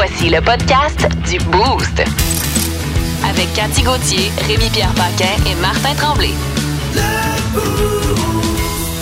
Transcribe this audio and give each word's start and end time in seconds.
Voici 0.00 0.28
le 0.30 0.40
podcast 0.40 1.08
du 1.28 1.38
Boost. 1.50 1.98
Avec 3.28 3.52
Cathy 3.52 3.82
Gauthier, 3.82 4.30
Rémi-Pierre 4.46 4.94
Paquin 4.94 5.34
et 5.50 5.56
Martin 5.60 5.92
Tremblay. 5.96 6.30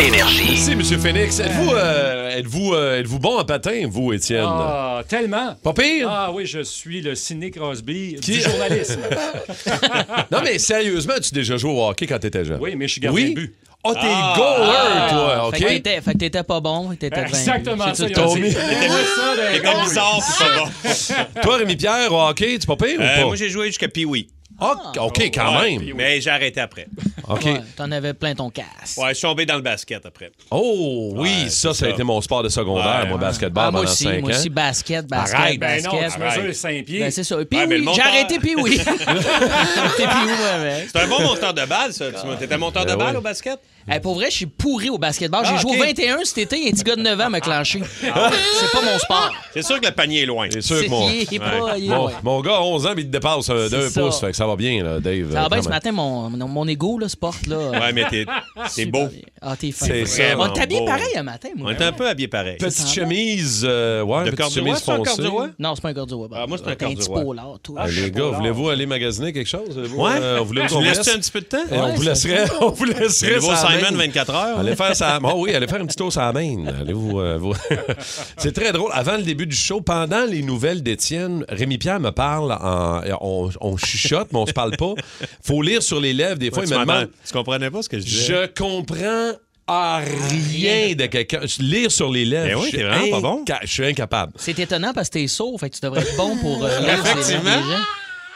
Énergie. 0.03 0.46
Merci, 0.48 0.71
M. 0.95 0.98
Phoenix. 0.98 1.38
Êtes-vous 1.38 1.71
euh, 1.74 2.30
êtes-vous, 2.38 2.72
euh, 2.72 3.01
êtes-vous 3.01 3.19
bon 3.19 3.38
en 3.38 3.45
patin, 3.45 3.87
vous, 3.90 4.14
Étienne? 4.14 4.46
Ah, 4.48 5.03
tellement. 5.06 5.54
Pas 5.63 5.74
pire? 5.74 6.09
Ah 6.10 6.31
oui, 6.32 6.46
je 6.46 6.63
suis 6.63 7.03
le 7.03 7.15
cynique 7.15 7.56
Crosby 7.56 8.17
Qui- 8.22 8.33
du 8.33 8.40
journalisme. 8.40 9.01
Non, 10.33 10.38
mais 10.42 10.58
sérieusement, 10.58 11.15
tu 11.22 11.35
déjà 11.35 11.58
joué 11.58 11.72
au 11.72 11.87
hockey 11.87 12.06
quand 12.06 12.19
t'étais 12.21 12.47
jeune? 12.47 12.58
oui, 12.58 12.74
mais 12.74 12.87
je 12.88 12.92
suis 12.92 13.01
gardien 13.03 13.22
Oui? 13.22 13.35
de 13.35 13.40
but. 13.40 13.54
Oh, 13.88 13.94
t'es 13.94 14.00
goaler, 14.37 15.10
toi, 15.10 15.50
Fait 15.53 15.58
que 15.58 15.64
OK? 15.64 15.68
t'étais- 15.71 16.00
fait 16.00 16.12
que 16.12 16.18
t'étais 16.18 16.42
pas 16.42 16.60
bon, 16.60 16.88
que 16.91 16.95
t'étais 16.95 17.20
Exactement 17.20 17.95
ça. 17.95 17.95
C'est 17.95 18.10
Tommy. 18.12 18.50
gars. 18.50 19.84
bizarre, 19.84 20.20
puis 20.20 20.46
pas 20.46 20.59
bon. 20.59 21.41
Toi, 21.42 21.56
Rémi-Pierre, 21.58 22.12
au 22.12 22.20
hockey, 22.28 22.58
tu 22.58 22.66
pas 22.66 22.77
pire 22.77 22.98
ou 22.98 23.02
Euh, 23.02 23.16
pas? 23.20 23.24
moi, 23.27 23.36
j'ai 23.36 23.48
joué 23.48 23.66
jusqu'à 23.66 23.88
Pee-Wee. 23.88 24.28
Ah, 24.58 24.72
OK, 25.00 25.20
quand 25.34 25.58
Ouais, 25.60 25.77
même. 25.77 25.92
Mais 25.96 26.18
j'ai 26.18 26.30
arrêté 26.30 26.62
après. 26.62 26.86
OK. 27.28 27.44
Ouais, 27.44 27.60
T'en 27.77 27.92
avais 27.92 28.14
plein 28.14 28.34
ton 28.34 28.48
casse. 28.48 28.96
Ouais, 28.96 29.10
je 29.10 29.14
suis 29.14 29.27
tombé 29.28 29.44
dans 29.44 29.56
le 29.56 29.60
basket 29.60 30.06
après. 30.06 30.32
Oh, 30.50 31.12
oui, 31.14 31.42
Ouais, 31.44 31.50
ça, 31.50 31.74
c'est 31.74 31.80
ça 31.80 31.86
a 31.86 31.88
été 31.91 32.02
mon 32.02 32.18
sport 32.22 32.42
de 32.42 32.48
secondaire, 32.48 33.00
Ouais, 33.02 33.08
moi, 33.08 33.18
ouais. 33.18 33.20
basketball 33.20 33.64
Ah, 33.66 33.70
moi 33.70 33.80
pendant 33.82 33.92
aussi, 33.92 34.05
5 34.05 34.20
moi 34.22 34.30
ans. 34.30 34.34
aussi, 34.34 34.48
basket, 34.48 35.06
basket, 35.08 35.38
Arrête, 35.41 35.60
Ben 35.60 35.82
non, 35.84 36.00
basket. 36.00 36.12
tu 36.32 36.38
mesures 36.41 36.55
5 36.55 36.84
pieds. 36.86 37.00
Ben, 37.00 37.10
c'est 37.10 37.24
ça. 37.24 37.36
Puis 37.44 37.58
Ouais, 37.58 37.66
mais 37.66 37.80
oui, 37.80 37.88
j'ai 37.94 38.00
arrêté 38.00 38.38
puis 38.38 38.55
oui. 38.56 38.80
J'ai 38.82 38.88
arrêté 38.88 40.05
puis 40.06 40.06
oui, 40.24 40.88
C'est 40.91 41.00
un 41.00 41.06
bon 41.06 41.20
monteur 41.20 41.52
de 41.52 41.64
balle, 41.66 41.92
ça. 41.92 42.06
Tu 42.12 42.38
T'étais 42.38 42.56
monteur 42.56 42.86
de 42.86 42.92
Ben 42.92 42.96
balle 42.96 43.16
au 43.18 43.20
basket? 43.20 43.58
Pour 44.02 44.14
vrai, 44.14 44.26
je 44.30 44.36
suis 44.36 44.46
pourri 44.46 44.90
au 44.90 44.98
basketball. 44.98 45.45
J'ai 45.45 45.52
Ah, 45.56 45.60
joué 45.60 45.76
au 45.78 45.82
21 45.82 46.18
cet 46.24 46.38
été, 46.38 46.64
et 46.66 46.68
un 46.68 46.72
petit 46.72 46.82
gars 46.82 46.96
de 46.96 47.02
9 47.02 47.20
ans 47.20 47.30
m'a 47.30 47.40
clenché. 47.40 47.80
C'est 48.00 48.10
pas 48.10 48.82
mon 48.82 48.98
sport. 48.98 49.32
C'est 49.54 49.62
sûr 49.62 49.80
que 49.80 49.86
le 49.86 49.92
panier 49.92 50.22
est 50.22 50.27
loin. 50.27 50.48
C'est 50.50 50.60
sûr 50.60 50.82
que 50.84 50.90
mon, 50.90 51.08
Il 51.08 51.22
est 51.34 51.38
pas- 51.38 51.78
il 51.78 51.84
est 51.84 51.88
mon, 51.88 51.96
loin. 51.96 52.12
mon 52.22 52.41
gars 52.41 52.56
a 52.56 52.60
11 52.62 52.86
ans, 52.86 52.92
mais 52.94 53.02
il 53.02 53.06
te 53.06 53.12
dépasse 53.12 53.48
euh, 53.50 53.69
d'un 53.69 53.88
ça. 53.88 54.00
pouce, 54.00 54.20
fait 54.20 54.30
que 54.30 54.36
ça 54.36 54.46
va 54.46 54.56
bien, 54.56 54.83
là, 54.83 55.00
Dave. 55.00 55.33
Ça 55.33 55.42
va 55.42 55.48
bien 55.48 55.58
quand 55.58 55.62
ce 55.64 55.69
matin, 55.69 55.92
mon, 55.92 56.30
mon, 56.30 56.66
ego 56.69 56.98
là, 56.98 57.08
se 57.08 57.16
porte 57.16 57.46
là. 57.46 57.56
Ouais, 57.70 57.92
mais 57.92 58.05
t'es 58.11 58.24
beau. 58.86 59.06
bien. 59.06 59.20
Ah, 59.41 59.55
t'es 59.56 59.70
fin. 59.70 59.86
C'est 59.86 60.05
ça. 60.06 60.22
On 60.39 60.48
t'habille 60.48 60.80
beau. 60.80 60.86
pareil 60.86 61.16
un 61.16 61.22
matin, 61.22 61.48
moi. 61.56 61.70
On 61.70 61.78
est 61.78 61.83
un 61.84 61.92
peu 61.92 62.08
habillés 62.08 62.28
pareil. 62.28 62.56
Petite 62.58 62.89
chemise, 62.89 63.62
euh, 63.68 64.02
ouais, 64.02 64.24
De 64.24 64.30
petite 64.30 64.52
chemise 64.55 64.77
c'est 64.84 64.91
un 64.91 64.96
foncée. 65.05 65.22
Non, 65.58 65.74
c'est 65.74 65.80
pas 65.83 65.89
un 65.91 65.94
corduroy. 65.94 66.28
Ah, 66.34 66.46
moi, 66.46 66.58
c'est 66.58 66.70
un 66.70 66.74
T'as 66.74 66.86
un 66.86 66.94
petit 66.94 67.06
corduroy. 67.06 67.36
Euh, 67.78 67.86
les 68.02 68.11
gars, 68.11 68.24
voulez-vous 68.30 68.68
aller 68.68 68.86
magasiner 68.86 69.33
quelque 69.33 69.48
chose? 69.48 69.77
Ouais. 69.94 70.11
euh, 70.20 70.41
voulez-vous 70.44 70.66
Tu 70.68 70.74
qu'on 70.74 70.80
me 70.80 70.86
laisse? 70.86 70.98
laisses 70.98 71.14
un 71.14 71.18
petit 71.18 71.30
peu 71.30 71.41
de 71.41 71.46
temps? 71.46 71.58
Eh, 71.70 71.77
on, 71.78 71.92
vous 71.94 72.02
laisserait, 72.02 72.44
on 72.61 72.70
vous 72.70 72.84
Le 72.84 72.92
laisserait 72.92 73.39
nouveau 73.77 73.82
ça 73.82 73.82
à 73.82 73.82
la 73.82 73.86
Simon 73.88 73.98
main. 73.98 74.06
24 74.06 74.34
heures. 74.34 74.58
Allez 74.58 74.77
faire 74.77 74.96
ça. 74.96 75.19
Oh 75.22 75.32
oui, 75.38 75.55
allez 75.55 75.66
faire 75.66 75.80
un 75.80 75.86
petit 75.86 75.96
tour 75.96 76.12
sur 76.12 76.20
la 76.20 76.32
main. 76.32 76.66
Allez-vous, 76.80 77.20
euh, 77.20 77.38
vous- 77.38 77.55
C'est 78.36 78.52
très 78.52 78.72
drôle. 78.72 78.91
Avant 78.92 79.16
le 79.16 79.22
début 79.22 79.46
du 79.46 79.56
show, 79.56 79.80
pendant 79.80 80.24
les 80.24 80.42
nouvelles 80.42 80.83
d'Étienne, 80.83 81.44
Rémi 81.48 81.78
Pierre 81.78 82.00
me 82.00 82.10
parle. 82.10 82.52
En... 82.52 83.00
On, 83.20 83.50
on 83.60 83.77
chuchote, 83.77 84.28
mais 84.33 84.38
on 84.38 84.46
se 84.46 84.52
parle 84.52 84.77
pas. 84.77 84.94
Faut 85.42 85.62
lire 85.62 85.83
sur 85.83 86.00
les 86.00 86.12
lèvres. 86.12 86.36
Des 86.38 86.50
fois, 86.50 86.60
Ouais, 86.60 86.64
il 86.68 86.72
tu 86.72 86.78
me 86.78 86.80
demande. 86.84 87.08
Tu 87.27 87.33
comprenais 87.33 87.70
pas 87.70 87.83
ce 87.83 87.88
que 87.88 87.98
je 87.98 88.05
disais? 88.05 88.24
Je 88.27 88.46
comprends 88.62 89.33
à 89.68 89.98
rien 89.98 90.94
de 90.94 91.06
quelqu'un. 91.06 91.40
Lire 91.58 91.90
sur 91.90 92.11
les 92.12 92.24
lèvres. 92.24 92.46
Ben 92.61 92.62
oui, 92.62 92.70
t'es 92.70 92.84
vraiment 92.84 93.11
pas 93.11 93.20
bon. 93.20 93.44
Je 93.62 93.66
suis 93.66 93.84
incapable. 93.86 94.33
C'est 94.36 94.58
étonnant 94.58 94.92
parce 94.94 95.08
que 95.08 95.14
t'es 95.18 95.27
sourd, 95.27 95.58
fait 95.58 95.70
que 95.70 95.74
tu 95.74 95.80
devrais 95.83 96.02
être 96.02 96.16
bon 96.16 96.36
pour 96.36 96.64
euh, 96.64 96.68
lire 96.80 96.94
Effectivement. 97.05 97.50
langues 97.50 97.64
des 97.64 97.70
gens. 97.72 97.83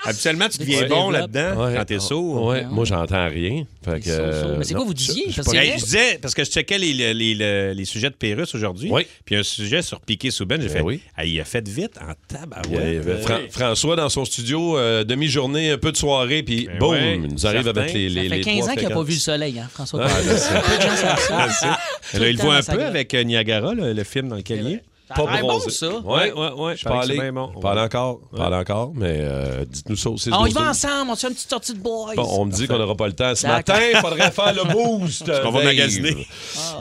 Habituellement, 0.04 0.48
tu 0.48 0.58
deviens 0.58 0.86
bon 0.86 1.10
là-dedans 1.10 1.64
Ouais. 1.66 1.74
quand 1.76 1.84
t'es 1.84 1.98
sourd. 1.98 2.46
Ouais, 2.46 2.64
moi, 2.70 2.84
j'entends 2.84 3.28
rien. 3.28 3.64
Fait 3.84 4.00
que, 4.00 4.06
euh, 4.08 4.56
Mais 4.58 4.64
c'est 4.64 4.74
quoi 4.74 4.84
vous 4.84 4.94
disiez? 4.94 5.26
je- 5.28 5.42
je- 5.42 5.76
disais, 5.84 6.18
parce 6.22 6.34
que 6.34 6.42
je 6.44 6.50
checkais 6.50 6.78
les, 6.78 6.92
les, 6.92 7.14
les- 7.14 7.74
les 7.74 7.84
sujets 7.84 8.08
de 8.10 8.14
Pérus 8.14 8.54
aujourd'hui, 8.54 8.88
Oui. 8.90 9.06
puis 9.24 9.36
un 9.36 9.42
sujet 9.42 9.82
sur 9.82 10.00
Piqué 10.00 10.30
Souben, 10.30 10.60
j'ai 10.60 10.68
Ben 10.68 10.74
fait, 10.74 10.80
oui. 10.82 11.00
Ah, 11.16 11.24
il 11.24 11.38
a 11.40 11.44
fait 11.44 11.66
vite 11.68 11.98
en 12.00 12.12
tabarouette. 12.34 13.50
François 13.50 13.96
dans 13.96 14.08
son 14.08 14.24
studio, 14.24 14.76
euh, 14.78 15.04
demi-journée, 15.04 15.70
un 15.70 15.78
peu 15.78 15.92
de 15.92 15.96
soirée, 15.96 16.42
puis 16.42 16.66
Ben 16.66 16.78
boum, 16.78 16.90
ouais, 16.92 17.16
il 17.16 17.32
nous 17.34 17.46
arrive 17.46 17.64
certain. 17.64 17.80
avec 17.82 17.92
les, 17.94 18.08
les, 18.08 18.22
Ça 18.24 18.28
fait 18.30 18.36
les 18.36 18.40
15 18.44 18.56
trois 18.58 18.70
ans 18.70 18.74
qu'il 18.76 18.88
n'a 18.88 18.94
pas 18.94 19.02
vu 19.02 19.12
le 19.14 19.18
soleil, 19.18 19.58
hein, 19.58 19.68
François. 19.72 20.08
Savent 20.08 21.52
ça. 21.52 21.66
Là, 22.14 22.18
Tout 22.18 22.24
il 22.24 22.36
voit 22.38 22.56
un 22.56 22.62
peu 22.62 22.84
avec 22.84 23.14
euh, 23.14 23.22
Niagara, 23.22 23.74
là, 23.74 23.92
le 23.92 24.04
film 24.04 24.28
dans 24.28 24.36
lequel 24.36 24.60
il 24.66 24.72
est. 24.74 24.82
L'air 25.16 25.42
bon, 25.42 25.60
ça. 25.60 25.88
Ouais, 25.88 26.32
ouais, 26.32 26.52
ouais. 26.56 26.76
Je 26.76 26.84
parlais, 26.84 27.14
bien 27.14 27.32
bon. 27.32 27.48
parle 27.60 27.80
encore, 27.80 28.20
parle 28.36 28.54
encore, 28.54 28.92
mais 28.94 29.18
euh, 29.20 29.64
dites-nous 29.66 29.96
ça 29.96 30.10
aussi. 30.10 30.30
Ah, 30.32 30.38
On 30.40 30.46
y 30.46 30.52
va 30.52 30.70
ensemble, 30.70 31.10
on 31.10 31.14
se 31.14 31.20
fait 31.22 31.28
une 31.28 31.34
petite 31.34 31.50
sortie 31.50 31.74
de 31.74 31.78
boys. 31.80 32.14
Bon, 32.16 32.26
on 32.30 32.44
me 32.44 32.52
dit 32.52 32.66
qu'on 32.66 32.78
n'aura 32.78 32.94
pas 32.94 33.06
le 33.06 33.12
temps. 33.12 33.34
Ce 33.34 33.46
matin, 33.46 33.78
il 33.92 33.98
faudrait 33.98 34.30
faire 34.30 34.54
le 34.54 34.72
boost. 34.72 35.30
qu'on 35.42 35.50
va 35.50 35.64
magasiner. 35.64 36.26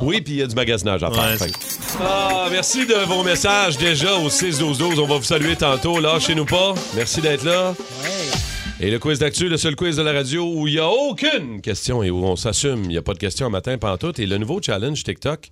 Oui, 0.02 0.22
puis 0.22 0.34
il 0.34 0.40
y 0.40 0.42
a 0.44 0.48
du 0.48 0.56
magasinage 0.56 1.04
à 1.04 1.12
faire. 1.12 1.42
Ouais, 1.42 1.52
Ah, 2.02 2.48
merci 2.52 2.86
de 2.86 3.06
vos 3.06 3.24
messages 3.24 3.78
déjà 3.78 4.16
au 4.18 4.30
6-12-12. 4.30 5.00
On 5.00 5.06
va 5.08 5.18
vous 5.18 5.24
saluer 5.24 5.56
tantôt. 5.56 6.00
Lâchez-nous 6.00 6.46
pas. 6.46 6.74
Merci 6.96 7.22
d'être 7.22 7.44
là. 7.44 7.74
Et 8.82 8.90
le 8.92 8.98
quiz 9.00 9.20
d'actu, 9.20 9.50
le 9.50 9.58
seul 9.58 9.76
quiz 9.76 9.98
de 9.98 10.02
la 10.04 10.14
radio 10.14 10.44
où 10.56 10.66
il 10.68 10.76
n'y 10.76 10.80
a 10.80 10.88
aucune 10.88 11.60
question 11.62 12.02
et 12.02 12.10
où 12.10 12.24
on 12.24 12.38
s'assume. 12.38 12.84
Il 12.84 12.90
n'y 12.90 12.98
a 12.98 13.02
pas 13.02 13.14
de 13.14 13.20
question 13.20 13.48
un 13.48 13.50
matin 13.50 13.78
pantoute. 13.78 14.20
Et 14.20 14.26
le 14.26 14.38
nouveau 14.38 14.62
challenge 14.62 15.04
TikTok 15.04 15.52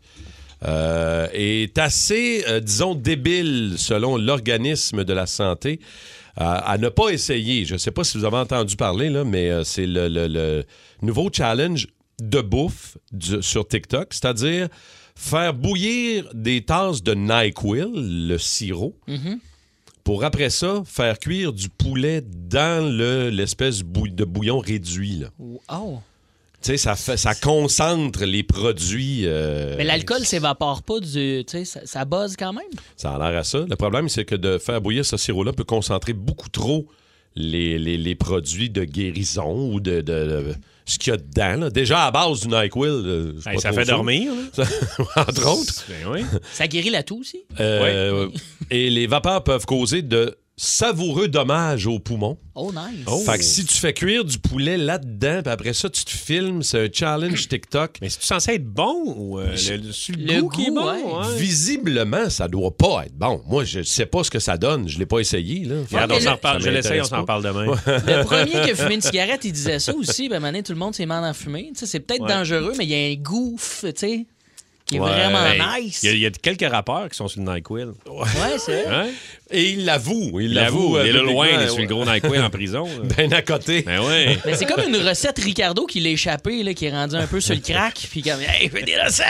euh, 0.66 1.28
est 1.34 1.78
assez, 1.78 2.44
euh, 2.47 2.59
disons, 2.59 2.95
débile 2.95 3.75
selon 3.78 4.18
l'organisme 4.18 5.03
de 5.03 5.13
la 5.13 5.25
santé 5.28 5.79
euh, 6.40 6.44
à 6.44 6.78
ne 6.78 6.90
pas 6.90 7.09
essayer. 7.09 7.66
Je 7.66 7.73
ne 7.73 7.78
sais 7.78 7.91
pas 7.91 8.03
si 8.03 8.18
vous 8.18 8.25
avez 8.25 8.38
entendu 8.38 8.75
parler, 8.75 9.09
là, 9.09 9.23
mais 9.23 9.63
c'est 9.63 9.85
le, 9.85 10.07
le- 10.07 10.28
le 10.28 10.63
nouveau 11.01 11.29
challenge 11.31 11.88
de 12.22 12.41
bouffe 12.41 12.97
du- 13.12 13.41
sur 13.44 13.68
TikTok, 13.68 14.07
c'est-à-dire 14.13 14.68
faire 15.16 15.53
bouillir 15.53 16.29
des 16.34 16.63
tasses 16.63 17.01
de 17.03 17.13
NyQuil, 17.16 17.88
le 18.28 18.38
sirop, 18.38 18.95
pour 20.03 20.24
après 20.24 20.50
ça 20.50 20.84
faire 20.85 21.19
cuire 21.19 21.53
du 21.53 21.69
poulet 21.69 22.22
dans 22.24 22.88
le- 22.88 23.29
l'espèce 23.29 23.81
bou- 23.81 24.07
de 24.07 24.24
bouillon 24.24 24.59
réduit. 24.59 25.18
là. 25.19 25.28
Oh. 25.72 26.00
Tu 26.62 26.72
sais, 26.72 26.78
ça, 26.78 26.95
fait, 26.95 27.18
ça 27.18 27.35
concentre 27.35 28.25
les 28.25 28.41
produits. 28.44 29.22
euh, 29.25 29.75
Mais 29.78 29.84
l'alcool 29.84 30.25
s'évapore 30.25 30.81
pas 30.84 31.00
du. 31.00 31.44
Tu 31.45 31.51
sais, 31.59 31.66
ça, 31.66 31.81
ça 31.85 32.03
buzz 32.03 32.35
quand 32.38 32.51
même. 32.53 32.63
Ça 32.95 33.12
a 33.16 33.18
l'air 33.29 33.40
à 33.40 33.44
ça. 33.44 33.59
Le 33.69 33.75
problème, 33.75 34.09
c'est 34.09 34.25
que 34.25 34.35
de 34.35 34.57
faire 34.57 34.81
bouillir 34.81 35.06
ce 35.06 35.18
sirop-là 35.18 35.53
peut 35.53 35.63
concentrer 35.63 36.13
beaucoup 36.13 36.50
trop 36.50 36.88
les, 37.35 37.78
les- 37.78 37.97
les 37.97 38.16
produits 38.16 38.72
de 38.72 38.84
guérison 38.84 39.72
ou 39.72 39.79
de, 39.79 39.97
de- 40.01 40.01
de- 40.01 40.56
ce 40.85 40.97
qu'il 40.97 41.12
y 41.12 41.13
a 41.13 41.18
dedans. 41.18 41.66
là. 41.66 41.69
Déjà, 41.69 42.06
à 42.06 42.12
base 42.12 42.40
du 42.40 42.47
NyQuil, 42.47 42.88
euh, 42.89 43.34
c'est 43.39 43.50
Hey, 43.51 43.56
pas 43.57 43.62
ça 43.62 43.72
fait 43.74 43.85
dormir. 43.85 44.31
là. 44.57 44.66
Entre 45.28 45.47
autres. 45.47 45.85
Ben 45.88 46.12
oui. 46.12 46.22
Ça 46.53 46.68
guérit 46.68 46.89
la 46.89 47.03
toux 47.03 47.19
aussi. 47.19 47.44
Euh, 47.59 48.29
Et 48.72 48.89
les 48.89 49.06
vapeurs 49.06 49.44
peuvent 49.44 49.66
causer 49.68 50.01
de 50.01 50.35
savoureux 50.59 51.28
dommages 51.28 51.85
aux 51.85 52.00
poumons. 52.00 52.40
Oh, 52.56 52.72
nice. 52.73 53.25
Fait 53.25 53.38
que 53.38 53.44
si 53.44 53.63
tu 53.63 53.75
fais 53.75 53.94
cuire 53.94 54.25
du 54.25 54.40
poulet 54.40 54.75
là-dedans, 54.75 55.41
puis 55.44 55.51
après 55.53 55.73
ça, 55.73 55.88
tu 55.88 56.03
te 56.03 56.09
filmes, 56.09 56.63
c'est 56.63 56.85
un 56.85 56.88
challenge 56.91 57.47
TikTok. 57.50 57.97
Mais 58.01 58.09
c'est-tu 58.09 58.25
censé 58.25 58.53
être 58.53 58.66
bon 58.66 59.03
ou 59.16 59.40
euh, 59.40 59.56
le, 59.69 59.78
le- 59.78 59.91
sur 59.91 60.16
le 60.18 60.23
Le 60.34 60.41
goût, 60.41 60.50
qui 60.50 60.66
est 60.66 60.72
bon? 60.72 60.84
ouais. 60.85 61.03
ouais? 61.03 61.38
Visiblement, 61.38 62.29
ça 62.31 62.47
doit 62.47 62.75
pas 62.75 63.03
être 63.06 63.13
bon. 63.16 63.44
Moi, 63.45 63.63
je 63.66 63.84
sais 63.84 64.07
pas 64.07 64.23
ce 64.23 64.31
que 64.31 64.40
ça 64.40 64.57
donne. 64.57 64.90
Je 64.90 64.97
l'ai 64.97 65.06
pas 65.06 65.19
essayé. 65.19 65.63
Là. 65.66 65.75
Regarde, 65.91 66.12
on 66.13 66.19
s'en 66.19 66.25
le- 66.25 66.31
reparle. 66.31 66.62
Je 66.63 66.69
l'essaye, 66.69 67.01
on 67.01 67.06
s'en 67.06 67.24
parle 67.24 67.44
demain. 67.44 67.66
Le 67.85 68.24
premier 68.25 68.51
qui 68.51 68.72
a 68.72 68.75
fumé 68.75 68.95
une 68.95 69.01
cigarette, 69.01 69.45
il 69.45 69.51
disait 69.53 69.78
ça 69.78 69.94
aussi. 69.95 70.28
Ben, 70.28 70.39
maintenant, 70.39 70.63
tout 70.63 70.74
le 70.74 70.79
monde 70.79 70.95
s'est 70.95 71.06
mis 71.06 71.12
en 71.13 71.34
sais, 71.34 71.85
c'est 71.85 72.00
peut-être 72.00 72.24
Ouais. 72.24 72.29
dangereux, 72.34 72.74
mais 72.78 72.85
il 72.85 72.89
y 72.89 72.95
a 72.95 73.12
un 73.12 73.22
goût, 73.22 73.57
tu 73.59 73.91
sais, 73.95 74.25
qui 74.88 74.95
est 74.95 75.00
Ouais. 75.00 75.09
vraiment 75.12 75.41
Ben, 75.44 75.81
nice. 75.81 76.01
Il 76.01 76.07
y, 76.07 76.09
a- 76.09 76.16
il 76.16 76.19
y 76.22 76.25
a 76.25 76.31
quelques 76.31 76.68
rappeurs 76.72 77.09
qui 77.09 77.16
sont 77.18 77.28
sur 77.28 77.41
le 77.44 77.53
NyQuil. 77.53 77.85
Ouais, 78.09 78.57
c'est 78.57 78.84
vrai. 78.85 78.95
Hein? 78.95 79.09
Et 79.49 79.71
il 79.71 79.85
l'avoue. 79.85 80.39
Il 80.41 80.53
l'avoue, 80.53 80.97
il 80.99 81.07
est 81.07 81.11
loin, 81.13 81.47
il 81.47 81.53
est 81.53 81.57
ouais. 81.63 81.67
sur 81.69 81.79
le 81.79 81.85
gros 81.85 82.05
NyQuil 82.05 82.39
en 82.39 82.49
prison. 82.49 82.83
là. 82.85 83.07
Ben 83.17 83.33
à 83.33 83.41
côté. 83.41 83.81
Ben 83.83 83.99
oui. 84.01 84.37
Mais 84.45 84.55
c'est 84.55 84.65
comme 84.65 84.83
une 84.87 84.97
recette 85.07 85.39
Ricardo 85.39 85.85
qui 85.85 85.99
l'a 86.01 86.09
échappé, 86.09 86.63
là, 86.63 86.73
qui 86.73 86.85
est 86.85 86.91
rendu 86.91 87.15
un 87.15 87.27
peu 87.27 87.39
sur 87.39 87.55
le 87.55 87.61
crack, 87.61 88.07
puis 88.11 88.21
comme, 88.21 88.41
hey, 88.41 88.69
fais 88.69 88.83
des 88.83 88.97
recettes! 88.99 89.25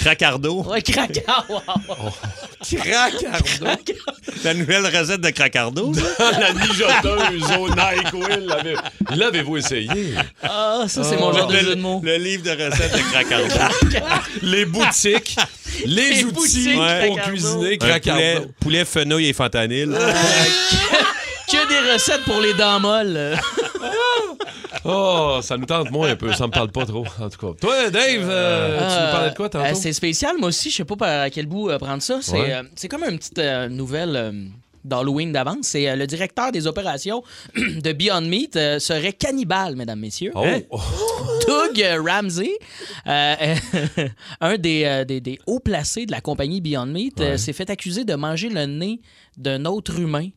Cracardo. 0.00 0.62
Ouais! 0.62 0.82
Ah, 1.26 1.44
wow. 1.48 1.60
Cracardo. 2.64 3.66
La 4.44 4.54
nouvelle 4.54 4.86
recette 4.86 5.20
de 5.20 5.30
Cracardo. 5.30 5.92
ça? 5.94 6.30
la 6.40 6.52
mijoteuse 6.52 7.50
au 7.58 7.68
NyQuil. 7.68 8.46
L'avez- 8.46 8.76
L'avez-vous 9.14 9.56
essayé? 9.58 10.14
Ah, 10.42 10.84
ça, 10.88 11.02
c'est 11.04 11.16
mon 11.16 11.32
genre 11.32 11.48
de 11.48 11.56
jeu 11.58 11.74
de 11.76 11.80
mots. 11.80 12.00
Le 12.04 12.16
livre 12.16 12.42
de 12.44 12.50
recettes 12.50 12.92
de 12.92 13.10
Cracardo. 13.10 13.54
Les 14.42 14.64
boutiques, 14.64 15.36
les, 15.86 16.10
Les 16.10 16.24
outils 16.24 16.32
boutiques 16.34 16.76
pour 17.06 17.20
cuisiner 17.22 17.54
poulet, 17.58 17.78
Cracardo. 17.78 18.46
poulet 18.60 18.84
fenouil 18.84 19.26
et 19.28 19.32
fentanyl. 19.32 19.96
Que 21.46 21.68
des 21.68 21.92
recettes 21.92 22.22
pour 22.24 22.40
les 22.40 22.54
dents 22.54 22.80
molles. 22.80 23.36
Oh, 24.86 25.38
ça 25.40 25.56
nous 25.56 25.64
tente 25.64 25.90
moins 25.90 26.10
un 26.10 26.16
peu. 26.16 26.30
Ça 26.34 26.46
me 26.46 26.52
parle 26.52 26.70
pas 26.70 26.84
trop, 26.84 27.06
en 27.18 27.30
tout 27.30 27.38
cas. 27.38 27.58
Toi, 27.58 27.88
Dave, 27.90 28.28
euh, 28.28 28.78
tu 28.78 28.84
nous 29.06 29.12
parlais 29.12 29.30
de 29.30 29.34
quoi 29.34 29.48
tantôt? 29.48 29.64
Euh, 29.64 29.72
c'est 29.74 29.94
spécial, 29.94 30.36
moi 30.38 30.48
aussi. 30.48 30.68
Je 30.70 30.76
sais 30.76 30.84
pas 30.84 30.96
par 30.96 31.30
quel 31.30 31.46
bout 31.46 31.70
euh, 31.70 31.78
prendre 31.78 32.02
ça. 32.02 32.18
C'est 32.20 32.32
Ouais. 32.32 32.52
euh, 32.52 32.62
c'est 32.76 32.88
comme 32.88 33.02
une 33.04 33.16
petite 33.18 33.38
euh, 33.38 33.68
nouvelle 33.70 34.14
euh, 34.14 34.32
d'Halloween 34.84 35.32
d'avance. 35.32 35.56
C'est 35.68 35.88
euh, 35.88 35.96
le 35.96 36.06
directeur 36.06 36.52
des 36.52 36.66
opérations 36.66 37.22
de 37.56 37.92
Beyond 37.92 38.20
Meat 38.22 38.56
euh, 38.56 38.78
serait 38.78 39.14
cannibale, 39.14 39.74
mesdames, 39.74 40.00
messieurs. 40.00 40.32
Oh. 40.34 40.44
Hein? 40.44 40.60
Doug 41.46 41.84
Ramsey, 42.06 42.58
euh, 43.06 43.54
un 44.40 44.56
des, 44.56 44.84
euh, 44.84 45.04
des, 45.04 45.20
des 45.20 45.38
hauts 45.46 45.60
placés 45.60 46.06
de 46.06 46.12
la 46.12 46.20
compagnie 46.20 46.60
Beyond 46.60 46.86
Meat, 46.86 47.20
euh, 47.20 47.36
s'est 47.36 47.52
fait 47.52 47.70
accuser 47.70 48.04
de 48.04 48.14
manger 48.14 48.48
le 48.48 48.66
nez 48.66 49.00
d'un 49.36 49.64
autre 49.64 49.98
humain. 49.98 50.28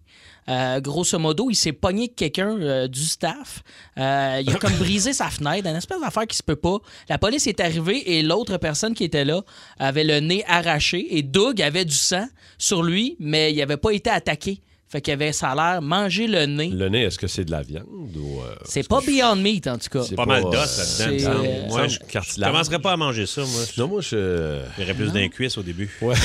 Euh, 0.50 0.80
grosso 0.80 1.20
modo, 1.20 1.50
il 1.50 1.56
s'est 1.56 1.74
pogné 1.74 2.08
quelqu'un 2.08 2.58
euh, 2.60 2.88
du 2.88 3.02
staff. 3.02 3.64
Euh, 3.98 4.42
il 4.42 4.50
a 4.50 4.60
comme 4.60 4.76
brisé 4.78 5.12
sa 5.12 5.30
fenêtre, 5.30 5.68
une 5.68 5.76
espèce 5.76 6.00
d'affaire 6.00 6.26
qui 6.26 6.38
se 6.38 6.44
peut 6.44 6.56
pas. 6.56 6.78
La 7.10 7.18
police 7.18 7.48
est 7.48 7.60
arrivée 7.60 8.18
et 8.18 8.24
l'autre 8.24 8.58
personne 8.58 8.94
qui 8.94 9.04
était 9.04 9.26
là 9.26 9.42
avait 9.78 10.06
le 10.06 10.20
nez 10.20 10.46
arraché 10.48 11.18
et 11.18 11.22
Doug 11.22 11.62
avait 11.62 11.86
du 11.86 11.96
sang 11.96 12.28
sur 12.58 12.82
lui, 12.82 13.18
mais 13.20 13.52
il 13.52 13.58
n'avait 13.58 13.78
pas 13.78 13.92
été 13.92 14.10
attaqué. 14.10 14.62
Fait 14.90 15.02
qu'il 15.02 15.12
avait, 15.14 15.34
ça 15.34 15.50
a 15.50 15.56
l'air, 15.56 15.82
mangé 15.82 16.28
le 16.28 16.46
nez. 16.46 16.70
Le 16.70 16.88
nez, 16.88 17.04
est-ce 17.04 17.20
que 17.20 17.28
c'est 17.28 17.44
de 17.44 17.52
la 17.52 17.62
viande 17.62 17.84
ou. 18.16 18.40
euh, 18.42 18.56
C'est 18.64 18.88
pas 18.88 19.02
Beyond 19.06 19.36
Meat, 19.36 19.68
en 19.68 19.78
tout 19.78 19.90
cas. 19.92 20.02
c'est 20.08 20.16
Pas 20.16 20.26
mal 20.26 20.44
euh, 20.46 20.50
d'os 20.50 21.00
là-dedans. 21.00 21.34
semble. 21.34 21.46
euh, 21.46 21.68
Moi, 21.68 21.88
je 21.88 22.00
cartilage. 22.00 22.52
commencerai 22.52 22.80
pas 22.80 22.92
à 22.94 22.98
manger 22.98 23.26
ça, 23.26 23.42
moi. 23.42 23.62
Non, 23.78 23.88
moi, 23.90 24.00
je. 24.02 24.62
J'irais 24.78 24.94
plus 24.94 25.12
d'un 25.12 25.28
cuisse 25.28 25.58
au 25.58 25.62
début. 25.62 25.90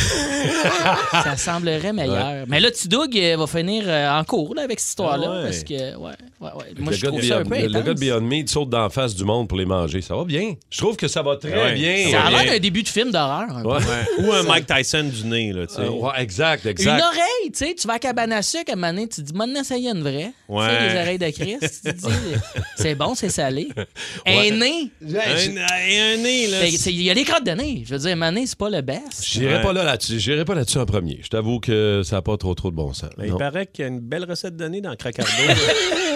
Ça 1.13 1.37
semblerait 1.37 1.93
meilleur. 1.93 2.45
Mais 2.49 2.61
là, 2.61 2.71
petit 2.71 2.89
Doug 2.89 3.17
euh, 3.17 3.37
va 3.37 3.47
finir 3.47 3.85
euh, 3.87 4.11
en 4.19 4.25
cours 4.25 4.55
là, 4.55 4.63
avec 4.63 4.81
cette 4.81 4.91
histoire-là. 4.91 5.27
Ah 5.29 5.37
ouais. 5.39 5.43
Parce 5.45 5.65
que, 5.65 5.97
ouais, 5.97 6.13
ouais, 6.41 6.51
ouais. 6.57 6.65
Moi, 6.79 6.91
le 6.93 6.97
je 6.97 7.03
gars 7.03 7.11
de 7.11 7.17
trouve 7.17 7.29
ça 7.29 7.39
un 7.39 7.43
Beyond- 7.43 7.49
peu 7.49 7.57
le- 7.67 7.67
le 7.69 7.83
gars 7.83 7.95
de. 7.95 8.01
Beyond 8.01 8.21
Meat 8.21 8.49
saute 8.49 8.71
d'en 8.71 8.89
face 8.91 9.15
du 9.15 9.25
monde 9.25 9.49
pour 9.49 9.59
les 9.59 9.65
manger. 9.65 10.03
Ça 10.03 10.15
va 10.17 10.25
bien. 10.25 10.55
Je 10.71 10.79
trouve 10.79 10.97
que 10.97 11.09
ça 11.09 11.23
va 11.23 11.37
très 11.37 11.53
Ouais. 11.53 11.75
bien. 11.75 12.11
Ça 12.11 12.23
a 12.25 12.31
l'air 12.31 12.53
d'un 12.53 12.59
début 12.59 12.83
de 12.83 12.89
film 12.89 13.11
d'horreur. 13.11 13.49
Ouais. 13.65 13.73
Ouais. 13.77 14.25
Ou 14.27 14.33
un 14.33 14.43
Mike 14.45 14.67
Tyson 14.67 15.05
du 15.13 15.25
nez, 15.27 15.53
là, 15.53 15.67
tu 15.67 15.75
sais. 15.75 15.81
Euh, 15.81 15.91
ouais, 15.91 16.11
exact, 16.19 16.65
Une 16.65 16.71
exact. 16.71 17.03
oreille, 17.03 17.53
tu 17.53 17.59
sais, 17.59 17.75
tu 17.75 17.87
vas 17.87 17.95
à 17.95 17.99
cabane 17.99 18.33
à 18.57 18.59
sucre, 18.59 18.71
à 18.71 18.73
un 18.73 18.77
moment 18.77 18.93
donné, 18.93 19.09
tu 19.09 19.17
te 19.23 19.27
dis, 19.27 19.33
maintenant, 19.35 19.65
ça 19.65 19.77
y 19.77 19.87
est, 19.87 19.91
une 19.91 20.03
vraie. 20.03 20.33
Ouais. 20.49 20.67
Tu 20.69 20.75
sais, 20.75 20.89
les 20.95 21.01
oreilles 21.01 21.19
de 21.19 21.31
Christ, 21.31 21.81
tu 21.85 21.93
te 21.93 21.97
dis, 21.97 22.15
c'est 22.77 22.95
bon, 22.95 23.15
c'est 23.15 23.29
salé. 23.29 23.69
Ouais. 23.77 24.51
Un 24.53 24.57
nez, 24.57 24.91
Un, 25.03 25.07
un 25.07 26.17
nez, 26.23 26.47
là. 26.49 26.59
c'est- 26.77 26.93
il 26.93 27.03
y 27.03 27.11
a 27.11 27.15
des 27.15 27.25
crottes 27.25 27.45
de 27.45 27.53
nez. 27.53 27.85
Je 27.87 27.95
veux 27.95 28.01
dire, 28.01 28.17
un 28.23 28.33
nez, 28.33 28.47
c'est 28.47 28.59
pas 28.59 28.71
le 28.71 28.81
best. 28.81 29.25
J'irai 29.25 29.57
Ouais. 29.57 29.63
pas 29.63 29.73
là 29.73 29.85
là-dessus. 29.85 30.19
J'irai 30.21 30.45
pas 30.45 30.55
là-dessus 30.55 30.79
en 30.79 30.87
premier. 30.87 31.21
Je 31.23 31.29
t'avoue 31.29 31.61
que 31.61 32.03
ça 32.05 32.17
n'a 32.17 32.23
pas 32.23 32.37
trop 32.37 32.55
trop 32.55 32.71
de 32.71 32.77
bon 32.77 32.93
sens. 32.93 33.11
Ben, 33.17 33.27
il 33.27 33.37
paraît 33.37 33.67
qu'il 33.67 33.83
y 33.83 33.87
a 33.87 33.89
une 33.89 34.01
belle 34.01 34.25
recette 34.25 34.57
de 34.57 34.67
nez 34.69 34.81
dans 34.81 34.95
Cracardo. 34.97 35.31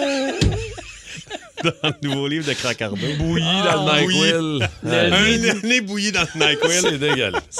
dans 1.63 1.89
le 1.89 2.07
nouveau 2.07 2.27
livre 2.27 2.47
de 2.47 2.53
Cracardo. 2.53 2.95
Bouilli 3.17 3.43
dans 3.63 3.85
le 3.85 4.01
NyQuil. 4.01 4.67
Un 4.85 5.63
nez 5.67 5.81
bouilli 5.81 6.11
dans 6.11 6.21
le 6.21 6.39
NyQuil. 6.39 6.79
C'est 6.81 6.97
dégueulasse. 6.99 7.59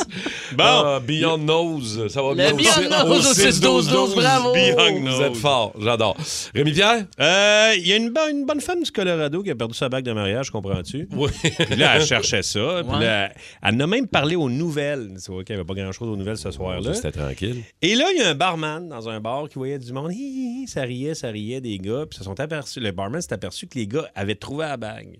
Bon. 0.53 0.63
Ah, 0.65 0.99
Beyond 1.05 1.37
Nose, 1.39 2.07
ça 2.09 2.21
va 2.21 2.33
bien. 2.35 2.53
Beyond 2.53 2.89
Nose 3.07 3.27
au 3.27 3.33
6-12-12, 3.33 4.15
bravo. 4.15 4.53
Beyond 4.53 4.93
Vous 4.93 4.99
Nose. 5.05 5.21
êtes 5.21 5.35
fort, 5.37 5.73
j'adore. 5.79 6.17
Rémi 6.55 6.71
Pierre? 6.73 7.05
Euh, 7.19 7.73
Il 7.77 7.87
y 7.87 7.93
a 7.93 7.95
une, 7.97 8.09
bo- 8.11 8.27
une 8.29 8.45
bonne 8.45 8.61
femme 8.61 8.81
du 8.81 8.91
Colorado 8.91 9.41
qui 9.43 9.51
a 9.51 9.55
perdu 9.55 9.73
sa 9.73 9.89
bague 9.89 10.05
de 10.05 10.13
mariage, 10.13 10.49
comprends-tu? 10.51 11.07
Oui. 11.11 11.29
Puis 11.41 11.75
là, 11.75 11.95
elle 11.97 12.05
cherchait 12.05 12.43
ça. 12.43 12.81
Puis 12.87 12.97
Ouais. 12.97 13.03
là, 13.05 13.31
elle 13.63 13.75
en 13.75 13.79
a 13.81 13.87
même 13.87 14.07
parlé 14.07 14.35
aux 14.35 14.49
nouvelles. 14.49 15.13
C'est 15.17 15.31
vrai 15.31 15.43
qu'il 15.43 15.55
n'y 15.55 15.61
avait 15.61 15.67
pas 15.67 15.73
grand-chose 15.73 16.07
aux 16.09 16.15
nouvelles 16.15 16.37
ce 16.37 16.51
soir-là. 16.51 16.93
C'était 16.93 17.11
tranquille. 17.11 17.63
Et 17.81 17.95
là, 17.95 18.05
il 18.15 18.19
y 18.21 18.23
a 18.23 18.29
un 18.29 18.35
barman 18.35 18.87
dans 18.87 19.09
un 19.09 19.19
bar 19.19 19.47
qui 19.49 19.55
voyait 19.55 19.79
du 19.79 19.91
monde. 19.93 20.11
Hi, 20.11 20.15
hi, 20.17 20.63
hi, 20.63 20.67
ça 20.67 20.81
riait, 20.81 21.15
ça 21.15 21.29
riait 21.29 21.61
des 21.61 21.77
gars. 21.77 22.05
Puis 22.09 22.17
se 22.17 22.23
sont 22.23 22.39
aperçus, 22.39 22.79
le 22.79 22.91
barman 22.91 23.21
s'est 23.21 23.33
aperçu 23.33 23.67
que 23.67 23.77
les 23.77 23.86
gars 23.87 24.09
avaient 24.15 24.35
trouvé 24.35 24.65
la 24.65 24.77
bague. 24.77 25.19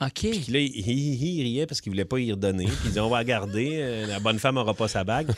OK. 0.00 0.10
Puis 0.12 0.44
là, 0.48 0.58
il, 0.60 0.72
il- 0.76 1.22
il 1.38 1.42
riait 1.42 1.66
parce 1.66 1.80
qu'il 1.80 1.90
voulait 1.90 2.04
pas 2.04 2.18
y 2.20 2.30
redonner. 2.30 2.66
Puis 2.66 2.74
il 2.86 2.90
dit 2.92 3.00
on 3.00 3.08
va 3.08 3.18
la 3.18 3.24
garder, 3.24 3.70
euh, 3.80 4.06
la 4.06 4.20
bonne 4.20 4.38
femme 4.38 4.54
n'aura 4.56 4.74
pas 4.74 4.86
sa 4.88 5.02
bague. 5.04 5.30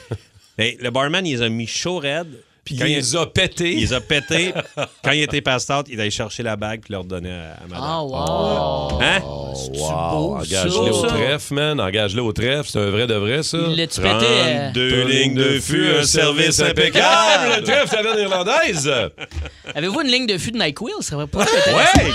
Mais 0.58 0.76
le 0.80 0.90
barman, 0.90 1.24
il 1.26 1.36
les 1.36 1.42
a 1.42 1.48
mis 1.48 1.66
chaud 1.66 1.98
raide. 1.98 2.28
Puis 2.62 2.74
Il 2.74 2.78
quand 2.80 2.84
il, 2.86 2.94
les 2.96 3.16
a 3.16 3.24
pétés. 3.24 3.72
il 3.72 3.80
les 3.80 3.92
a 3.94 4.02
pétés, 4.02 4.52
quand 5.02 5.12
il 5.12 5.22
était 5.22 5.40
passé 5.40 5.72
out, 5.72 5.86
il 5.88 5.98
allait 5.98 6.10
chercher 6.10 6.42
la 6.42 6.56
bague 6.56 6.82
puis 6.82 6.92
leur 6.92 7.04
donner 7.04 7.30
à, 7.32 7.52
à 7.54 7.66
madame. 7.66 7.82
Ah, 7.82 8.04
wow. 8.04 9.00
Hein? 9.02 9.20
Oh, 9.24 9.52
C'est-tu 9.56 9.80
wow. 9.80 10.10
beau, 10.10 10.34
Engage-le 10.36 10.70
ça? 10.70 10.78
au 10.78 11.06
trèfle, 11.06 11.54
man. 11.54 11.80
Engage-le 11.80 12.20
au 12.22 12.32
trèfle. 12.34 12.68
C'est 12.70 12.78
un 12.78 12.90
vrai 12.90 13.06
de 13.06 13.14
vrai, 13.14 13.42
ça. 13.42 13.56
Il 13.66 13.76
l'a-tu 13.76 14.02
pété? 14.02 14.26
euh, 14.26 14.72
Deux 14.72 15.04
lignes 15.06 15.34
de 15.36 15.58
fût, 15.58 15.88
un 15.90 16.02
service 16.04 16.60
Le 16.60 16.66
impeccable. 16.66 17.62
trèfle, 17.64 17.88
taverne 17.88 18.18
irlandaise. 18.18 18.92
Avez-vous 19.74 20.02
une 20.02 20.08
ligne 20.08 20.26
de 20.26 20.36
fût 20.36 20.52
de 20.52 20.58
NyQuil? 20.62 20.92
Ça 21.00 21.12
serait 21.12 21.26
pas. 21.26 21.38
Ouais! 21.46 22.10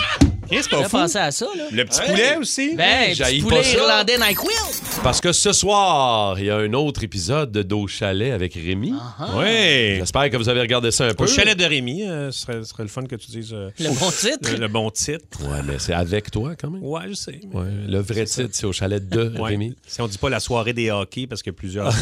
Qu'est-ce 0.50 0.64
c'est 0.64 0.70
pas 0.70 0.78
J'ai 0.84 0.90
fou? 0.90 0.98
pensé 0.98 1.18
à 1.18 1.32
ça, 1.32 1.46
là. 1.58 1.64
Le 1.72 1.86
petit 1.86 2.02
poulet 2.02 2.36
aussi? 2.38 2.76
Ben, 2.76 3.14
J'haïs 3.14 3.42
petit 3.42 3.50
pas 3.50 3.56
poulet 3.62 3.72
irlandais 3.74 4.18
NyQuil. 4.18 4.56
Parce 5.04 5.22
que 5.22 5.32
ce 5.32 5.52
soir, 5.54 6.40
il 6.40 6.46
y 6.46 6.50
a 6.50 6.58
un 6.58 6.74
autre 6.74 7.04
épisode 7.04 7.52
de 7.52 7.64
Dos 7.64 7.88
Chalet 7.88 8.32
avec 8.32 8.54
Rémi. 8.54 8.94
Oui! 9.36 9.98
J'espère 9.98 10.30
que 10.30 10.38
vous 10.38 10.50
avez 10.50 10.62
regardé 10.62 10.92
ça 10.92 11.06
un 11.06 11.14
peu. 11.14 11.24
Au 11.24 11.28
chalet 11.28 11.58
de 11.58 11.66
Rémi, 11.66 12.04
euh, 12.04 12.32
ce 12.32 12.64
serait, 12.64 12.84
le 12.84 12.90
fun 12.90 13.04
que 13.04 13.16
tu 13.16 13.30
dises 13.32 13.52
euh, 13.54 13.70
Le 13.80 13.90
bon 13.90 14.12
titre. 14.12 14.52
le, 14.52 14.58
le 14.58 14.68
bon 14.68 14.90
titre. 14.92 15.20
Ouais, 15.42 15.60
mais 15.66 15.76
c'est 15.80 15.94
avec 15.94 16.32
toi 16.32 16.54
quand 16.60 16.70
même. 16.70 16.84
Ouais, 16.84 17.02
je 17.10 17.14
sais. 17.14 17.40
Ouais, 17.54 17.66
le 17.88 18.00
vrai 18.00 18.26
titre, 18.26 18.50
c'est 18.54 18.66
au 18.66 18.74
chalet 18.74 19.08
de 19.08 19.34
Ouais. 19.40 19.50
Rémi. 19.52 19.76
Si 19.88 20.02
on 20.02 20.08
dit 20.08 20.18
pas 20.18 20.30
la 20.30 20.40
soirée 20.40 20.74
des 20.74 20.92
hockey 20.92 21.28
parce 21.28 21.42
qu'il 21.44 21.52
y 21.52 21.56
a 21.56 21.58
plusieurs 21.58 21.88
hockey 21.88 21.96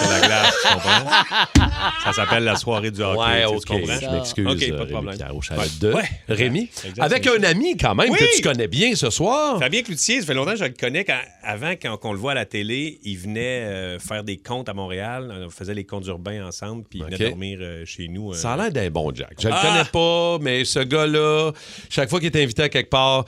sur 0.00 0.10
la 0.10 0.20
glace, 0.26 0.54
tu 0.62 0.72
comprends? 0.74 1.70
Ça 2.04 2.12
s'appelle 2.12 2.44
la 2.44 2.56
soirée 2.56 2.90
du 2.90 3.02
hockey. 3.02 3.18
Ouais, 3.18 3.42
tu 3.42 3.48
sais, 3.48 3.54
ok. 3.54 3.60
tu 3.60 3.72
comprends? 3.72 4.00
Je 4.00 4.16
m'excuse. 4.16 4.46
Ok, 4.46 4.58
pas 4.60 4.64
de 4.66 4.78
Rémi 4.80 4.92
problème. 4.92 5.16
Pierre, 5.16 5.36
au 5.36 5.42
chalet 5.42 5.60
Ouais. 5.62 5.68
de 5.80 5.92
Ouais. 5.92 6.10
Rémi. 6.28 6.70
Exact, 6.84 7.02
Avec 7.02 7.26
un 7.26 7.42
ami 7.42 7.76
quand 7.76 7.87
même 7.94 8.10
Oui. 8.10 8.18
que 8.18 8.36
tu 8.36 8.42
connais 8.42 8.68
bien 8.68 8.94
ce 8.94 9.10
soir. 9.10 9.58
Fabien 9.58 9.82
Cloutier, 9.82 10.20
ça 10.20 10.26
fait 10.26 10.34
longtemps 10.34 10.52
que 10.52 10.58
je 10.58 10.64
le 10.64 10.70
connais. 10.78 11.04
Quand- 11.04 11.18
avant, 11.42 11.72
quand 11.72 11.98
on 12.04 12.12
le 12.12 12.18
voit 12.18 12.32
à 12.32 12.34
la 12.34 12.44
télé, 12.44 12.98
il 13.04 13.16
venait 13.18 13.40
euh, 13.64 13.98
faire 13.98 14.24
des 14.24 14.36
comptes 14.36 14.68
à 14.68 14.74
Montréal. 14.74 15.44
On 15.46 15.50
faisait 15.50 15.74
les 15.74 15.84
comptes 15.84 16.06
urbains 16.06 16.46
ensemble, 16.46 16.84
puis 16.88 17.00
il 17.00 17.04
venait 17.04 17.28
dormir 17.30 17.58
euh, 17.60 17.84
chez 17.84 18.08
nous. 18.08 18.32
euh. 18.32 18.34
Ça 18.34 18.52
a 18.52 18.56
l'air 18.56 18.72
d'un 18.72 18.90
bon 18.90 19.12
Jack. 19.14 19.34
Je 19.40 19.48
le 19.48 19.54
Ah! 19.56 19.62
connais 19.62 19.90
pas, 19.90 20.38
mais 20.40 20.64
ce 20.64 20.80
gars-là, 20.80 21.52
chaque 21.90 22.08
fois 22.10 22.20
qu'il 22.20 22.28
est 22.34 22.42
invité 22.42 22.62
à 22.62 22.68
quelque 22.68 22.90
part, 22.90 23.24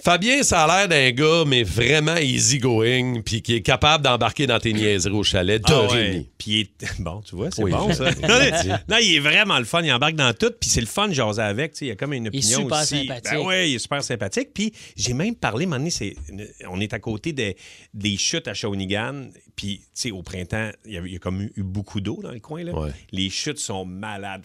Fabien, 0.00 0.44
ça 0.44 0.62
a 0.64 0.86
l'air 0.86 0.88
d'un 0.88 1.10
gars, 1.10 1.44
mais 1.44 1.64
vraiment 1.64 2.16
easygoing, 2.16 3.20
puis 3.22 3.42
qui 3.42 3.54
est 3.56 3.62
capable 3.62 4.04
d'embarquer 4.04 4.46
dans 4.46 4.60
tes 4.60 4.72
niaiseries 4.72 5.12
au 5.14 5.24
chalet 5.24 5.60
de 5.60 5.72
Ah 5.72 5.86
ouais. 5.92 6.24
Puis 6.38 6.50
il 6.52 6.60
est... 6.60 6.68
Bon, 7.00 7.20
tu 7.20 7.34
vois, 7.34 7.50
c'est 7.50 7.62
Oui, 7.62 7.72
bon, 7.72 7.92
ça. 7.92 8.04
non, 8.88 8.96
il 9.02 9.16
est 9.16 9.20
vraiment 9.20 9.58
le 9.58 9.64
fun. 9.64 9.82
Il 9.82 9.92
embarque 9.92 10.14
dans 10.14 10.32
tout. 10.34 10.52
Puis 10.60 10.70
c'est 10.70 10.80
le 10.80 10.86
fun 10.86 11.08
de 11.08 11.14
jaser 11.14 11.42
avec. 11.42 11.72
tu 11.72 11.78
sais, 11.78 11.84
Il 11.86 11.88
y 11.88 11.90
a 11.90 11.96
comme 11.96 12.12
une 12.12 12.26
est 12.26 12.28
opinion 12.28 12.60
super 12.60 12.80
aussi. 12.82 12.98
sympathique. 13.00 13.32
Ben 13.32 13.44
ouais, 13.44 13.70
il 13.70 13.74
est 13.74 13.78
super 13.80 14.02
sympathique. 14.04 14.50
Puis 14.54 14.72
j'ai 14.96 15.14
même 15.14 15.34
parlé, 15.34 15.64
un 15.64 15.68
moment 15.68 15.78
donné, 15.78 15.90
c'est- 15.90 16.14
on 16.68 16.80
est 16.80 16.92
à 16.94 16.98
côté 17.00 17.32
des, 17.32 17.56
des 17.92 18.16
chutes 18.16 18.46
à 18.48 18.54
Shawinigan. 18.54 19.28
Puis, 19.56 19.78
tu 19.78 19.84
sais, 19.94 20.10
au 20.12 20.22
printemps, 20.22 20.70
il 20.86 20.92
y, 20.92 20.98
a, 20.98 21.00
il 21.04 21.12
y 21.12 21.16
a 21.16 21.18
comme 21.18 21.42
eu, 21.42 21.52
eu 21.56 21.62
beaucoup 21.64 22.00
d'eau 22.00 22.20
dans 22.22 22.30
le 22.30 22.38
coin. 22.38 22.62
Là. 22.62 22.72
Ouais. 22.72 22.90
Les 23.10 23.28
chutes 23.30 23.58
sont 23.58 23.84
malades. 23.84 24.44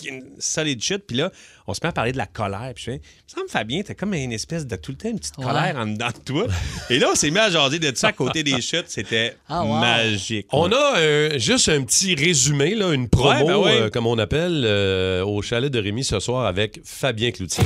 Il 0.00 0.06
y 0.08 0.10
a 0.10 0.14
une 0.14 0.24
solide 0.40 0.82
chute. 0.82 1.04
Puis 1.06 1.16
là, 1.16 1.30
on 1.66 1.74
se 1.74 1.80
met 1.82 1.88
à 1.88 1.92
parler 1.92 2.12
de 2.12 2.18
la 2.18 2.26
colère. 2.26 2.72
Puis 2.74 2.84
je 2.86 2.90
fais, 2.92 3.00
ça 3.26 3.42
me 3.42 3.48
Fabien, 3.48 3.82
t'as 3.86 3.94
comme 3.94 4.14
une 4.14 4.32
espèce 4.32 4.66
de 4.66 4.76
tout 4.76 4.92
le 4.92 4.98
temps 4.98 5.08
une 5.08 5.18
petite 5.18 5.38
Ouais. 5.38 5.44
colère 5.44 5.74
en 5.78 5.86
dedans 5.86 6.08
de 6.08 6.24
toi. 6.24 6.44
Et 6.90 6.98
là, 6.98 7.08
on 7.12 7.14
s'est 7.14 7.30
mis 7.30 7.38
à 7.38 7.50
jaser 7.50 7.78
de 7.78 7.92
ça 7.96 8.08
à 8.08 8.12
côté 8.12 8.42
des 8.42 8.60
chutes. 8.60 8.84
C'était 8.88 9.36
Ah, 9.48 9.64
wow. 9.64 9.74
magique. 9.78 10.46
On 10.52 10.70
a 10.72 10.98
euh, 10.98 11.38
juste 11.38 11.68
un 11.68 11.82
petit 11.82 12.14
résumé, 12.14 12.74
là, 12.74 12.92
une 12.92 13.08
promo, 13.08 13.28
Ouais, 13.32 13.44
ben 13.44 13.56
ouais. 13.56 13.80
euh, 13.82 13.90
comme 13.90 14.06
on 14.06 14.18
appelle, 14.18 14.62
euh, 14.66 15.24
au 15.24 15.40
chalet 15.42 15.70
de 15.72 15.78
Rémi 15.80 16.04
ce 16.04 16.20
soir 16.20 16.46
avec 16.46 16.80
Fabien 16.84 17.30
Cloutier. 17.30 17.64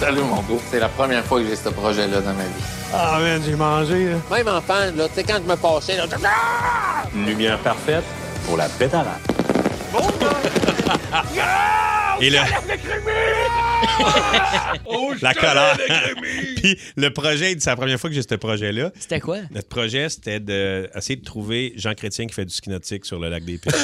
Salut 0.00 0.20
mon 0.20 0.36
gars, 0.36 0.62
c'est 0.70 0.78
la 0.78 0.88
première 0.88 1.24
fois 1.24 1.40
que 1.42 1.48
j'ai 1.48 1.56
ce 1.56 1.68
projet-là 1.70 2.20
dans 2.20 2.32
ma 2.32 2.44
vie. 2.44 2.62
Ah, 2.94 3.18
man, 3.20 3.42
j'ai 3.44 3.56
mangé. 3.56 4.14
Même 4.30 4.46
enfant, 4.48 4.74
là, 4.96 5.08
tu 5.08 5.14
sais, 5.16 5.24
quand 5.24 5.40
je 5.44 5.50
me 5.50 5.56
passais, 5.56 5.96
là, 5.96 6.06
Lumière 7.26 7.58
parfaite 7.58 8.04
pour 8.46 8.56
la 8.56 8.68
pétarade. 8.68 9.18
Et 12.20 12.30
le... 14.86 15.22
la 15.22 15.34
colère. 15.78 15.78
Puis 16.56 16.78
le 16.96 17.10
projet, 17.10 17.56
c'est 17.58 17.70
la 17.70 17.76
première 17.76 17.98
fois 18.00 18.10
que 18.10 18.14
j'ai 18.16 18.22
ce 18.22 18.34
projet-là. 18.34 18.90
C'était 18.98 19.20
quoi? 19.20 19.38
Notre 19.50 19.68
projet, 19.68 20.08
c'était 20.08 20.40
d'essayer 20.40 21.16
de 21.16 21.24
trouver 21.24 21.72
Jean 21.76 21.94
Chrétien 21.94 22.26
qui 22.26 22.34
fait 22.34 22.44
du 22.44 22.54
ski 22.54 22.70
nautique 22.70 23.04
sur 23.04 23.18
le 23.18 23.28
lac 23.28 23.44
des 23.44 23.58
Pics. 23.58 23.72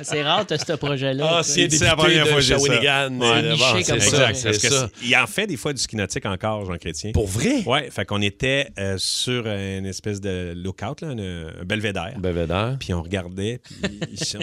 C'est 0.00 0.22
rare, 0.22 0.46
t'as 0.46 0.58
ce 0.58 0.72
projet-là. 0.74 1.38
Ah, 1.38 1.42
c'est 1.42 1.66
la 1.80 1.96
première 1.96 2.24
fois 2.28 2.36
que 2.36 2.42
j'ai 2.42 2.56
ça. 2.56 2.62
Ouais, 2.62 2.78
euh, 2.86 3.08
bon, 3.10 3.24
c'est 3.82 3.94
Exact. 3.94 4.34
c'est 4.36 4.44
Parce 4.44 4.58
que 4.58 4.68
ça. 4.68 4.88
c'est- 5.00 5.06
il 5.06 5.16
en 5.16 5.26
fait 5.26 5.48
des 5.48 5.56
fois 5.56 5.72
du 5.72 5.82
ski 5.82 5.96
nautique 5.96 6.24
encore, 6.24 6.64
Jean 6.66 6.76
Chrétien. 6.78 7.10
Pour 7.12 7.26
vrai? 7.26 7.62
Ouais, 7.66 7.88
fait 7.90 8.04
qu'on 8.04 8.22
était 8.22 8.68
euh, 8.78 8.94
sur 8.98 9.44
une 9.48 9.86
espèce 9.86 10.20
de 10.20 10.52
lookout, 10.56 11.00
là, 11.02 11.08
un, 11.08 11.18
un 11.18 11.64
belvédère. 11.64 12.14
Belvédère. 12.16 12.76
Puis 12.78 12.94
on 12.94 13.02
regardait, 13.02 13.60
puis 13.82 13.90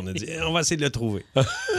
on 0.02 0.06
a 0.08 0.12
dit, 0.14 0.26
Eh, 0.28 0.42
on 0.42 0.52
va 0.52 0.60
essayer 0.60 0.76
de 0.76 0.84
le 0.84 0.90
trouver. 0.90 1.24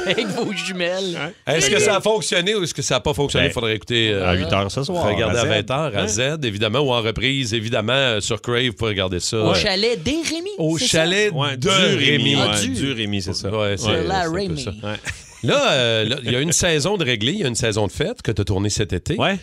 Avec 0.06 0.26
vos 0.28 0.50
jumelles. 0.54 1.34
Est-ce 1.46 1.68
que 1.68 1.78
ça 1.86 1.96
a 1.96 2.00
fonctionné 2.00 2.54
ou 2.54 2.62
est-ce 2.62 2.74
que 2.74 2.82
ça 2.82 2.94
n'a 2.96 3.00
pas 3.00 3.14
fonctionné? 3.14 3.46
Il 3.46 3.48
Ben, 3.48 3.54
faudrait 3.54 3.74
écouter. 3.76 4.10
euh, 4.12 4.26
À 4.28 4.34
8 4.34 4.44
h 4.44 4.68
ce 4.68 4.82
soir. 4.84 5.04
Regarder 5.06 5.38
à 5.38 5.44
Z. 5.44 5.48
20h, 5.48 5.72
à 5.96 6.02
Hein? 6.02 6.06
Z, 6.08 6.44
évidemment, 6.44 6.80
ou 6.80 6.92
en 6.92 7.00
reprise, 7.00 7.54
évidemment, 7.54 7.92
euh, 7.92 8.20
sur 8.20 8.40
Crave, 8.42 8.72
pour 8.72 8.88
regarder 8.88 9.20
ça. 9.20 9.38
Au 9.38 9.52
Ouais. 9.52 9.58
chalet 9.58 10.02
des 10.02 10.16
Rémi. 10.28 10.50
Au 10.58 10.76
c'est 10.78 10.86
chalet 10.86 11.32
Ouais, 11.32 11.56
de 11.56 11.68
du 11.68 11.68
Rémi. 11.68 12.34
Ah, 12.38 12.58
du. 12.60 12.68
du 12.70 12.92
Rémi, 12.92 13.22
c'est 13.22 13.34
ça. 13.34 13.50
Ouais, 13.50 13.76
c'est- 13.76 14.04
la 14.04 14.28
Rémi. 14.30 14.60
ça. 14.62 14.70
Ouais. 14.70 14.96
Là, 15.42 15.72
euh, 15.72 16.04
là, 16.04 16.16
il 16.24 16.32
y 16.32 16.36
a 16.36 16.40
une 16.40 16.52
saison 16.52 16.96
de 16.96 17.04
réglé, 17.04 17.32
il 17.32 17.38
y 17.40 17.44
a 17.44 17.48
une 17.48 17.54
saison 17.54 17.86
de 17.86 17.92
fête 17.92 18.22
que 18.22 18.32
tu 18.32 18.40
as 18.40 18.44
tournée 18.44 18.70
cet 18.70 18.92
été. 18.92 19.16
Ouais. 19.16 19.38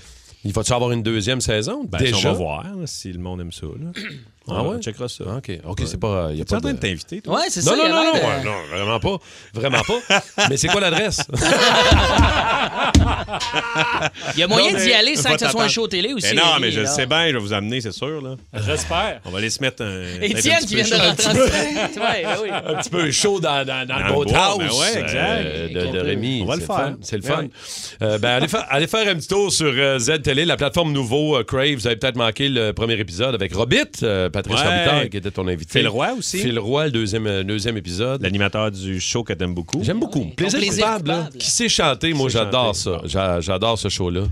Il 0.45 0.51
va-tu 0.51 0.73
avoir 0.73 0.91
une 0.91 1.03
deuxième 1.03 1.39
saison? 1.39 1.85
Ben, 1.89 1.99
Déjà. 1.99 2.17
On 2.29 2.33
va 2.33 2.37
voir 2.37 2.65
si 2.85 3.13
le 3.13 3.19
monde 3.19 3.39
aime 3.39 3.51
ça. 3.53 3.65
là. 3.67 3.91
Ah 4.49 4.61
ouais? 4.63 4.75
On 4.77 4.81
checkera 4.81 5.07
ça. 5.07 5.23
OK, 5.37 5.51
OK, 5.65 5.81
c'est 5.85 5.99
pas... 5.99 6.31
Y 6.33 6.41
a 6.41 6.45
pas 6.45 6.57
en 6.57 6.61
train 6.61 6.73
de... 6.73 6.77
t'inviter, 6.77 7.21
toi? 7.21 7.35
Ouais, 7.35 7.45
c'est 7.49 7.63
Non, 7.63 7.71
ça. 7.71 7.77
non, 7.77 7.83
non, 7.89 8.03
non, 8.03 8.13
ouais, 8.13 8.43
non, 8.43 8.55
vraiment 8.75 8.99
pas. 8.99 9.17
Vraiment 9.53 9.81
pas. 9.83 10.21
Mais 10.49 10.57
c'est 10.57 10.67
quoi 10.67 10.81
l'adresse? 10.81 11.21
Il 14.35 14.39
y 14.39 14.43
a 14.43 14.47
moyen 14.47 14.71
Non, 14.71 14.77
d'y 14.79 14.85
mais- 14.87 14.93
aller 14.93 15.15
sans 15.15 15.33
que 15.33 15.39
ce 15.39 15.49
soit 15.49 15.63
un 15.63 15.67
show 15.67 15.87
télé 15.87 16.13
aussi. 16.13 16.27
Eh 16.31 16.35
non, 16.35 16.59
mais 16.59 16.71
je 16.71 16.81
le 16.81 16.85
sais 16.87 17.05
bien, 17.05 17.27
je 17.29 17.33
vais 17.33 17.39
vous 17.39 17.53
amener, 17.53 17.81
c'est 17.81 17.91
sûr. 17.91 18.21
Là. 18.21 18.35
J'espère. 18.65 19.21
On 19.25 19.29
va 19.31 19.37
aller 19.39 19.49
se 19.49 19.61
mettre 19.61 19.83
un. 19.83 20.21
Étienne 20.21 20.59
qui 20.65 20.79
un 20.79 20.83
vient 20.83 21.13
petit 21.15 21.27
de 21.27 21.33
peu 21.33 21.41
rentrer. 21.43 21.49
Ouais, 22.03 22.49
ben 22.49 22.63
un 22.67 22.75
petit 22.75 22.89
peu 22.89 23.11
chaud 23.11 23.39
dans, 23.39 23.65
dans, 23.65 23.87
dans 23.87 23.99
Dans 24.09 24.19
le 24.19 24.25
ben 24.25 24.71
ouais, 24.71 24.99
exact. 24.99 25.15
euh, 25.17 25.67
de, 25.69 25.91
de 25.91 25.99
Rémi. 25.99 26.41
On 26.43 26.45
va 26.45 26.55
le 26.55 26.61
faire. 26.61 26.75
fun, 26.75 26.95
C'est 27.01 27.15
le 27.17 27.21
Ben 27.21 27.35
fun. 27.35 27.47
Euh, 28.01 28.17
ben, 28.17 28.45
allez, 28.69 28.87
faire, 28.87 29.07
un 29.07 29.15
petit 29.15 29.27
tour 29.27 29.51
sur 29.51 29.71
euh, 29.75 29.99
Z-Télé, 29.99 30.45
la 30.45 30.57
plateforme 30.57 30.91
nouveau 30.91 31.37
euh, 31.37 31.43
Crave. 31.43 31.75
Vous 31.75 31.87
avez 31.87 31.95
peut-être 31.95 32.15
manqué 32.17 32.49
le 32.49 32.71
premier 32.73 32.93
épisode 32.99 33.35
avec 33.35 33.53
Robit, 33.53 33.77
euh, 34.03 34.29
Patrice 34.33 34.59
Ouais. 34.59 34.67
Robitaille, 34.67 35.09
qui 35.09 35.17
était 35.17 35.31
ton 35.31 35.47
invité. 35.47 35.79
Phil 35.79 35.87
Roy 35.87 36.11
aussi. 36.17 36.39
Phil 36.39 36.59
Roy, 36.59 36.85
le 36.85 36.91
deuxième, 36.91 37.27
euh, 37.27 37.43
deuxième 37.43 37.77
épisode. 37.77 38.21
L'animateur 38.21 38.69
du 38.71 38.99
show 38.99 39.23
que 39.23 39.31
t'aimes 39.31 39.53
beaucoup. 39.53 39.81
J'aime 39.83 39.99
beaucoup. 40.01 40.19
oui. 40.19 40.33
Plaisir, 40.35 40.59
coupable, 40.59 41.11
coupable. 41.13 41.37
Qui 41.37 41.49
sait 41.51 41.69
chanter, 41.69 42.13
moi 42.13 42.27
j'adore 42.29 42.75
ça. 42.75 43.01
J'a- 43.05 43.39
J'adore 43.39 43.79
ce 43.79 43.87
show-là. 43.87 44.23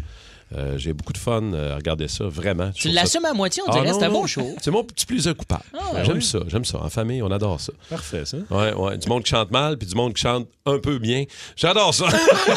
Euh, 0.57 0.77
J'ai 0.77 0.91
beaucoup 0.93 1.13
de 1.13 1.17
fun 1.17 1.41
euh, 1.53 1.73
à 1.73 1.75
regarder 1.75 2.07
ça, 2.07 2.25
vraiment. 2.25 2.71
Tu 2.71 2.89
ça- 2.89 2.93
l'assumes 2.93 3.23
à 3.25 3.33
moitié, 3.33 3.63
on 3.65 3.71
Ah, 3.71 3.75
dirait. 3.79 3.91
non, 3.91 3.99
C'est 3.99 4.05
un 4.05 4.09
bon 4.09 4.27
show. 4.27 4.55
C'est 4.61 4.71
mon 4.71 4.83
petit 4.83 5.05
plaisir 5.05 5.35
coupable. 5.35 5.63
ouais, 5.73 6.03
j'aime 6.05 6.17
oui. 6.17 6.21
ça, 6.23 6.39
j'aime 6.47 6.65
ça. 6.65 6.79
En 6.83 6.89
famille, 6.89 7.21
on 7.21 7.31
adore 7.31 7.61
ça. 7.61 7.71
Parfait, 7.89 8.25
ça. 8.25 8.37
Ouais, 8.49 8.73
ouais. 8.73 8.97
Du 8.97 9.07
monde 9.07 9.23
qui 9.23 9.29
chante 9.31 9.49
mal, 9.51 9.77
puis 9.77 9.87
du 9.87 9.95
monde 9.95 10.13
qui 10.13 10.21
chante 10.21 10.47
un 10.65 10.77
peu 10.79 10.99
bien. 10.99 11.23
J'adore 11.55 11.93
ça. 11.93 12.05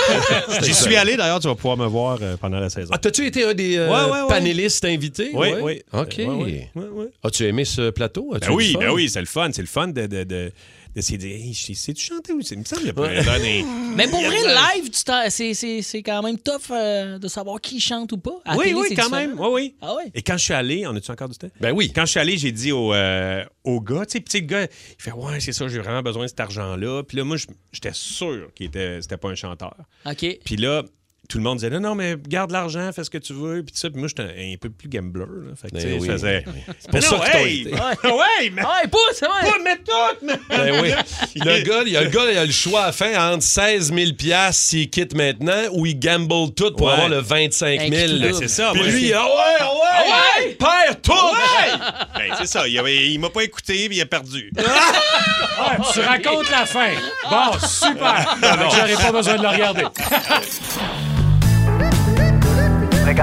J'y 0.63 0.75
suis 0.75 0.97
allé, 0.97 1.17
d'ailleurs, 1.17 1.41
tu 1.41 1.49
vas 1.49 1.55
pouvoir 1.55 1.77
me 1.77 1.87
voir 1.87 2.19
euh, 2.21 2.37
pendant 2.37 2.59
la 2.61 2.71
saison. 2.71 2.91
Ah, 2.93 2.99
t'as-tu 2.99 3.27
été 3.27 3.45
un 3.45 3.55
des 3.55 3.77
euh, 3.77 3.89
Ouais, 3.89 4.11
ouais, 4.13 4.21
ouais. 4.23 4.29
panélistes 4.29 4.85
invités? 4.85 5.31
Oui, 5.33 5.53
Ouais. 5.53 5.61
oui. 5.63 5.83
OK. 5.93 6.15
Ouais, 6.19 6.27
ouais. 6.27 6.71
Ouais, 6.75 6.85
ouais. 6.93 7.07
As-tu 7.23 7.45
aimé 7.47 7.65
ce 7.65 7.91
plateau? 7.91 8.35
Ben 8.41 8.51
oui, 8.51 8.77
ben 8.79 8.91
oui, 8.91 9.09
c'est 9.09 9.21
le 9.21 9.27
fun. 9.27 9.51
C'est 9.53 9.63
le 9.63 9.69
fun 9.69 9.89
de, 9.89 10.07
de, 10.07 10.25
de, 10.25 10.53
d'essayer 10.95 11.19
de 11.19 11.23
dire 11.23 11.37
hey, 11.37 11.53
je- 11.53 11.73
sais-tu 11.73 12.05
chanter 12.05 12.33
ou 12.33 12.41
c'est- 12.43 12.55
Il 12.55 12.61
me 12.61 12.65
semble 12.65 12.81
qu'il 12.81 12.89
y 12.89 12.91
a 12.91 12.95
pas. 12.95 13.09
Mais 13.97 14.09
pour 14.09 14.21
vrai, 14.21 14.37
live, 14.77 14.91
c'est- 15.31 15.55
c'est 15.55 15.83
c'est 15.83 16.03
quand 16.03 16.23
même 16.23 16.39
tough 16.39 16.71
euh, 16.71 17.19
de 17.19 17.29
savoir 17.29 17.61
qui 17.61 17.81
chante 17.81 18.13
ou 18.13 18.19
pas. 18.19 18.41
À 18.45 18.57
Oui, 18.57 18.65
télé, 18.67 18.75
oui, 18.75 18.87
c'est 18.89 18.95
quand 18.97 19.05
différent. 19.05 19.21
même. 19.29 19.39
Oui, 19.41 19.49
oui. 19.53 19.75
Ah 19.81 19.95
ouais? 19.95 20.11
Et 20.15 20.23
quand 20.23 20.37
je 20.37 20.45
suis 20.45 20.55
allé, 20.55 20.87
on 20.87 20.95
a-tu 20.95 21.11
encore 21.11 21.29
du 21.29 21.37
temps? 21.37 21.49
Ben 21.61 21.73
oui. 21.73 21.93
Quand 21.95 22.05
je 22.07 22.11
suis 22.13 22.21
allé, 22.21 22.37
j'ai 22.39 22.53
dit 22.53 22.73
au, 22.73 22.93
euh, 22.95 23.45
au 23.65 23.81
gars, 23.81 24.07
tu 24.07 24.23
sais, 24.29 24.41
le 24.41 24.47
gars, 24.47 24.63
il 24.63 24.69
fait 25.03 25.13
Ouais, 25.13 25.41
c'est 25.41 25.53
ça, 25.53 25.69
j'ai 25.69 25.79
vraiment 25.79 26.03
besoin 26.03 26.25
de 26.25 26.29
cet 26.29 26.41
argent-là. 26.41 27.03
Puis 27.05 27.17
là, 27.17 27.25
moi, 27.25 27.37
j'étais 27.73 27.93
sûr 27.93 28.49
qu'il 28.55 28.67
était, 28.67 29.01
c'était 29.03 29.17
pas 29.17 29.29
un 29.31 29.35
chanteur. 29.35 29.75
OK. 30.07 30.39
Puis 30.45 30.57
là, 30.57 30.83
tout 31.29 31.39
le 31.39 31.45
monde 31.45 31.59
disait 31.59 31.71
non, 31.71 31.81
non, 31.81 31.95
mais 31.95 32.17
garde 32.29 32.51
l'argent, 32.51 32.91
fais 32.93 33.03
ce 33.05 33.11
que 33.11 33.19
tu 33.19 33.33
veux. 33.33 33.63
Puis 33.63 33.73
tout 33.73 33.79
ça, 33.79 33.89
puis 33.91 33.99
moi, 33.99 34.09
j'étais 34.09 34.23
un, 34.23 34.53
un 34.53 34.57
peu 34.61 34.71
plus 34.71 34.89
gambler. 34.89 35.25
Là. 35.25 35.55
Fait 35.57 35.71
que, 35.71 35.77
tu 35.77 35.81
sais, 35.83 35.87
Ben 35.89 35.99
oui. 36.01 36.07
je 36.07 36.13
faisais. 36.13 36.45
C'est 36.79 36.91
pour 36.91 37.03
ça 37.03 37.11
non, 37.11 37.19
t'ont 37.19 37.39
hey! 37.39 37.65
ouais, 38.05 38.51
mais. 38.53 38.63
Ah, 38.65 38.83
pousse, 38.91 39.21
ouais! 39.23 39.29
Pas 39.51 39.59
mais 39.65 39.77
tout, 39.77 40.17
mais. 40.27 40.35
Ben 40.57 40.81
oui. 40.83 40.93
Le 41.37 41.63
gars, 41.65 41.83
il 41.87 41.93
y 41.93 41.97
a 41.97 42.03
le 42.03 42.11
gars, 42.11 42.31
il 42.31 42.39
a 42.39 42.45
le 42.45 42.53
choix 42.53 42.83
à 42.83 42.87
la 42.87 42.93
fin 42.93 43.33
entre 43.33 43.43
16 43.43 43.93
000 43.93 44.11
s'il 44.53 44.91
quitte 44.91 45.15
maintenant 45.15 45.63
ou 45.73 45.87
il 45.87 45.99
gamble 45.99 46.53
tout 46.55 46.73
pour 46.73 46.87
Ouais. 46.87 46.93
avoir 46.93 47.09
le 47.09 47.19
25 47.21 47.81
000. 47.81 47.93
Inclus 47.93 48.21
Ben, 48.21 48.35
c'est 48.35 48.49
ça. 48.49 48.71
Puis 48.73 48.81
moi, 48.83 48.91
lui, 48.91 49.13
ah 49.13 49.25
ouais, 49.25 49.31
ah 49.61 49.71
ouais, 49.73 50.45
ouais! 50.47 50.55
perd 50.55 51.03
tout! 51.03 51.13
Ben, 52.15 52.35
c'est 52.39 52.47
ça. 52.47 52.69
Il, 52.69 52.79
avait- 52.79 53.11
il 53.11 53.19
m'a 53.19 53.31
pas 53.31 53.43
écouté, 53.43 53.89
puis 53.89 53.97
il 53.97 54.01
a 54.03 54.07
perdu. 54.07 54.51
Ah, 55.59 55.77
tu 55.93 56.01
racontes 56.01 56.51
la 56.51 56.67
fin. 56.67 56.91
Bon, 57.31 57.59
super. 57.67 58.37
J'aurais 58.75 58.95
pas 58.95 59.13
besoin 59.13 59.37
de 59.37 59.43
le 59.43 59.49
regarder. 59.49 59.85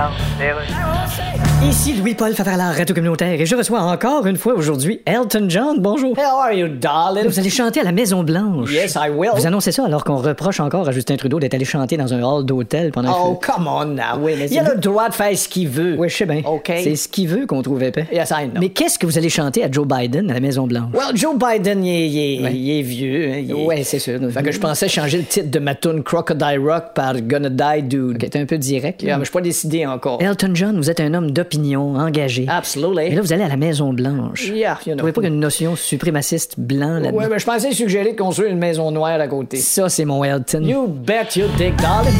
musical. 0.09 0.37
Deus. 0.37 1.50
Ici 1.63 1.93
Louis-Paul 1.93 2.33
Favarlard, 2.33 2.75
Radio 2.75 2.93
Communautaire, 2.95 3.39
et 3.39 3.45
je 3.45 3.55
reçois 3.55 3.79
encore 3.81 4.25
une 4.25 4.35
fois 4.35 4.55
aujourd'hui 4.55 4.99
Elton 5.05 5.45
John. 5.47 5.77
Bonjour. 5.79 6.17
How 6.17 6.39
are 6.41 6.53
you, 6.53 6.67
darling? 6.67 7.27
Vous 7.27 7.39
allez 7.39 7.49
chanter 7.51 7.79
à 7.81 7.83
la 7.83 7.91
Maison-Blanche. 7.91 8.71
Yes, 8.73 8.95
I 8.99 9.09
will. 9.15 9.29
Vous 9.35 9.45
annoncez 9.45 9.71
ça 9.71 9.85
alors 9.85 10.03
qu'on 10.03 10.17
reproche 10.17 10.59
encore 10.59 10.87
à 10.89 10.91
Justin 10.91 11.15
Trudeau 11.17 11.39
d'être 11.39 11.53
allé 11.53 11.63
chanter 11.63 11.97
dans 11.97 12.13
un 12.13 12.23
hall 12.23 12.45
d'hôtel 12.45 12.91
pendant 12.91 13.13
Oh, 13.15 13.35
que... 13.35 13.45
come 13.45 13.67
on 13.67 13.85
now. 13.85 14.19
Oui, 14.19 14.33
mais 14.37 14.47
il 14.49 14.57
a 14.59 14.73
le 14.73 14.79
droit 14.79 15.07
de 15.09 15.13
faire 15.13 15.37
ce 15.37 15.47
qu'il 15.47 15.69
veut. 15.69 15.95
Oui, 15.97 16.09
je 16.09 16.17
sais 16.17 16.25
bien. 16.25 16.41
OK. 16.45 16.65
C'est 16.83 16.95
ce 16.95 17.07
qu'il 17.07 17.27
veut 17.27 17.45
qu'on 17.45 17.61
trouve 17.61 17.83
épais. 17.83 18.07
Yes, 18.11 18.31
I 18.31 18.47
know. 18.49 18.59
Mais 18.59 18.69
qu'est-ce 18.69 18.97
que 18.97 19.05
vous 19.05 19.17
allez 19.19 19.29
chanter 19.29 19.63
à 19.63 19.71
Joe 19.71 19.85
Biden 19.87 20.31
à 20.31 20.33
la 20.33 20.39
Maison-Blanche? 20.39 20.91
Well, 20.93 21.15
Joe 21.15 21.35
Biden, 21.37 21.85
il 21.85 22.17
est, 22.17 22.43
Ouais. 22.43 22.79
est 22.79 22.81
vieux. 22.81 23.31
hein, 23.33 23.45
est- 23.47 23.53
Ouais, 23.53 23.83
c'est 23.83 23.99
sûr. 23.99 24.19
Fait 24.31 24.43
que 24.43 24.51
je 24.51 24.59
pensais 24.59 24.89
changer 24.89 25.19
le 25.19 25.23
titre 25.25 25.51
de 25.51 25.59
ma 25.59 25.75
tune 25.75 26.01
Crocodile 26.03 26.59
Rock 26.59 26.85
par 26.95 27.21
Gonna 27.21 27.49
Die 27.49 27.83
Dude. 27.83 28.15
Ok, 28.23 28.29
t'es 28.31 28.39
un 28.39 28.45
peu 28.47 28.57
direct. 28.57 29.03
Yeah, 29.03 29.17
mais 29.17 29.21
je 29.25 29.29
suis 29.29 29.33
pas 29.33 29.41
décidé 29.41 29.85
encore. 29.85 30.19
Elton 30.21 30.51
John, 30.55 30.75
vous 30.77 30.89
êtes 30.89 30.99
un 30.99 31.13
homme 31.13 31.29
d'opinion, 31.55 31.95
engagé. 31.97 32.45
Absolutely. 32.47 33.09
Mais 33.09 33.15
là, 33.15 33.21
vous 33.21 33.33
allez 33.33 33.43
à 33.43 33.47
la 33.47 33.57
Maison-Blanche. 33.57 34.45
Yeah, 34.47 34.71
you 34.71 34.77
Vous 34.85 34.91
know. 34.91 34.97
trouvez 34.97 35.11
pas 35.11 35.21
qu'il 35.21 35.29
y 35.29 35.31
a 35.31 35.35
une 35.35 35.39
notion 35.41 35.75
suprémaciste 35.75 36.55
blanc 36.57 36.99
là-dedans? 36.99 37.17
Ouais, 37.17 37.27
mais 37.29 37.39
je 37.39 37.45
pensais 37.45 37.71
suggérer 37.71 38.13
de 38.13 38.17
construire 38.17 38.51
une 38.51 38.57
maison 38.59 38.91
noire 38.91 39.19
à 39.19 39.27
côté. 39.27 39.57
Ça, 39.57 39.89
c'est 39.89 40.05
mon 40.05 40.23
Elton. 40.23 40.61
You 40.63 40.87
bet 40.87 41.27
you 41.35 41.47
dick, 41.57 41.75
darling. 41.77 42.13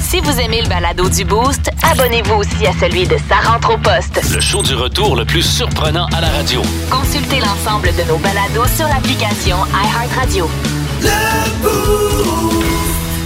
Si 0.00 0.20
vous 0.20 0.38
aimez 0.40 0.60
le 0.62 0.68
balado 0.68 1.08
du 1.08 1.24
Boost, 1.24 1.70
abonnez-vous 1.90 2.34
aussi 2.34 2.66
à 2.66 2.72
celui 2.78 3.06
de 3.06 3.16
Sa 3.28 3.36
rentre 3.50 3.74
au 3.74 3.78
poste. 3.78 4.20
Le 4.34 4.40
show 4.40 4.62
du 4.62 4.74
retour 4.74 5.16
le 5.16 5.24
plus 5.24 5.42
surprenant 5.42 6.06
à 6.14 6.20
la 6.20 6.28
radio. 6.28 6.60
Consultez 6.90 7.40
l'ensemble 7.40 7.88
de 7.88 8.08
nos 8.08 8.18
balados 8.18 8.68
sur 8.76 8.86
l'application 8.88 9.56
iHeartRadio. 9.72 10.48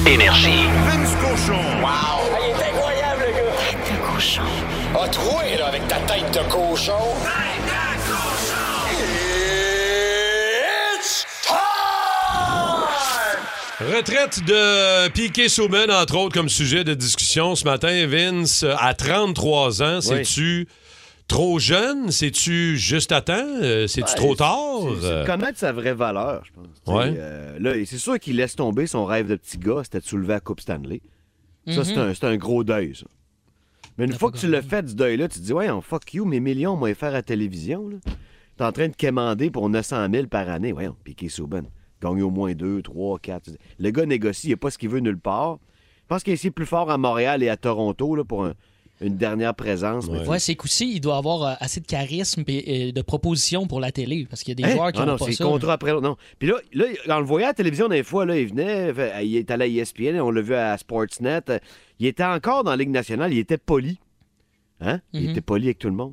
Énergie. 0.07 0.67
Vince 0.87 1.15
Cochon. 1.21 1.59
Wow! 1.83 2.16
De 6.37 6.43
cochon. 6.51 6.93
Tête 7.23 7.65
de 7.65 8.13
cochon! 8.13 8.93
It's 10.95 11.25
time! 11.47 11.57
Retraite 13.97 14.45
de 14.45 15.09
Piquet 15.09 15.49
Soumen, 15.49 15.91
entre 15.91 16.17
autres, 16.19 16.35
comme 16.35 16.49
sujet 16.51 16.85
de 16.85 16.93
discussion 16.95 17.55
ce 17.55 17.65
matin. 17.65 18.07
Vince, 18.07 18.65
à 18.79 18.93
33 18.95 19.83
ans, 19.83 20.01
c'est-tu 20.03 20.69
trop 21.29 21.59
jeune? 21.59 22.11
C'est-tu 22.11 22.77
juste 22.77 23.13
à 23.13 23.21
temps? 23.23 23.35
Euh, 23.63 23.87
C'est-tu 23.87 24.15
trop 24.15 24.35
tard? 24.35 24.81
C'est- 25.01 25.07
Euh, 25.07 25.25
connaître 25.25 25.59
sa 25.59 25.73
vraie 25.73 25.95
valeur, 25.95 26.43
je 26.45 26.51
pense. 26.53 26.67
Ouais. 26.97 27.15
euh, 27.17 27.57
là, 27.61 27.73
c'est 27.87 27.99
sûr 27.99 28.19
qu'il 28.19 28.37
laisse 28.37 28.57
tomber 28.57 28.87
son 28.87 29.05
rêve 29.07 29.27
de 29.29 29.37
petit 29.37 29.59
gars, 29.59 29.81
c'était 29.85 30.01
de 30.01 30.05
soulever 30.07 30.35
la 30.35 30.41
Coupe 30.41 30.61
Stanley. 30.61 31.01
Ça, 31.69 31.83
c'est 31.85 31.97
Mhm. 31.97 32.11
un, 32.11 32.15
c'est 32.15 32.25
un 32.27 32.37
gros 32.37 32.63
deuil, 32.63 32.95
ça. 32.95 33.07
Mais 33.99 34.05
une 34.05 34.13
fois 34.13 34.31
que 34.31 34.37
tu 34.39 34.47
l'as 34.49 34.63
fait, 34.63 34.83
du 34.83 34.95
deuil-là, 34.95 35.29
tu 35.29 35.39
te 35.41 35.45
dis, 35.45 35.53
ouais, 35.53 35.71
on 35.71 35.81
fuck 35.81 36.13
you, 36.15 36.25
mes 36.25 36.41
millions, 36.41 36.77
moi, 36.77 36.89
les 36.89 36.95
faire 36.95 37.09
à 37.11 37.13
la 37.13 37.23
télévision. 37.23 37.89
là. 37.89 37.97
T'es 38.57 38.65
en 38.65 38.73
train 38.73 38.89
de 38.89 38.95
quémander 38.97 39.51
pour 39.51 39.69
900 39.69 40.07
000 40.13 40.27
par 40.29 40.49
année. 40.49 40.73
Voyons, 40.73 40.97
Piqué 41.05 41.29
Souben. 41.29 41.67
Gagne 42.03 42.23
au 42.23 42.31
moins 42.31 42.53
2, 42.55 42.83
3, 42.83 43.19
4. 43.19 43.51
Le 43.79 43.91
gars 43.91 44.07
négocie, 44.07 44.49
il 44.49 44.51
n'a 44.51 44.57
pas 44.57 44.71
ce 44.71 44.79
qu'il 44.79 44.89
veut 44.91 45.01
nulle 45.01 45.19
part. 45.19 45.59
Je 46.03 46.07
pense 46.09 46.23
qu'il 46.23 46.33
est 46.33 46.37
ici 46.37 46.51
plus 46.51 46.67
fort 46.67 46.91
à 46.91 46.99
Montréal 46.99 47.43
et 47.43 47.49
à 47.49 47.57
Toronto 47.57 48.15
là, 48.15 48.25
pour 48.25 48.45
un- 48.45 48.55
une 49.01 49.17
dernière 49.17 49.55
présence. 49.55 50.09
mais 50.11 50.27
Ouais, 50.27 50.39
c'est 50.39 50.55
qu'aussi, 50.55 50.91
il 50.95 51.01
doit 51.01 51.17
avoir 51.19 51.43
euh, 51.43 51.55
assez 51.61 51.81
de 51.81 51.87
charisme 51.87 52.45
et, 52.49 52.93
de 52.93 53.03
propositions 53.03 53.67
pour 53.67 53.79
la 53.81 53.93
télé. 53.93 54.27
Parce 54.31 54.43
qu'il 54.43 54.59
y 54.59 54.63
a 54.63 54.67
des 54.67 54.73
Hein? 54.73 54.77
joueurs 54.77 54.93
qui 54.93 55.01
Ah 55.01 55.05
ont 55.05 55.07
non, 55.07 55.17
pas 55.19 55.25
c'est 55.27 55.33
ça. 55.33 55.45
contrat 55.45 55.75
après 55.75 55.91
l'autre. 55.93 56.07
Non. 56.09 56.17
Puis 56.39 56.49
là, 56.49 56.55
là, 56.73 57.17
on 57.17 57.21
le 57.21 57.27
voyait 57.27 57.45
à 57.45 57.51
la 57.51 57.55
télévision 57.55 57.89
des 57.89 58.03
fois, 58.03 58.25
là, 58.25 58.39
il 58.39 58.49
venait, 58.49 58.93
il 59.25 59.37
est 59.37 59.51
allé 59.51 59.65
à 59.65 59.83
ESPN, 59.83 60.19
on 60.21 60.31
l'a 60.31 60.41
vu 60.41 60.55
à 60.55 60.77
Sportsnet. 60.79 61.43
Il 61.99 62.07
était 62.07 62.25
encore 62.25 62.65
dans 62.65 62.71
la 62.71 62.77
Ligue 62.79 62.91
nationale, 62.91 63.33
il 63.33 63.39
était 63.39 63.59
poli. 63.59 63.99
Hein? 64.81 65.01
Il 65.13 65.25
Mhm. 65.25 65.31
était 65.31 65.41
poli 65.43 65.67
avec 65.67 65.79
tout 65.79 65.89
le 65.89 65.95
monde. 65.95 66.13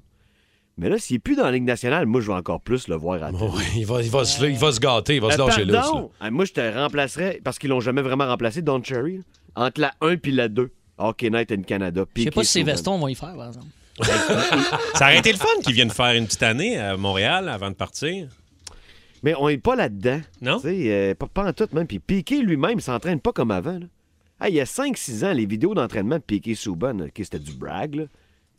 Mais 0.78 0.90
là, 0.90 0.98
s'il 0.98 1.16
n'est 1.16 1.20
plus 1.20 1.36
dans 1.36 1.44
la 1.44 1.52
Ligue 1.52 1.64
nationale, 1.66 2.06
moi, 2.08 2.20
je 2.20 2.28
vais 2.28 2.34
encore 2.34 2.60
plus 2.60 2.88
le 2.88 2.96
voir 2.96 3.16
à 3.24 3.32
la 3.32 3.38
télé. 3.38 3.50
ouais, 3.52 3.64
il, 3.78 3.86
va, 3.86 4.02
il, 4.02 4.10
va 4.10 4.26
se, 4.26 4.44
il 4.46 4.58
va 4.58 4.72
se 4.72 4.80
gâter, 4.80 5.16
il 5.16 5.22
va 5.22 5.30
se 5.32 5.40
Euh, 5.40 5.46
lâcher 5.46 5.66
là. 5.66 5.86
moi, 6.32 6.46
je 6.46 6.52
te 6.54 6.76
remplacerais, 6.78 7.40
parce 7.44 7.60
qu'ils 7.60 7.70
l'ont 7.70 7.80
jamais 7.80 8.02
vraiment 8.02 8.26
remplacé, 8.26 8.62
Don 8.62 8.82
Cherry, 8.84 9.22
entre 9.56 9.80
la 9.82 9.94
1 10.02 10.18
puis 10.18 10.32
la 10.32 10.48
2. 10.50 10.72
Hockey 10.98 11.30
Night 11.30 11.52
in 11.52 11.62
Canada. 11.64 12.06
Je 12.16 12.24
sais 12.24 12.32
pas 12.32 12.44
si 12.44 12.52
ces 12.52 12.64
vestons 12.64 12.98
vont 12.98 13.08
y 13.08 13.16
faire, 13.16 13.36
par 13.36 13.48
exemple. 13.48 13.68
Ça 14.96 15.06
aurait 15.06 15.20
été 15.20 15.32
le 15.32 15.38
fun 15.38 15.48
qu'ils 15.64 15.74
viennent 15.74 15.92
faire 15.92 16.14
une 16.16 16.26
petite 16.26 16.44
année 16.44 16.78
à 16.80 16.98
Montréal 16.98 17.48
avant 17.50 17.70
de 17.70 17.76
partir. 17.76 18.28
Mais 19.22 19.34
on 19.38 19.48
n'est 19.48 19.58
pas 19.58 19.76
là-dedans. 19.76 20.22
Non? 20.42 20.58
Tu 20.58 20.68
sais, 20.68 20.92
euh, 20.92 21.16
pas, 21.16 21.28
pas 21.28 21.48
en 21.48 21.54
tout, 21.54 21.68
même. 21.74 21.88
Puis 21.88 22.00
Piqué 22.00 22.42
lui-même, 22.42 22.80
il 22.80 22.82
s'entraîne 22.82 23.20
pas 23.20 23.32
comme 23.32 23.52
avant. 23.52 23.80
là. 23.80 23.86
Ah, 24.40 24.50
il 24.50 24.56
y 24.56 24.60
a 24.60 24.66
5-6 24.66 25.26
ans, 25.26 25.32
les 25.32 25.46
vidéos 25.46 25.74
d'entraînement 25.74 26.18
de 26.18 26.22
Piqué 26.22 26.56
Souban, 26.56 26.94
là, 26.94 27.10
qui 27.10 27.24
c'était 27.24 27.40
du 27.40 27.54
brag, 27.54 27.96
là. 27.96 28.04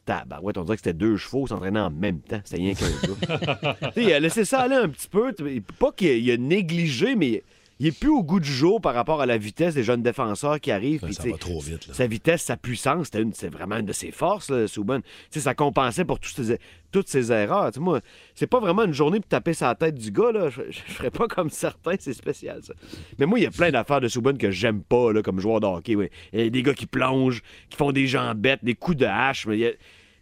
Tabarouette, 0.07 0.59
on 0.59 0.65
dirait 0.65 0.77
que 0.77 0.83
c'était 0.83 0.93
deux 0.93 1.17
chevaux 1.17 1.47
s'entraînant 1.47 1.87
en 1.87 1.91
même 1.91 2.21
temps. 2.21 2.41
C'était 2.45 2.63
rien 2.63 2.75
qu'un 2.75 2.87
gars. 2.89 3.77
Tu 3.95 4.03
sais, 4.03 4.03
il 4.05 4.13
a 4.13 4.21
laissé 4.21 4.45
ça 4.45 4.61
aller 4.61 4.77
un 4.77 4.89
petit 4.89 5.09
peu. 5.09 5.35
Pas 5.79 5.93
qu'il 5.93 6.09
a, 6.09 6.15
il 6.15 6.31
a 6.31 6.37
négligé, 6.37 7.17
mais 7.17 7.43
il 7.81 7.89
est 7.89 7.99
plus 7.99 8.09
au 8.11 8.23
goût 8.23 8.41
du 8.41 8.51
jour 8.53 8.81
par 8.81 8.95
rapport 8.95 9.21
à 9.21 9.27
la 9.27 9.37
vitesse 9.37 9.75
des 9.75 9.83
jeunes 9.83 10.03
défenseurs 10.03 10.61
qui 10.61 10.71
arrivent. 10.71 11.01
Ça, 11.13 11.23
va 11.33 11.39
trop 11.39 11.61
vite. 11.61 11.87
Là. 11.89 11.95
Sa 11.95 12.07
vitesse, 12.07 12.43
sa 12.43 12.57
puissance, 12.57 13.07
c'était 13.07 13.23
une- 13.23 13.33
c'est 13.35 13.49
vraiment 13.49 13.77
une 13.79 13.87
de 13.87 13.93
ses 13.93 14.11
forces, 14.13 14.51
là, 14.51 14.67
Souban. 14.69 15.01
Tu 15.01 15.07
sais, 15.31 15.41
ça 15.41 15.55
compensait 15.55 16.05
pour 16.05 16.21
toutes 16.21 16.35
ses, 16.45 16.59
toutes 16.93 17.09
ses 17.09 17.33
erreurs. 17.33 17.71
Tu 17.73 17.75
sais, 17.75 17.81
moi, 17.81 18.01
c'est 18.35 18.47
pas 18.47 18.61
vraiment 18.61 18.85
une 18.85 18.93
journée 18.93 19.19
pour 19.21 19.29
taper 19.29 19.55
sa 19.55 19.75
tête 19.75 19.97
du 19.97 20.11
gars. 20.13 20.31
Là. 20.33 20.51
Je, 20.51 20.63
je 20.71 20.81
ferais 20.93 21.11
pas 21.11 21.27
comme 21.27 21.51
certains, 21.51 21.95
c'est 21.99 22.13
spécial, 22.15 22.61
ça. 22.63 22.75
Mais 23.19 23.27
moi, 23.27 23.39
il 23.41 23.43
y 23.43 23.47
a 23.47 23.51
plein 23.51 23.71
d'affaires 23.71 24.01
de 24.01 24.09
Souban 24.09 24.35
que 24.37 24.51
j'aime 24.51 24.83
pas 24.83 25.13
là, 25.13 25.23
comme 25.23 25.41
joueur 25.41 25.61
de 25.61 25.67
hockey. 25.67 25.97
ouais. 25.97 26.11
Il 26.33 26.41
y 26.41 26.47
a 26.47 26.51
des 26.51 26.63
gars 26.63 26.75
qui 26.75 26.87
plongent, 26.87 27.43
qui 27.71 27.77
font 27.77 27.91
des 27.93 28.07
jambettes, 28.07 28.65
des 28.65 28.75
coups 28.75 28.99
de 28.99 29.07
hache. 29.07 29.47
Mais 29.47 29.57
il 29.57 29.61
y 29.61 29.67
a- 29.67 29.73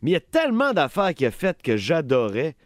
Mais 0.01 0.11
il 0.11 0.15
y 0.15 0.17
a 0.17 0.21
tellement 0.21 0.73
d'affaires 0.73 1.15
qu'il 1.15 1.27
a 1.27 1.31
faites 1.31 1.63
que 1.63 1.77
j'adorais 1.77 2.57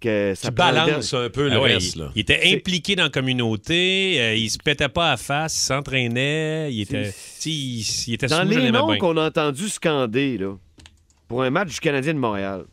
que 0.00 0.32
ça 0.36 0.48
Tu 0.48 0.54
balances 0.54 1.12
un 1.14 1.28
peu 1.30 1.48
le 1.48 1.52
Ah 1.54 1.60
ouais, 1.60 1.74
reste, 1.74 1.96
il, 1.96 1.98
là. 2.00 2.12
il 2.14 2.20
était 2.20 2.40
impliqué 2.54 2.96
dans 2.96 3.04
la 3.04 3.08
communauté, 3.10 4.16
euh, 4.20 4.34
il 4.34 4.48
se 4.50 4.58
pétait 4.58 4.88
pas 4.88 5.12
à 5.12 5.16
face, 5.16 5.56
il 5.56 5.60
s'entraînait, 5.66 6.72
il 6.72 6.80
était, 6.82 7.12
il, 7.44 7.80
il 8.06 8.14
était 8.14 8.26
Dans 8.28 8.42
les 8.44 8.70
noms 8.70 8.96
qu'on 8.98 9.16
a 9.16 9.26
entendu 9.26 9.68
scander 9.68 10.38
là, 10.38 10.56
pour 11.26 11.42
un 11.42 11.50
match 11.50 11.74
du 11.74 11.80
Canadien 11.80 12.14
de 12.14 12.18
Montréal, 12.18 12.64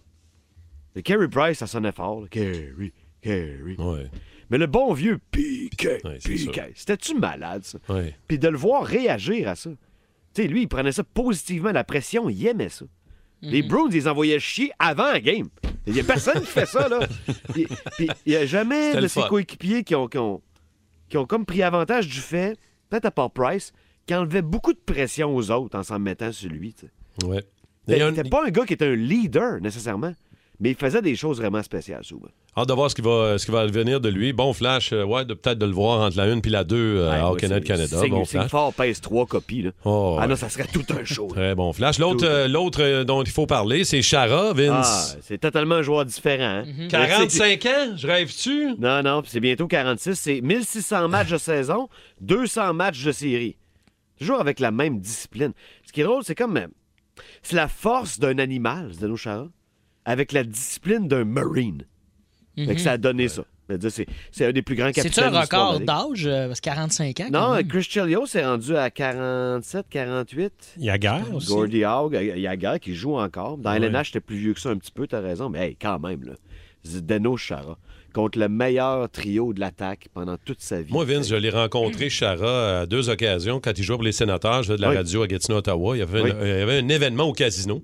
le 0.95 1.01
Carey 1.01 1.27
Price, 1.27 1.57
ça 1.57 1.67
sonnait 1.67 1.91
fort. 1.91 2.21
là. 2.21 2.27
Carey, 2.29 2.93
Carey. 3.21 3.75
Ouais, 3.77 4.09
Mais 4.49 4.57
le 4.57 4.67
bon 4.67 4.93
vieux 4.93 5.19
Piquet, 5.31 5.99
Ouais, 6.05 6.17
Piquet, 6.23 6.71
c'était-tu 6.75 7.15
malade, 7.19 7.63
ça? 7.63 7.79
ouais. 7.89 8.15
Puis 8.27 8.39
de 8.39 8.47
le 8.47 8.57
voir 8.57 8.85
réagir 8.85 9.49
à 9.49 9.55
ça. 9.55 9.69
Tu 10.33 10.41
sais, 10.41 10.47
lui, 10.47 10.61
il 10.63 10.67
prenait 10.67 10.91
ça 10.91 11.03
positivement, 11.03 11.71
la 11.71 11.83
pression, 11.83 12.29
il 12.29 12.45
aimait 12.45 12.69
ça. 12.69 12.85
Les 13.51 13.61
Bruins, 13.63 13.87
ils 13.89 13.93
les 13.93 14.07
envoyaient 14.07 14.39
chier 14.39 14.71
avant 14.79 15.11
la 15.11 15.19
game. 15.19 15.47
Il 15.87 15.93
n'y 15.93 15.99
a 15.99 16.03
personne 16.03 16.39
qui 16.41 16.47
fait 16.47 16.65
ça, 16.65 16.87
là. 16.89 16.99
Il 17.55 17.67
n'y 18.25 18.35
a 18.35 18.45
jamais 18.45 18.95
de 18.95 19.07
ses 19.07 19.21
coéquipiers 19.29 19.83
qui 19.83 19.95
ont, 19.95 20.07
qui, 20.07 20.17
ont, 20.17 20.41
qui 21.09 21.17
ont 21.17 21.25
comme 21.25 21.45
pris 21.45 21.61
avantage 21.63 22.07
du 22.07 22.19
fait, 22.19 22.57
peut-être 22.89 23.05
à 23.05 23.11
part 23.11 23.31
Price, 23.31 23.71
qui 24.07 24.15
enlevait 24.15 24.41
beaucoup 24.41 24.73
de 24.73 24.79
pression 24.79 25.35
aux 25.35 25.51
autres 25.51 25.77
en 25.77 25.83
s'en 25.83 25.99
mettant 25.99 26.31
sur 26.31 26.49
lui. 26.49 26.73
tu 26.73 26.87
sais. 27.21 27.25
ouais. 27.27 27.43
Il 27.87 27.97
y 27.97 28.01
a 28.01 28.07
un- 28.07 28.15
C'était 28.15 28.29
pas 28.29 28.45
un 28.45 28.49
gars 28.49 28.65
qui 28.65 28.73
était 28.73 28.87
un 28.87 28.95
leader, 28.95 29.61
nécessairement, 29.61 30.13
mais 30.59 30.71
il 30.71 30.75
faisait 30.75 31.01
des 31.01 31.15
choses 31.15 31.37
vraiment 31.39 31.61
spéciales, 31.63 32.03
souvent. 32.03 32.27
Hâte 32.57 32.69
de 32.69 32.73
voir 32.73 32.89
ce 32.89 32.95
qui 32.95 33.01
va, 33.01 33.37
ce 33.37 33.45
qui 33.45 33.51
va 33.51 33.61
advenir 33.61 33.99
de 33.99 34.07
lui. 34.09 34.31
Bon 34.31 34.53
flash, 34.53 34.93
euh, 34.93 35.03
ouais, 35.03 35.25
de- 35.25 35.33
peut-être 35.33 35.57
de 35.57 35.65
le 35.65 35.73
voir 35.73 36.01
entre 36.01 36.15
la 36.17 36.23
1 36.23 36.39
puis 36.39 36.49
la 36.51 36.63
2 36.63 36.75
euh, 36.77 37.09
Ouais, 37.09 37.15
à 37.17 37.31
ouais, 37.31 37.39
Canada 37.39 37.59
c'est- 37.61 37.67
Canada. 37.67 37.97
Signe- 38.01 38.09
Bon 38.11 38.23
flash. 38.25 38.49
fort 38.49 38.73
pèse 38.73 39.01
trois 39.01 39.25
copies. 39.25 39.63
Là. 39.63 39.71
Oh, 39.83 40.17
Ah 40.19 40.27
non, 40.27 40.35
ça 40.37 40.47
serait 40.49 40.67
tout 40.71 40.85
un 40.97 41.03
show. 41.03 41.27
Très 41.27 41.53
bon 41.55 41.73
flash. 41.73 41.99
L'autre, 41.99 42.25
euh, 42.25 42.47
l'autre 42.47 43.03
dont 43.03 43.23
il 43.23 43.29
faut 43.31 43.45
parler, 43.45 43.83
c'est 43.83 44.01
Chara, 44.01 44.49
Ah, 44.51 44.53
Vince. 44.53 45.17
c'est 45.21 45.37
totalement 45.37 45.75
un 45.75 45.81
joueur 45.81 46.05
différent. 46.05 46.61
hein. 46.61 46.65
Mhm. 46.65 46.87
45 46.87 47.65
ans, 47.65 47.93
je 47.97 48.07
rêve-tu? 48.07 48.75
Non, 48.79 49.03
non, 49.03 49.21
puis 49.21 49.31
c'est 49.31 49.39
bientôt 49.41 49.67
46. 49.67 50.15
C'est 50.15 50.39
1600 50.41 51.09
matchs 51.09 51.31
de 51.31 51.37
saison, 51.37 51.89
200 52.21 52.73
matchs 52.73 53.03
de 53.03 53.11
série. 53.11 53.57
Toujours 54.17 54.39
avec 54.39 54.61
la 54.61 54.71
même 54.71 54.99
discipline. 55.01 55.51
Ce 55.85 55.91
qui 55.91 55.99
est 55.99 56.05
drôle, 56.05 56.23
c'est 56.23 56.35
comme... 56.35 56.57
C'est 57.43 57.55
la 57.57 57.67
force 57.67 58.17
d'un 58.19 58.39
animal, 58.39 58.91
Zdeno 58.93 59.17
Chara, 59.17 59.47
avec 60.05 60.31
la 60.31 60.43
discipline 60.43 61.07
d'un 61.07 61.25
Marine. 61.25 61.83
Fait 62.57 62.73
que 62.75 62.79
ça 62.81 62.93
a 62.93 62.97
donné 62.97 63.27
ça. 63.27 63.43
Veux 63.67 63.77
dire, 63.79 63.91
C'est 63.91 64.05
c'est 64.31 64.45
un 64.45 64.51
des 64.51 64.61
plus 64.61 64.75
grands 64.75 64.91
capitaines 64.91 65.11
C'est-tu 65.11 65.25
un 65.27 65.31
de 65.31 65.37
l'histoire 65.39 65.73
record 65.73 66.09
d'âge? 66.11 66.25
euh, 66.27 66.47
Parce 66.47 66.61
que 66.61 66.65
45 66.65 67.19
ans. 67.21 67.27
Non, 67.33 67.55
même. 67.55 67.67
Chris 67.67 67.81
Chelios 67.83 68.27
s'est 68.27 68.45
rendu 68.45 68.77
à 68.77 68.91
47, 68.91 69.87
48. 69.89 70.53
Il 70.77 70.83
y 70.85 70.89
a 70.91 70.97
guerre 70.99 71.25
aussi. 71.33 71.47
Gordy 71.47 71.83
Hogg, 71.83 72.13
Yaga 72.13 72.77
qui 72.79 72.93
joue 72.93 73.15
encore. 73.17 73.57
Dans 73.57 73.71
Ouais. 73.71 73.77
LNH, 73.77 74.07
c'était 74.07 74.19
plus 74.19 74.37
vieux 74.37 74.53
que 74.53 74.59
ça 74.61 74.69
un 74.69 74.77
petit 74.77 74.91
peu, 74.91 75.07
t'as 75.07 75.19
raison, 75.19 75.49
mais 75.49 75.69
hey, 75.69 75.75
quand 75.75 75.97
même, 75.99 76.23
là. 76.23 76.33
Zdeno 76.85 77.35
Chara 77.37 77.77
contre 78.13 78.37
le 78.39 78.47
meilleur 78.47 79.09
trio 79.09 79.51
de 79.51 79.59
l'attaque 79.59 80.07
pendant 80.13 80.37
toute 80.37 80.61
sa 80.61 80.81
vie. 80.81 80.93
Moi, 80.93 81.03
Vince, 81.03 81.27
je 81.27 81.35
l'ai 81.35 81.49
rencontré, 81.49 82.09
Chara, 82.09 82.81
à 82.81 82.85
deux 82.85 83.09
occasions. 83.09 83.59
Quand 83.59 83.77
il 83.77 83.83
jouait 83.83 83.95
pour 83.97 84.03
les 84.03 84.11
sénateurs, 84.13 84.61
je 84.63 84.67
faisais 84.67 84.77
de 84.77 84.81
la 84.83 84.89
Oui. 84.91 84.95
radio 84.97 85.23
à 85.23 85.27
Gatineau, 85.27 85.57
Ottawa. 85.57 85.97
Il 85.97 85.99
y 85.99 86.03
avait, 86.03 86.21
Oui. 86.21 86.31
un, 86.31 86.41
il 86.45 86.47
y 86.47 86.61
avait 86.61 86.77
un 86.79 86.87
événement 86.87 87.23
au 87.25 87.33
casino 87.33 87.81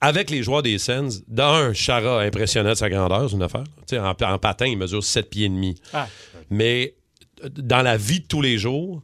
avec 0.00 0.30
les 0.30 0.42
joueurs 0.42 0.62
des 0.62 0.78
Sens. 0.78 1.20
D'un, 1.28 1.72
Chara 1.74 2.20
impressionnant 2.22 2.70
de 2.70 2.74
sa 2.74 2.88
grandeur, 2.88 3.28
c'est 3.28 3.36
une 3.36 3.42
affaire. 3.42 3.64
En, 3.92 4.32
en 4.34 4.38
patin, 4.38 4.66
il 4.66 4.78
mesure 4.78 5.02
7 5.04 5.28
pieds 5.30 5.46
et 5.46 5.48
demi. 5.50 5.74
Ah. 5.92 6.08
Mais 6.50 6.94
euh, 7.44 7.48
dans 7.56 7.82
la 7.82 7.96
vie 7.96 8.20
de 8.20 8.26
tous 8.26 8.40
les 8.42 8.58
jours, 8.58 9.02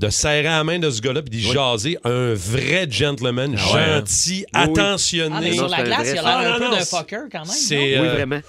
de 0.00 0.08
serrer 0.08 0.42
la 0.42 0.64
main 0.64 0.78
de 0.80 0.90
ce 0.90 1.00
gars-là 1.00 1.20
et 1.24 1.30
d'y 1.30 1.40
jaser, 1.40 1.96
un 2.04 2.34
vrai 2.34 2.86
gentleman, 2.90 3.54
Ah 3.56 3.74
ouais. 3.74 3.84
gentil, 4.00 4.32
Oui, 4.32 4.44
oui. 4.54 4.60
attentionné. 4.60 5.34
Ah, 5.36 5.40
mais 5.40 5.52
sur 5.52 5.68
la 5.68 5.82
glace, 5.84 6.08
il 6.12 6.18
a 6.18 6.22
l'air 6.22 6.26
Ah, 6.26 6.54
un 6.56 6.58
non, 6.58 6.70
peu 6.70 6.76
d'un 6.76 6.84
fucker 6.84 7.20
quand 7.30 7.38
même. 7.38 7.46
c'est, 7.46 7.76
non? 7.96 8.02
Oui, 8.02 8.08
euh, 8.08 8.12
vraiment. 8.14 8.40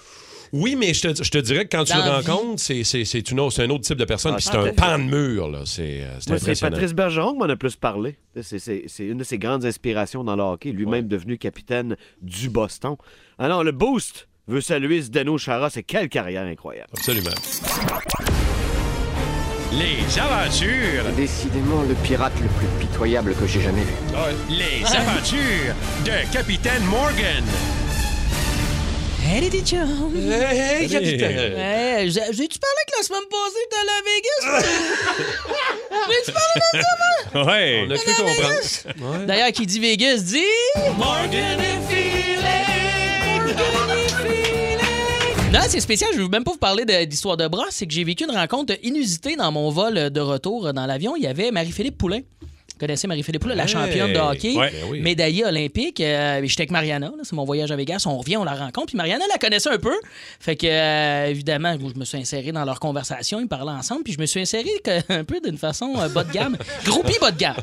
Oui, 0.57 0.77
mais 0.77 0.93
je 0.93 1.01
te, 1.09 1.21
je 1.23 1.29
te 1.29 1.37
dirais 1.37 1.65
que 1.65 1.75
quand 1.75 1.83
tu 1.83 1.93
le 1.93 1.99
rencontres, 2.01 2.61
c'est, 2.61 2.85
c'est, 2.85 3.03
c'est 3.03 3.29
une 3.29 3.41
autre- 3.41 3.55
c'est 3.55 3.63
un 3.63 3.69
autre 3.69 3.83
type 3.83 3.97
de 3.97 4.05
personne, 4.05 4.31
Ah, 4.33 4.37
puis 4.37 4.45
c'est 4.49 4.55
un 4.57 4.71
pan 4.73 4.97
de 4.97 5.03
mur. 5.03 5.49
Là. 5.49 5.59
C'est, 5.65 6.01
euh, 6.03 6.15
c'est 6.19 6.29
Moi, 6.29 6.39
c'est. 6.39 6.59
Patrice 6.61 6.93
Bergeron 6.93 7.33
qui 7.33 7.39
m'en 7.39 7.49
a 7.49 7.55
plus 7.57 7.75
parlé. 7.75 8.15
C'est- 8.41 8.59
C'est 8.59 8.83
c'est 8.87 9.05
une 9.05 9.17
de 9.17 9.23
ses 9.25 9.37
grandes 9.37 9.65
inspirations 9.65 10.23
dans 10.23 10.35
le 10.37 10.43
hockey, 10.43 10.71
lui-même 10.71 11.07
devenu 11.09 11.37
capitaine 11.37 11.97
du 12.21 12.49
Boston. 12.49 12.95
Alors, 13.37 13.65
le 13.65 13.73
Boost 13.73 14.27
veut 14.47 14.61
saluer 14.61 15.01
Zdeno 15.01 15.37
Chara. 15.37 15.69
C'est 15.69 15.83
quelle 15.83 16.07
carrière 16.07 16.43
incroyable. 16.45 16.89
Absolument. 16.97 17.31
Les 19.73 20.19
aventures, 20.19 21.03
Décidément 21.17 21.81
le 21.83 21.95
pirate 21.95 22.31
le 22.41 22.47
plus 22.47 22.67
pitoyable 22.87 23.35
que 23.35 23.45
j'ai 23.45 23.59
jamais 23.59 23.81
vu. 23.81 23.93
les 24.49 24.85
aventures 24.95 25.75
de 26.05 26.31
Capitaine 26.31 26.83
Morgan. 26.85 27.43
Hey, 29.27 29.41
les 29.41 29.49
petits 29.49 29.75
chums! 29.75 30.13
Hey, 30.15 30.87
capitaine! 30.87 31.53
Hey, 31.57 32.11
j'ai- 32.11 32.21
j'ai-tu 32.31 32.59
parlé 32.59 32.81
que 32.87 32.97
la 32.97 33.03
semaine 33.03 33.27
passée, 33.29 33.59
j'étais 33.63 33.81
à 33.81 33.85
Las 33.85 34.03
Vegas? 34.05 34.65
J'ai-tu 36.07 36.31
parlé 36.31 36.61
de 36.73 36.79
ça, 36.81 36.87
moi? 37.33 37.45
Ouais. 37.45 37.85
On 37.87 37.91
a 37.91 37.97
cru 37.97 38.13
comprendre. 38.13 39.19
Ouais. 39.19 39.25
D'ailleurs, 39.25 39.51
qui 39.51 39.65
dit 39.65 39.79
Vegas 39.79 40.17
dit. 40.17 40.43
Morgan 40.97 41.59
Non, 45.51 45.59
c'est 45.67 45.79
spécial. 45.79 46.09
Je 46.13 46.21
veux 46.21 46.27
même 46.27 46.43
pas 46.43 46.51
vous 46.51 46.57
parler 46.57 46.85
de- 46.85 47.05
d'histoire 47.05 47.37
de 47.37 47.47
bras. 47.47 47.65
C'est 47.71 47.87
que 47.87 47.93
j'ai 47.93 48.03
vécu 48.03 48.25
une 48.25 48.35
rencontre 48.35 48.73
inusitée 48.83 49.35
dans 49.35 49.51
mon 49.51 49.69
vol 49.71 50.09
de 50.11 50.19
retour 50.21 50.71
dans 50.73 50.85
l'avion. 50.85 51.15
Il 51.15 51.23
y 51.23 51.27
avait 51.27 51.49
Marie-Philippe 51.51 51.97
Poulain. 51.97 52.19
Vous 52.75 52.79
connaissez 52.79 53.07
Marie-Philippe 53.07 53.45
la 53.45 53.63
Hey! 53.63 53.69
championne 53.69 54.11
de 54.11 54.19
hockey, 54.19 54.53
Ouais. 54.53 54.69
Ben 54.69 54.89
oui. 54.89 54.99
médaillée 54.99 55.45
olympique. 55.45 56.01
Euh, 56.01 56.41
J'étais 56.43 56.63
avec 56.63 56.71
Mariana, 56.71 57.07
là, 57.07 57.23
c'est 57.23 57.31
mon 57.33 57.45
voyage 57.45 57.71
à 57.71 57.77
Vegas. 57.77 58.03
On 58.05 58.17
revient, 58.17 58.35
on 58.35 58.43
la 58.43 58.53
rencontre. 58.53 58.87
Puis 58.87 58.97
Mariana 58.97 59.23
la 59.31 59.37
connaissait 59.37 59.69
un 59.69 59.77
peu. 59.77 59.93
Fait 60.41 60.57
que, 60.57 60.67
euh, 60.67 61.27
évidemment, 61.29 61.73
je 61.79 61.97
me 61.97 62.03
suis 62.03 62.17
inséré 62.17 62.51
dans 62.51 62.65
leur 62.65 62.81
conversation. 62.81 63.39
Ils 63.39 63.47
parlaient 63.47 63.71
ensemble. 63.71 64.03
Puis 64.03 64.11
je 64.11 64.19
me 64.19 64.25
suis 64.25 64.41
inséré 64.41 64.69
que- 64.83 64.99
un 65.13 65.23
peu 65.23 65.39
d'une 65.39 65.57
façon 65.57 65.93
euh, 65.97 66.09
bas 66.09 66.25
de 66.25 66.33
gamme. 66.33 66.57
Groupie 66.85 67.17
bas 67.21 67.31
de 67.31 67.37
gamme. 67.39 67.55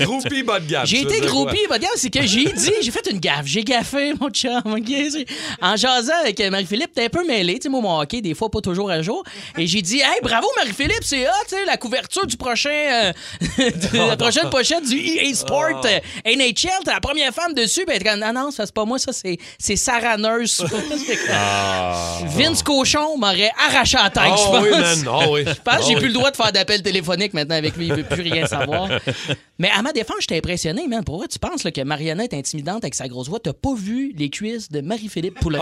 Groupie 0.00 0.42
bas 0.42 0.60
de 0.60 0.66
gamme. 0.66 0.86
J'ai 0.86 1.02
été 1.02 1.20
groupie, 1.20 1.58
votre 1.68 1.82
gars, 1.82 1.88
c'est 1.96 2.08
que 2.10 2.22
j'ai 2.22 2.44
dit, 2.44 2.72
j'ai 2.80 2.90
fait 2.90 3.06
une 3.10 3.18
gaffe, 3.18 3.44
j'ai 3.44 3.64
gaffé, 3.64 4.14
mon 4.20 4.30
chum, 4.30 4.62
ok? 4.64 4.88
C'est- 5.10 5.26
En 5.60 5.76
jasant 5.76 6.14
avec 6.22 6.40
Marie-Philippe, 6.40 6.94
t'es 6.94 7.04
un 7.04 7.08
peu 7.10 7.26
mêlé, 7.26 7.54
tu 7.56 7.64
sais, 7.64 7.68
moi, 7.68 7.82
mon 7.82 8.00
hockey, 8.00 8.22
des 8.22 8.32
fois, 8.34 8.50
pas 8.50 8.62
toujours 8.62 8.90
à 8.90 9.02
jour. 9.02 9.22
Et 9.58 9.66
j'ai 9.66 9.82
dit, 9.82 9.98
hey, 9.98 10.20
bravo, 10.22 10.46
Marie-Philippe, 10.56 11.02
c'est 11.02 11.26
hot, 11.28 11.56
la 11.66 11.76
couverture 11.76 12.26
du 12.26 12.38
prochain, 12.38 12.70
euh, 12.70 13.12
de 13.58 14.08
la 14.08 14.16
prochaine 14.16 14.48
pochette 14.54 14.88
du 14.88 14.96
EA 14.96 15.34
Sport 15.34 15.84
euh, 15.84 15.98
NHL, 16.24 16.84
t'es 16.84 16.92
la 16.92 17.00
première 17.00 17.32
femme 17.34 17.54
dessus, 17.54 17.84
ben, 17.86 17.98
t'es 17.98 18.16
non, 18.16 18.32
non, 18.32 18.50
ça, 18.52 18.66
c'est 18.66 18.74
pas 18.74 18.84
moi, 18.84 18.98
ça, 18.98 19.12
c'est, 19.12 19.36
c'est 19.58 19.74
Sarah 19.76 20.16
Nurse. 20.16 20.62
Vince 22.26 22.62
Cochon 22.62 23.16
m'aurait 23.18 23.50
arraché 23.66 23.96
la 23.96 24.10
tête, 24.10 24.22
Ah 24.26 24.36
je 24.36 24.44
pense. 24.44 24.62
oui, 24.62 24.70
man. 24.70 25.04
Ah 25.08 25.30
oui. 25.30 25.44
Je 25.46 25.60
pense 25.60 25.76
que 25.78 25.82
j'ai 25.88 25.96
Ah 25.96 25.98
plus 25.98 26.08
le 26.08 26.14
droit 26.14 26.30
de 26.30 26.36
faire 26.36 26.52
d'appel 26.52 26.82
téléphonique 26.82 27.34
maintenant 27.34 27.56
avec 27.56 27.76
lui. 27.76 27.88
Il 27.88 27.94
veut 27.94 28.04
plus 28.04 28.22
rien 28.22 28.46
savoir. 28.46 28.88
Mais 29.58 29.70
à 29.70 29.82
ma 29.82 29.92
défense, 29.92 30.16
j'étais 30.20 30.36
impressionné, 30.38 30.86
man. 30.86 31.02
Pour 31.04 31.18
vrai, 31.18 31.28
tu 31.28 31.38
penses 31.38 31.64
là, 31.64 31.70
que 31.72 31.80
Mariana 31.80 32.24
est 32.24 32.34
intimidante 32.34 32.84
avec 32.84 32.94
sa 32.94 33.08
grosse 33.08 33.28
voix? 33.28 33.40
T'as 33.40 33.52
pas 33.52 33.74
vu 33.76 34.12
les 34.16 34.30
cuisses 34.30 34.70
de 34.70 34.80
Marie-Philippe 34.80 35.40
Poulain. 35.40 35.60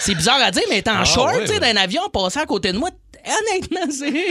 C'est 0.00 0.14
bizarre 0.14 0.40
à 0.42 0.50
dire, 0.50 0.62
mais 0.70 0.78
est 0.78 0.88
en 0.88 1.00
Ah, 1.00 1.04
short, 1.04 1.40
tu 1.40 1.46
sais, 1.48 1.60
d'un 1.60 1.76
avion, 1.76 2.02
passant 2.12 2.40
à 2.40 2.46
côté 2.46 2.72
de 2.72 2.78
moi. 2.78 2.90
Honnêtement, 3.26 3.86
c'est. 3.90 4.26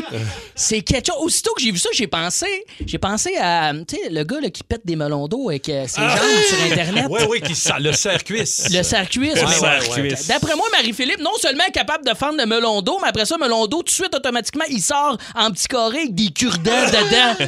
C'est 0.56 0.82
quelque 0.82 1.08
chose. 1.08 1.16
Aussitôt 1.22 1.54
que 1.56 1.62
j'ai 1.62 1.72
vu 1.72 1.78
ça, 1.78 1.90
j'ai 1.94 2.08
pensé. 2.08 2.48
J'ai 2.86 2.98
pensé 2.98 3.36
à. 3.40 3.74
Tu 3.88 3.96
sais, 3.96 4.10
le 4.10 4.24
gars 4.24 4.40
là, 4.42 4.50
qui 4.50 4.64
pète 4.64 4.82
des 4.86 4.96
melons 4.96 5.28
d'eau 5.28 5.50
avec 5.50 5.68
euh, 5.70 5.86
ses 5.88 6.02
jambes 6.02 6.10
sur 6.48 6.62
Internet. 6.72 7.06
Oui, 7.10 7.22
oui, 7.30 7.42
qui, 7.42 7.56
ça, 7.56 7.78
le 7.80 7.92
cerf-cuisse. 7.94 8.70
Le. 8.70 8.78
Ouais, 9.40 9.42
ouais, 9.96 10.02
ouais. 10.02 10.16
D'après 10.28 10.56
moi, 10.56 10.66
Marie-Philippe, 10.72 11.20
non 11.22 11.34
seulement 11.40 11.64
est 11.68 11.72
capable 11.72 12.06
de 12.06 12.14
fendre 12.16 12.38
le 12.38 12.46
melon 12.46 12.82
d'eau, 12.82 13.00
mais 13.02 13.10
après 13.10 13.26
ça, 13.26 13.38
melon 13.38 13.68
d'eau, 13.68 13.78
tout 13.78 13.84
de 13.84 13.90
suite, 13.90 14.16
automatiquement, 14.16 14.66
il 14.70 14.82
sort 14.82 15.18
en 15.36 15.52
petit 15.52 15.68
carré 15.68 16.00
avec 16.00 16.16
des 16.16 16.30
cure-dents 16.32 16.86
dedans. 16.88 17.46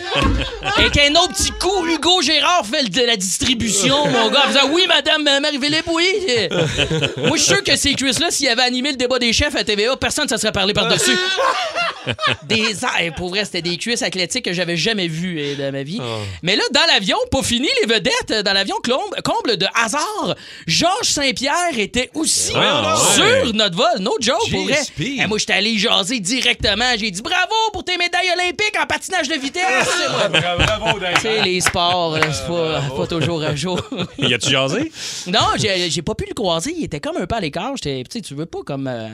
avec 0.78 0.98
un 0.98 1.12
autre 1.16 1.34
petit 1.34 1.52
coup, 1.52 1.86
Hugo 1.86 2.22
Gérard 2.22 2.66
fait 2.66 2.84
le- 2.84 2.90
de 2.90 3.02
la 3.02 3.16
distribution, 3.16 4.08
mon 4.08 4.30
gars, 4.30 4.44
en 4.46 4.50
faisant 4.52 4.70
Oui, 4.72 4.86
madame 4.88 5.28
euh, 5.28 5.40
Marie-Philippe, 5.40 5.88
oui. 5.88 6.08
moi, 7.18 7.38
je 7.38 7.42
suis 7.42 7.54
sûr 7.54 7.64
que 7.64 7.76
ces 7.76 7.94
cuisses-là, 7.94 8.32
s'il 8.32 8.48
avait 8.50 8.62
animé 8.64 8.92
le 8.92 8.98
débat 8.98 9.20
des 9.20 9.32
chefs 9.34 9.56
à 9.56 9.64
TVA, 9.64 9.96
personne 9.98 10.26
ne 10.26 10.30
se 10.30 10.38
serait 10.38 10.52
parlé 10.52 10.74
par-dessus. 10.74 11.18
des 12.44 12.86
a- 12.86 13.04
eh, 13.04 13.12
Pour 13.12 13.30
vrai, 13.30 13.46
c'était 13.46 13.62
des 13.62 13.78
cuisses 13.78 14.02
athlétiques 14.02 14.46
que 14.46 14.54
j'avais 14.54 14.78
jamais 14.78 15.08
vues 15.08 15.40
eh, 15.40 15.56
de 15.56 15.70
ma 15.70 15.84
vie. 15.84 16.00
Mais 16.44 16.56
là, 16.56 16.64
dans 16.74 16.86
l'avion, 16.88 17.18
pas 17.32 17.44
fini, 17.44 17.68
les 17.82 17.88
vedettes, 17.88 18.32
euh, 18.32 18.44
dans 18.44 18.54
l'avion, 18.54 18.76
comble, 18.84 19.22
comble 19.24 19.58
de 19.58 19.68
hasard, 19.76 20.36
Georges 20.68 21.08
Saint-Pierre 21.10 21.78
était 21.78 22.10
aussi 22.16 22.54
Ah, 22.56 22.96
sur 23.16 23.24
ouais. 23.24 23.52
notre 23.54 23.76
vol. 23.76 23.86
No 24.00 24.16
joke, 24.20 24.50
pour 24.50 24.64
vrai. 24.64 24.80
Eh, 25.00 25.28
moi, 25.28 25.38
j'étais 25.38 25.54
allé 25.54 25.78
jaser 25.78 26.20
directement. 26.20 26.86
J'ai 26.98 27.12
dit 27.12 27.22
bravo 27.22 27.54
pour 27.74 27.84
tes 27.84 27.98
médailles 27.98 28.32
olympiques 28.34 28.76
en 28.82 28.86
patinage 28.86 29.28
de 29.28 29.36
vitesse. 29.36 29.88
Bravo, 30.32 31.00
Tu 31.16 31.22
sais, 31.22 31.42
les 31.42 31.62
sports, 31.62 32.16
euh, 32.16 32.22
c'est 32.32 32.48
pas, 32.48 32.82
pas 32.96 33.08
toujours 33.08 33.44
à 33.44 33.56
jour. 33.56 33.80
Y 34.18 34.34
a-tu 34.34 34.50
jasé? 34.50 34.92
non, 35.28 35.40
j'ai 35.58 36.02
pas 36.02 36.16
pu 36.16 36.26
le 36.28 36.34
croiser. 36.34 36.74
Il 36.78 36.86
était 36.86 37.00
comme 37.00 37.18
un 37.18 37.26
peu 37.26 37.36
à 37.36 37.40
l'écart. 37.40 37.74
Tu 37.82 37.90
sais, 38.10 38.22
tu 38.22 38.34
veux 38.36 38.46
pas 38.46 38.60
comme. 38.66 38.88
euh, 38.88 39.08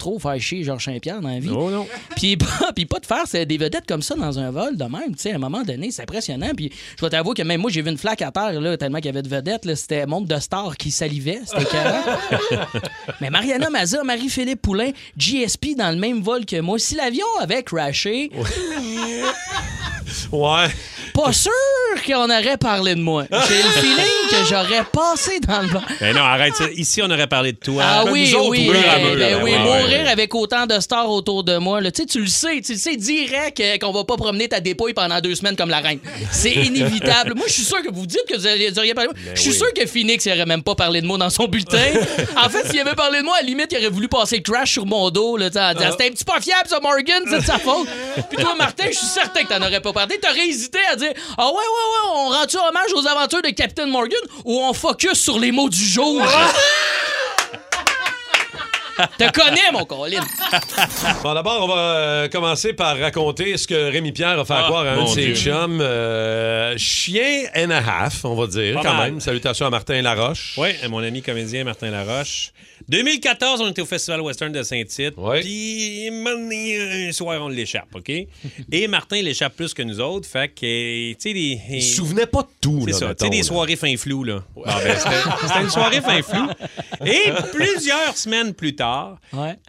trop 0.00 0.18
faire 0.18 0.40
chier 0.40 0.64
Georges 0.64 0.86
Saint-Pierre 0.86 1.20
dans 1.20 1.28
la 1.28 1.38
vie. 1.38 1.50
Oh 1.54 1.70
non. 1.70 1.86
Puis 2.16 2.36
pas, 2.36 2.72
puis 2.74 2.86
pas 2.86 2.98
de 2.98 3.06
faire 3.06 3.46
des 3.46 3.56
vedettes 3.58 3.86
comme 3.86 4.02
ça 4.02 4.16
dans 4.16 4.38
un 4.38 4.50
vol 4.50 4.76
de 4.76 4.84
même. 4.84 5.14
Tu 5.14 5.22
sais, 5.22 5.32
à 5.32 5.36
un 5.36 5.38
moment 5.38 5.62
donné, 5.62 5.90
c'est 5.92 6.02
impressionnant. 6.02 6.50
Puis 6.56 6.72
je 6.98 7.04
vais 7.04 7.10
t'avouer 7.10 7.34
que 7.34 7.42
même 7.42 7.60
moi, 7.60 7.70
j'ai 7.70 7.82
vu 7.82 7.90
une 7.90 7.98
flaque 7.98 8.22
à 8.22 8.32
terre 8.32 8.60
là, 8.60 8.76
tellement 8.76 8.98
qu'il 8.98 9.06
y 9.06 9.10
avait 9.10 9.22
de 9.22 9.28
vedettes. 9.28 9.72
C'était 9.76 10.06
monde 10.06 10.26
de 10.26 10.40
stars 10.40 10.76
qui 10.76 10.90
salivait. 10.90 11.40
C'était. 11.44 12.56
Mais 13.20 13.30
Mariana 13.30 13.70
Mazza, 13.70 14.02
Marie-Philippe 14.02 14.62
Poulain, 14.62 14.90
GSP 15.16 15.76
dans 15.76 15.90
le 15.90 15.98
même 15.98 16.22
vol 16.22 16.44
que 16.46 16.60
moi. 16.60 16.78
Si 16.78 16.94
l'avion 16.94 17.26
avait 17.40 17.62
crashé, 17.62 18.30
Ouais. 20.32 20.66
pas 21.12 21.32
sûr 21.32 21.50
qu'on 22.06 22.24
aurait 22.30 22.56
parlé 22.56 22.94
de 22.94 23.00
moi. 23.00 23.24
J'ai 23.30 23.62
le 23.62 23.68
feeling 23.70 24.28
que 24.30 24.44
j'aurais 24.48 24.84
passé 24.92 25.40
dans 25.40 25.62
le 25.62 25.68
vent. 25.68 25.82
Ben 26.00 26.14
non, 26.14 26.22
arrête 26.22 26.54
ça. 26.54 26.64
Ici, 26.74 27.00
on 27.02 27.10
aurait 27.10 27.26
parlé 27.26 27.52
de 27.52 27.58
toi. 27.58 27.82
Ah 27.86 28.04
Ben, 28.04 28.12
oui, 28.12 28.30
nous 28.32 28.38
autres, 28.38 28.48
oui, 28.50 28.68
mur 28.68 28.76
à 28.88 28.96
ben, 28.98 29.04
mur, 29.08 29.16
ben 29.16 29.18
là. 29.32 29.38
oui, 29.44 29.50
Ouais, 29.52 29.58
mourir 29.58 30.08
avec 30.08 30.34
autant 30.34 30.66
de 30.66 30.78
stars 30.80 31.10
autour 31.10 31.44
de 31.44 31.56
moi. 31.58 31.80
là. 31.80 31.90
Tu 31.90 32.02
sais, 32.02 32.06
tu 32.06 32.20
le 32.20 32.26
sais, 32.26 32.60
tu 32.64 32.72
le 32.72 32.78
sais 32.78 32.96
direct 32.96 33.60
euh, 33.60 33.78
qu'on 33.78 33.92
va 33.92 34.04
pas 34.04 34.16
promener 34.16 34.48
ta 34.48 34.60
dépouille 34.60 34.94
pendant 34.94 35.20
deux 35.20 35.34
semaines 35.34 35.56
comme 35.56 35.70
la 35.70 35.80
reine. 35.80 35.98
C'est 36.30 36.50
inévitable. 36.54 37.34
moi, 37.34 37.46
je 37.48 37.52
suis 37.54 37.64
sûr 37.64 37.82
que 37.82 37.92
vous 37.92 38.06
dites 38.06 38.24
que 38.28 38.36
vous 38.36 38.46
auriez 38.78 38.94
parlé 38.94 39.08
de 39.10 39.14
moi. 39.14 39.32
Je 39.34 39.40
suis 39.40 39.50
oui. 39.50 39.56
sûr 39.56 39.72
que 39.74 39.86
Phoenix 39.86 40.24
il 40.26 40.32
aurait 40.32 40.46
même 40.46 40.62
pas 40.62 40.74
parlé 40.74 41.00
de 41.00 41.06
moi 41.06 41.18
dans 41.18 41.30
son 41.30 41.46
bulletin. 41.46 41.78
en 42.36 42.48
fait, 42.48 42.68
s'il 42.68 42.80
avait 42.80 42.94
parlé 42.94 43.18
de 43.20 43.24
moi, 43.24 43.36
à 43.38 43.42
la 43.42 43.46
limite, 43.46 43.68
il 43.72 43.78
aurait 43.78 43.88
voulu 43.88 44.08
passer 44.08 44.40
crash 44.42 44.72
sur 44.72 44.86
mon 44.86 45.10
dos, 45.10 45.36
là, 45.36 45.46
en 45.46 45.48
disant 45.74 45.90
C'était 45.90 46.06
un 46.06 46.10
petit 46.10 46.24
pas 46.24 46.40
fiable, 46.40 46.68
ça, 46.68 46.78
Morgan, 46.80 47.22
c'est 47.28 47.38
de 47.40 47.44
sa 47.44 47.58
faute. 47.58 47.88
Puis 48.30 48.38
toi, 48.42 48.54
Martin, 48.56 48.84
je 48.90 48.96
suis 48.96 49.06
certain 49.06 49.42
que 49.42 49.48
t'en 49.48 49.60
aurais 49.62 49.80
pas 49.80 49.92
parlé. 49.92 50.18
T'aurais 50.18 50.46
hésité 50.48 50.78
à 50.92 50.96
dire 51.00 51.12
Ah 51.36 51.46
ouais, 51.48 51.52
ouais, 51.52 51.58
ouais, 51.58 52.10
on 52.14 52.28
rend-tu 52.30 52.56
hommage 52.56 52.92
aux 52.94 53.06
aventures 53.06 53.42
de 53.42 53.50
Captain 53.50 53.86
Morgan 53.86 54.20
ou 54.44 54.60
on 54.60 54.72
focus 54.72 55.14
sur 55.22 55.38
les 55.38 55.52
mots 55.52 55.68
du 55.68 55.84
jour? 55.84 56.22
Te 59.18 59.30
connais, 59.32 59.72
mon 59.72 59.86
Colin. 59.86 60.20
Bon, 61.22 61.32
d'abord, 61.32 61.64
on 61.64 61.68
va 61.68 61.80
euh, 61.80 62.28
commencer 62.28 62.74
par 62.74 62.98
raconter 62.98 63.56
ce 63.56 63.66
que 63.66 63.90
Rémi 63.90 64.12
Pierre 64.12 64.38
a 64.38 64.44
fait 64.44 64.52
Ah, 64.54 64.64
croire 64.66 64.84
à 64.84 64.90
un 64.90 65.04
de 65.04 65.08
ses 65.08 65.32
Dieu. 65.32 65.34
chums. 65.36 65.80
euh, 65.80 66.74
chien 66.76 67.44
and 67.56 67.70
a 67.70 67.78
half, 67.78 68.26
on 68.26 68.34
va 68.34 68.46
dire, 68.46 68.74
Pas 68.74 68.82
quand 68.82 68.94
mal. 68.94 69.12
même. 69.12 69.20
Salutations 69.20 69.64
à 69.66 69.70
Martin 69.70 70.02
Laroche. 70.02 70.52
Oui, 70.58 70.68
mon 70.90 71.02
ami 71.02 71.22
comédien 71.22 71.64
Martin 71.64 71.90
Laroche. 71.90 72.50
2014, 72.88 73.60
on 73.60 73.70
était 73.70 73.82
au 73.82 73.86
Festival 73.86 74.20
Western 74.20 74.52
de 74.52 74.62
Saint-Tite. 74.62 75.14
Puis, 75.40 76.08
un 76.08 76.10
moment 76.12 76.30
donné, 76.30 77.08
un 77.08 77.12
soir, 77.12 77.40
on 77.42 77.48
l'échappe, 77.48 77.88
OK? 77.94 78.08
Et 78.72 78.88
Martin 78.88 79.20
l'échappe 79.22 79.54
plus 79.56 79.74
que 79.74 79.82
nous 79.82 80.00
autres. 80.00 80.28
Fait 80.28 80.48
que, 80.48 81.12
tu 81.12 81.16
sais, 81.18 81.32
des. 81.34 81.60
Il 81.70 81.82
se 81.82 81.96
souvenait 81.96 82.26
pas 82.26 82.42
de 82.42 82.48
tout, 82.60 82.82
C'est 82.86 82.94
ça. 82.94 83.14
Tu 83.14 83.24
sais, 83.24 83.30
des 83.30 83.38
là. 83.38 83.42
soirées 83.42 83.76
fin 83.76 83.96
flou, 83.96 84.24
là. 84.24 84.44
Ah, 84.64 84.80
ben, 84.84 84.96
c'était- 85.46 85.60
une 85.62 85.70
soirée 85.70 86.00
fin 86.00 86.22
flou. 86.22 86.46
Et 87.06 87.30
plusieurs 87.52 88.16
semaines 88.16 88.54
plus 88.54 88.74
tard, 88.74 89.18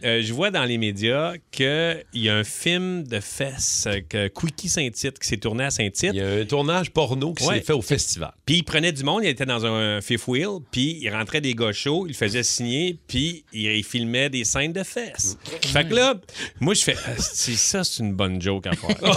euh, 0.04 0.20
je 0.22 0.32
vois 0.32 0.50
dans 0.50 0.64
les 0.64 0.78
médias 0.78 1.34
qu'il 1.50 2.04
y 2.14 2.28
a 2.28 2.36
un 2.36 2.44
film 2.44 3.04
de 3.04 3.20
fesses, 3.20 3.88
que 4.08 4.28
Quickie 4.28 4.68
Saint-Tite, 4.68 5.18
qui 5.18 5.28
s'est 5.28 5.36
tourné 5.36 5.64
à 5.64 5.70
Saint-Tite. 5.70 6.10
Il 6.12 6.18
y 6.18 6.20
a 6.20 6.28
un 6.28 6.44
tournage 6.44 6.90
porno 6.90 7.32
qui 7.34 7.44
Ouais. 7.44 7.56
s'est 7.56 7.60
fait 7.64 7.72
au 7.72 7.82
festival. 7.82 8.32
Puis 8.46 8.56
il 8.56 8.62
prenait 8.64 8.92
du 8.92 9.02
monde, 9.04 9.22
il 9.24 9.28
était 9.28 9.46
dans 9.46 9.64
un 9.66 10.00
fifth 10.00 10.26
wheel, 10.28 10.58
puis 10.70 10.98
il 11.00 11.10
rentrait 11.10 11.40
des 11.40 11.54
gars 11.54 11.72
chauds, 11.72 12.06
il 12.06 12.10
le 12.10 12.14
faisait 12.16 12.42
signer, 12.42 12.96
puis 13.08 13.44
il, 13.52 13.66
il 13.66 13.84
filmait 13.84 14.30
des 14.30 14.44
scènes 14.44 14.72
de 14.72 14.82
fesses. 14.82 15.36
Fait 15.72 15.86
que 15.88 15.94
là, 15.94 16.14
moi 16.60 16.74
je 16.74 16.82
fais, 16.82 16.96
Ah, 17.06 17.10
ça, 17.18 17.84
c'est 17.84 18.02
une 18.02 18.14
bonne 18.14 18.40
joke 18.40 18.66
à 18.66 18.72
faire. 18.72 18.90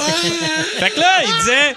fait 0.80 0.90
que 0.92 1.00
là, 1.00 1.24
il 1.24 1.34
disait, 1.40 1.76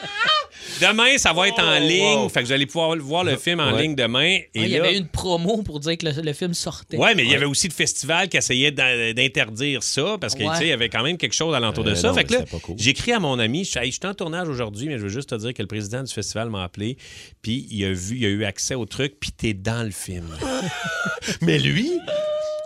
demain 0.80 1.16
ça 1.18 1.32
va 1.32 1.48
être 1.48 1.60
en 1.62 1.78
ligne, 1.78 2.28
fait 2.28 2.40
que 2.40 2.46
vous 2.46 2.52
allez 2.52 2.66
pouvoir 2.66 2.96
voir 2.98 3.24
le 3.24 3.36
film 3.36 3.60
en 3.60 3.72
Ouais. 3.72 3.82
ligne 3.82 3.94
demain. 3.94 4.38
Et 4.38 4.48
il 4.54 4.68
y 4.68 4.70
là, 4.76 4.84
avait 4.84 4.96
une 4.98 5.06
promo 5.08 5.62
pour 5.62 5.80
dire 5.80 5.96
que 5.98 6.06
le, 6.06 6.22
le 6.22 6.32
film 6.32 6.54
sortait. 6.54 6.96
Ouais, 6.96 7.14
mais 7.14 7.24
il 7.24 7.30
y 7.30 7.34
avait 7.34 7.44
aussi 7.46 7.68
le 7.68 7.72
festival 7.74 8.28
qui 8.28 8.36
essayait 8.36 8.70
d'in- 8.70 9.12
d'interdire 9.12 9.82
ça 9.82 10.16
parce 10.20 10.34
que 10.34 10.42
Ouais. 10.42 10.50
tu 10.52 10.56
sais, 10.58 10.64
il 10.66 10.70
y 10.70 10.72
avait 10.72 10.88
quand 10.88 11.02
même 11.02 11.16
quelque 11.16 11.34
chose 11.34 11.54
alentour 11.54 11.84
de 11.84 11.90
Euh, 11.92 11.94
ça. 11.94 12.08
non, 12.08 12.14
fait 12.14 12.24
que 12.24 12.30
mais 12.32 12.38
là, 12.38 12.44
c'était 12.46 12.56
pas 12.58 12.62
cool. 12.64 12.76
j'écris 12.78 13.12
à 13.12 13.20
mon 13.20 13.38
ami, 13.38 13.64
je 13.64 13.70
suis 13.70 13.78
Hey, 13.80 13.90
je 13.92 13.98
suis 14.00 14.06
en 14.06 14.14
tournage 14.14 14.48
aujourd'hui, 14.48 14.88
mais 14.88 14.98
je 14.98 15.02
veux 15.04 15.08
juste 15.08 15.30
te 15.30 15.34
dire 15.34 15.52
que 15.54 15.62
le 15.62 15.68
président 15.68 16.02
du 16.02 16.12
festival 16.12 16.50
m'a 16.50 16.64
appelé, 16.64 16.96
puis 17.42 17.66
il 17.70 17.84
a 17.84 17.92
vu, 17.92 18.16
il 18.16 18.24
a 18.24 18.28
eu 18.28 18.44
accès 18.44 18.74
au 18.74 18.84
truc, 18.86 19.14
puis 19.20 19.30
t'es 19.32 19.54
dans 19.54 19.84
le 19.84 19.90
film. 19.90 20.26
Mais 21.42 21.58
lui, 21.58 21.90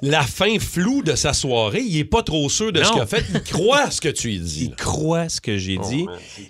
la 0.04 0.22
fin 0.22 0.58
floue 0.58 1.02
de 1.02 1.14
sa 1.14 1.32
soirée, 1.32 1.80
il 1.80 1.96
est 1.96 2.04
pas 2.04 2.22
trop 2.22 2.48
sûr 2.50 2.72
de 2.72 2.82
ce 2.82 2.90
qu'il 2.92 3.00
a 3.00 3.06
fait. 3.06 3.24
Il 3.32 3.42
croit 3.42 3.90
ce 3.90 4.00
que 4.00 4.08
tu 4.08 4.28
lui 4.28 4.38
dis. 4.40 4.64
Il 4.64 4.74
croit 4.74 5.28
ce 5.28 5.40
que 5.40 5.56
j'ai 5.56 5.78
dit. 5.78 6.06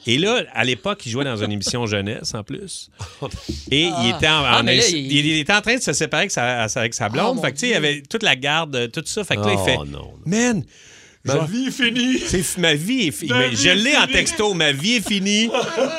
Et 0.07 0.17
là, 0.19 0.43
à 0.55 0.65
l'époque, 0.65 1.05
il 1.07 1.13
jouait 1.13 1.25
dans 1.25 1.37
une 1.37 1.53
émission 1.53 1.85
jeunesse 1.87 2.35
en 2.35 2.43
plus. 2.43 2.91
Et 3.71 3.83
il, 3.83 4.13
était 4.17 4.27
en, 4.29 4.43
Ah, 4.45 4.61
en- 4.61 4.63
mais 4.63 4.77
là, 4.79 4.89
il... 4.89 4.97
il- 5.13 5.27
il 5.27 5.39
était 5.41 5.53
en 5.53 5.61
train 5.61 5.77
de 5.77 5.83
se 5.83 5.93
séparer 5.93 6.23
avec 6.23 6.31
sa, 6.31 6.63
avec 6.65 6.95
sa 6.95 7.09
blonde. 7.09 7.27
Oh, 7.31 7.35
mon 7.35 7.43
fait 7.43 7.53
que, 7.53 7.57
tu 7.57 7.61
sais, 7.61 7.69
il 7.69 7.73
y 7.73 7.77
avait 7.77 8.03
toute 8.03 8.23
la 8.23 8.37
garde, 8.37 8.91
tout 8.91 9.03
ça. 9.05 9.23
Fait 9.25 9.37
que 9.37 9.41
là, 9.43 9.55
Oh, 9.55 9.59
il 9.61 9.65
fait 9.71 9.77
non. 9.91 10.13
Man, 10.25 10.65
Ma 11.25 11.35
genre- 11.35 11.47
vie 11.47 11.67
est 11.69 11.71
finie. 11.71 12.19
C'est 12.27 12.59
ma 12.59 12.75
vie 12.75 13.07
est 13.07 13.11
finie. 13.13 13.31
Ma 13.31 13.39
Mais 13.39 13.49
vie 13.51 13.57
je 13.57 13.69
est 13.69 13.75
l'ai 13.77 13.97
en 13.97 14.09
texto. 14.09 14.55
Ma 14.55 14.73
vie 14.73 14.97
est 14.97 15.07
finie. 15.09 15.49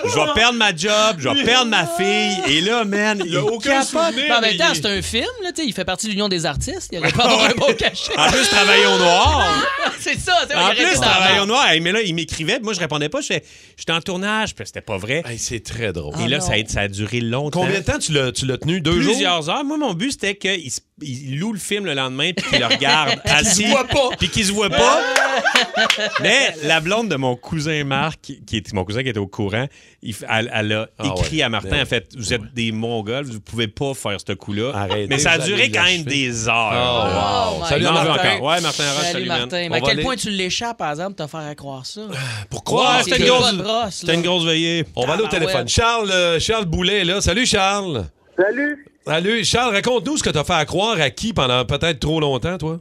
Je 0.06 0.14
vais 0.16 0.34
perdre 0.36 0.58
ma 0.58 0.76
job. 0.76 1.16
Je 1.20 1.30
vais 1.30 1.44
perdre 1.46 1.68
ma 1.72 1.88
fille. 1.88 2.36
Et 2.50 2.60
là, 2.60 2.84
man, 2.84 3.24
il, 3.26 3.38
a 3.38 3.44
aucun 3.46 3.84
souvenir. 3.84 4.12
Mais 4.28 4.32
en 4.34 4.42
même 4.42 4.58
temps, 4.58 4.66
il- 4.74 4.76
c'est 4.76 4.86
un 4.86 5.02
film, 5.02 5.26
là, 5.42 5.54
tu 5.54 5.62
sais, 5.62 5.68
il 5.68 5.74
fait 5.74 5.86
partie 5.86 6.08
de 6.08 6.12
l'Union 6.12 6.28
des 6.28 6.46
artistes. 6.46 6.90
Il 6.92 7.00
aurait 7.00 7.12
pas 7.14 7.24
avoir 7.24 7.46
un 7.46 7.54
bon 7.56 7.74
cachet. 7.74 8.12
En 8.18 8.30
plus, 8.30 8.48
travailler 8.50 8.86
au 8.86 8.98
noir. 8.98 9.48
c'est 10.02 10.20
ça, 10.20 10.34
il 10.50 10.58
En 10.58 10.70
plus, 10.72 11.00
travailler 11.00 11.40
au 11.40 11.46
noir. 11.46 11.68
Hey, 11.70 11.80
Mais 11.80 11.94
là, 11.94 12.02
il 12.02 12.14
m'écrivait. 12.16 12.56
puis 12.56 12.64
Moi, 12.66 12.74
je 12.74 12.80
répondais 12.82 13.08
pas. 13.08 13.22
Je 13.22 13.28
fais, 13.28 13.44
j'étais 13.78 13.94
en 13.94 14.02
tournage. 14.02 14.54
Puis 14.56 14.66
c'était 14.66 14.82
pas 14.82 14.98
vrai. 14.98 15.24
Hey, 15.26 15.38
c'est 15.40 15.64
très 15.64 15.94
drôle. 15.94 16.16
Et 16.20 16.24
Ah 16.26 16.28
là, 16.28 16.38
non. 16.40 16.46
ça 16.46 16.54
a, 16.54 16.66
ça 16.68 16.82
a 16.82 16.88
duré 16.90 17.22
longtemps. 17.22 17.62
Combien 17.62 17.80
de 17.80 17.86
temps 17.86 17.98
tu 17.98 18.12
l'as, 18.12 18.34
tu 18.34 18.46
l'as 18.46 18.58
tenu? 18.58 18.82
Deux 18.82 19.00
jours? 19.00 19.14
Plusieurs 19.14 19.50
heures. 19.50 19.64
Moi, 19.64 19.78
mon 19.78 19.94
but, 19.94 20.12
c'était 20.12 20.36
qu'il 20.36 20.70
se- 20.70 20.82
il 21.02 21.40
loue 21.40 21.54
le 21.54 21.60
film 21.60 21.86
le 21.86 21.94
lendemain 21.94 22.32
puis 22.36 22.46
qu'il 22.50 22.60
le 22.60 22.66
regarde 22.66 23.20
assis. 23.26 23.66
voit 23.66 23.86
pas. 23.88 24.10
Puis 24.20 24.28
qu'il 24.30 24.46
se 24.46 24.52
voit 24.52 24.70
pas. 24.70 25.02
Mais 26.22 26.54
la 26.64 26.80
blonde 26.80 27.10
de 27.10 27.16
mon 27.16 27.36
cousin 27.36 27.84
Marc, 27.84 28.20
qui 28.46 28.58
est 28.58 28.74
mon 28.74 28.84
cousin 28.86 29.04
qui 29.04 29.10
était 29.10 29.20
au 29.20 29.28
courant, 29.28 29.68
il 30.02 30.16
elle, 30.30 30.52
elle 30.54 30.72
a 30.74 30.88
Ah 31.00 31.08
écrit 31.18 31.38
ouais. 31.38 31.44
à 31.44 31.50
Martin, 31.50 31.82
en 31.82 31.86
fait, 31.86 32.08
vous 32.18 32.34
êtes 32.34 32.54
des 32.54 32.72
mongols, 32.72 33.26
vous 33.26 33.40
pouvez 33.40 33.68
pas 33.68 33.94
faire 33.94 34.18
ce 34.26 34.34
coup-là. 34.34 34.72
Arrêtez, 34.74 35.08
Mais 35.08 35.18
ça 35.18 35.32
a 35.32 35.38
duré 35.40 35.70
quand 35.72 35.84
même 35.84 36.04
des 36.04 36.48
Oh, 36.48 36.50
heures. 36.50 37.54
wow. 37.58 37.64
my 37.64 37.70
Salut 37.70 37.84
Martin. 37.86 38.12
encore. 38.14 38.42
Ouais, 38.48 38.62
Martin 38.62 38.92
Roche, 38.94 39.12
Salut. 39.12 39.26
Martin. 39.28 39.70
Mais 39.70 39.78
à 39.78 39.82
quel 39.82 39.90
aller- 39.92 40.04
point 40.04 40.16
tu 40.16 40.30
l'échappes, 40.30 40.78
par 40.78 40.92
exemple, 40.92 41.16
te 41.16 41.28
faire 41.28 41.56
croire 41.56 41.86
ça? 41.86 42.02
Pourquoi? 42.50 42.82
Ouais, 42.82 42.88
c'est 43.04 43.12
c'était 43.12 43.22
une 43.28 43.30
grosse, 43.62 44.04
une 44.08 44.22
grosse 44.22 44.46
veillée. 44.46 44.86
On 44.96 45.06
va 45.06 45.14
aller 45.14 45.24
au 45.24 45.28
téléphone. 45.28 45.68
Charles, 45.68 46.12
euh, 46.12 46.40
Charles 46.40 46.66
Boulet 46.66 47.02
est 47.02 47.06
là. 47.06 47.22
Salut, 47.22 47.46
Charles. 47.46 48.06
Salut. 48.38 48.86
Salut. 49.06 49.44
Charles, 49.46 49.74
raconte-nous 49.76 50.18
ce 50.18 50.24
que 50.24 50.30
t'as 50.30 50.44
fait 50.44 50.54
à 50.54 50.66
croire 50.66 51.00
à 51.00 51.10
qui 51.10 51.34
pendant 51.34 51.66
peut-être 51.66 52.00
trop 52.00 52.20
longtemps, 52.20 52.58
toi? 52.58 52.80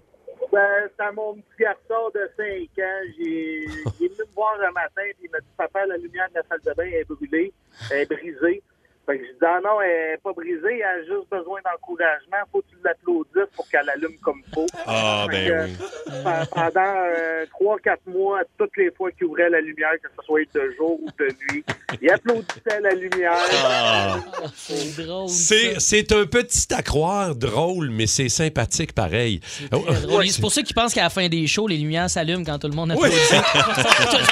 Ben, 0.52 0.86
c'est 0.94 1.02
à 1.02 1.12
mon 1.12 1.34
petit 1.34 1.62
garçon 1.62 2.10
de 2.14 2.30
5 2.36 2.84
ans. 2.84 3.00
J'ai, 3.16 3.64
il 3.64 4.04
est 4.04 4.08
venu 4.08 4.18
me 4.18 4.34
voir 4.34 4.54
un 4.60 4.70
matin 4.72 5.00
et 5.02 5.16
il 5.22 5.30
m'a 5.30 5.40
dit 5.40 5.46
Papa, 5.56 5.86
la 5.86 5.96
lumière 5.96 6.28
de 6.28 6.34
la 6.34 6.42
salle 6.42 6.60
de 6.60 6.72
bain 6.74 6.84
est 6.84 7.04
brûlée, 7.04 7.54
elle 7.90 8.00
est 8.00 8.06
brisée. 8.06 8.62
Fait 9.06 9.18
que 9.18 9.24
je 9.24 9.30
dis 9.32 9.38
Ah 9.42 9.58
non, 9.64 9.80
elle 9.80 10.12
n'est 10.12 10.16
pas 10.18 10.32
brisée, 10.32 10.78
elle 10.78 10.82
a 10.82 10.98
juste 11.00 11.28
besoin 11.30 11.60
d'encouragement. 11.64 12.36
Faut 12.52 12.60
que 12.60 12.66
tu 12.70 12.76
l'applaudisses 12.84 13.52
pour 13.56 13.68
qu'elle 13.68 13.88
allume 13.90 14.16
comme 14.22 14.40
il 14.46 14.54
faut. 14.54 14.66
Ah, 14.86 15.26
Fait 15.30 15.48
ben 15.48 15.48
que, 15.48 15.70
oui. 15.70 15.76
pe- 16.22 16.54
Pendant 16.54 17.76
3-4 17.76 17.96
mois, 18.06 18.40
toutes 18.58 18.76
les 18.76 18.90
fois 18.92 19.10
qu'il 19.10 19.26
ouvrait 19.26 19.50
la 19.50 19.60
lumière, 19.60 19.90
que 20.02 20.08
ce 20.08 20.24
soit 20.24 20.40
de 20.54 20.74
jour 20.76 21.00
ou 21.02 21.08
de 21.18 21.28
nuit, 21.52 21.64
il 22.00 22.10
applaudissait 22.10 22.80
la 22.80 22.92
lumière. 22.94 23.32
Ah. 23.64 24.16
C'est 24.54 25.02
drôle. 25.04 25.28
C'est, 25.28 26.12
un 26.12 26.26
petit 26.26 26.72
à 26.74 26.82
croire 26.82 27.34
drôle, 27.34 27.90
mais 27.90 28.06
c'est 28.06 28.28
sympathique 28.28 28.92
pareil. 28.94 29.40
Oh. 29.72 29.82
C'est 30.26 30.40
pour 30.40 30.52
ça 30.52 30.62
qu'ils 30.62 30.74
pensent 30.74 30.94
qu'à 30.94 31.02
la 31.02 31.10
fin 31.10 31.28
des 31.28 31.46
shows, 31.46 31.66
les 31.66 31.78
lumières 31.78 32.08
s'allument 32.08 32.44
quand 32.44 32.58
tout 32.58 32.68
le 32.68 32.74
monde 32.74 32.92
applaudit. 32.92 33.14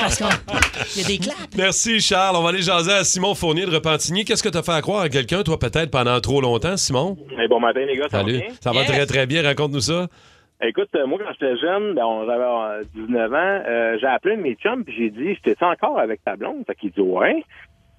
Parce 0.00 0.16
qu'il 0.16 1.02
y 1.02 1.04
a 1.04 1.08
des 1.08 1.18
claps. 1.18 1.38
Merci, 1.56 2.00
Charles. 2.00 2.36
On 2.36 2.42
va 2.42 2.50
aller 2.50 2.62
jaser 2.62 2.92
à 2.92 3.04
Simon 3.04 3.34
Fournier 3.34 3.66
de 3.66 3.70
Repentigny. 3.70 4.24
Qu'est-ce 4.24 4.42
que 4.42 4.48
t'as 4.48 4.59
fait 4.62 4.72
à 4.72 4.80
croire 4.82 5.02
à 5.02 5.08
quelqu'un, 5.08 5.42
toi, 5.42 5.58
peut-être 5.58 5.90
pendant 5.90 6.18
trop 6.20 6.40
longtemps, 6.40 6.76
Simon? 6.76 7.16
Hey, 7.38 7.48
bon 7.48 7.60
matin, 7.60 7.80
les 7.86 7.96
gars, 7.96 8.08
ça 8.10 8.18
Salut. 8.20 8.34
va 8.34 8.38
bien? 8.38 8.48
Ça 8.60 8.70
va 8.72 8.80
Yes. 8.80 8.88
très, 8.90 9.06
très 9.06 9.26
bien. 9.26 9.42
Raconte-nous 9.42 9.80
ça. 9.80 10.06
Écoute, 10.62 10.88
euh, 10.94 11.06
moi, 11.06 11.18
quand 11.18 11.32
j'étais 11.32 11.56
jeune, 11.56 11.94
ben, 11.94 12.02
j'avais 12.26 12.42
euh, 12.44 12.82
19 12.94 13.32
ans, 13.32 13.36
euh, 13.66 13.96
j'ai 13.98 14.06
appelé 14.06 14.36
mes 14.36 14.54
chums, 14.56 14.84
puis 14.84 14.94
j'ai 14.96 15.08
dit, 15.10 15.34
j'étais 15.42 15.56
encore 15.64 15.98
avec 15.98 16.22
ta 16.22 16.36
blonde? 16.36 16.64
Fait 16.66 16.74
qu'il 16.74 16.90
dit, 16.90 17.00
ouais. 17.00 17.42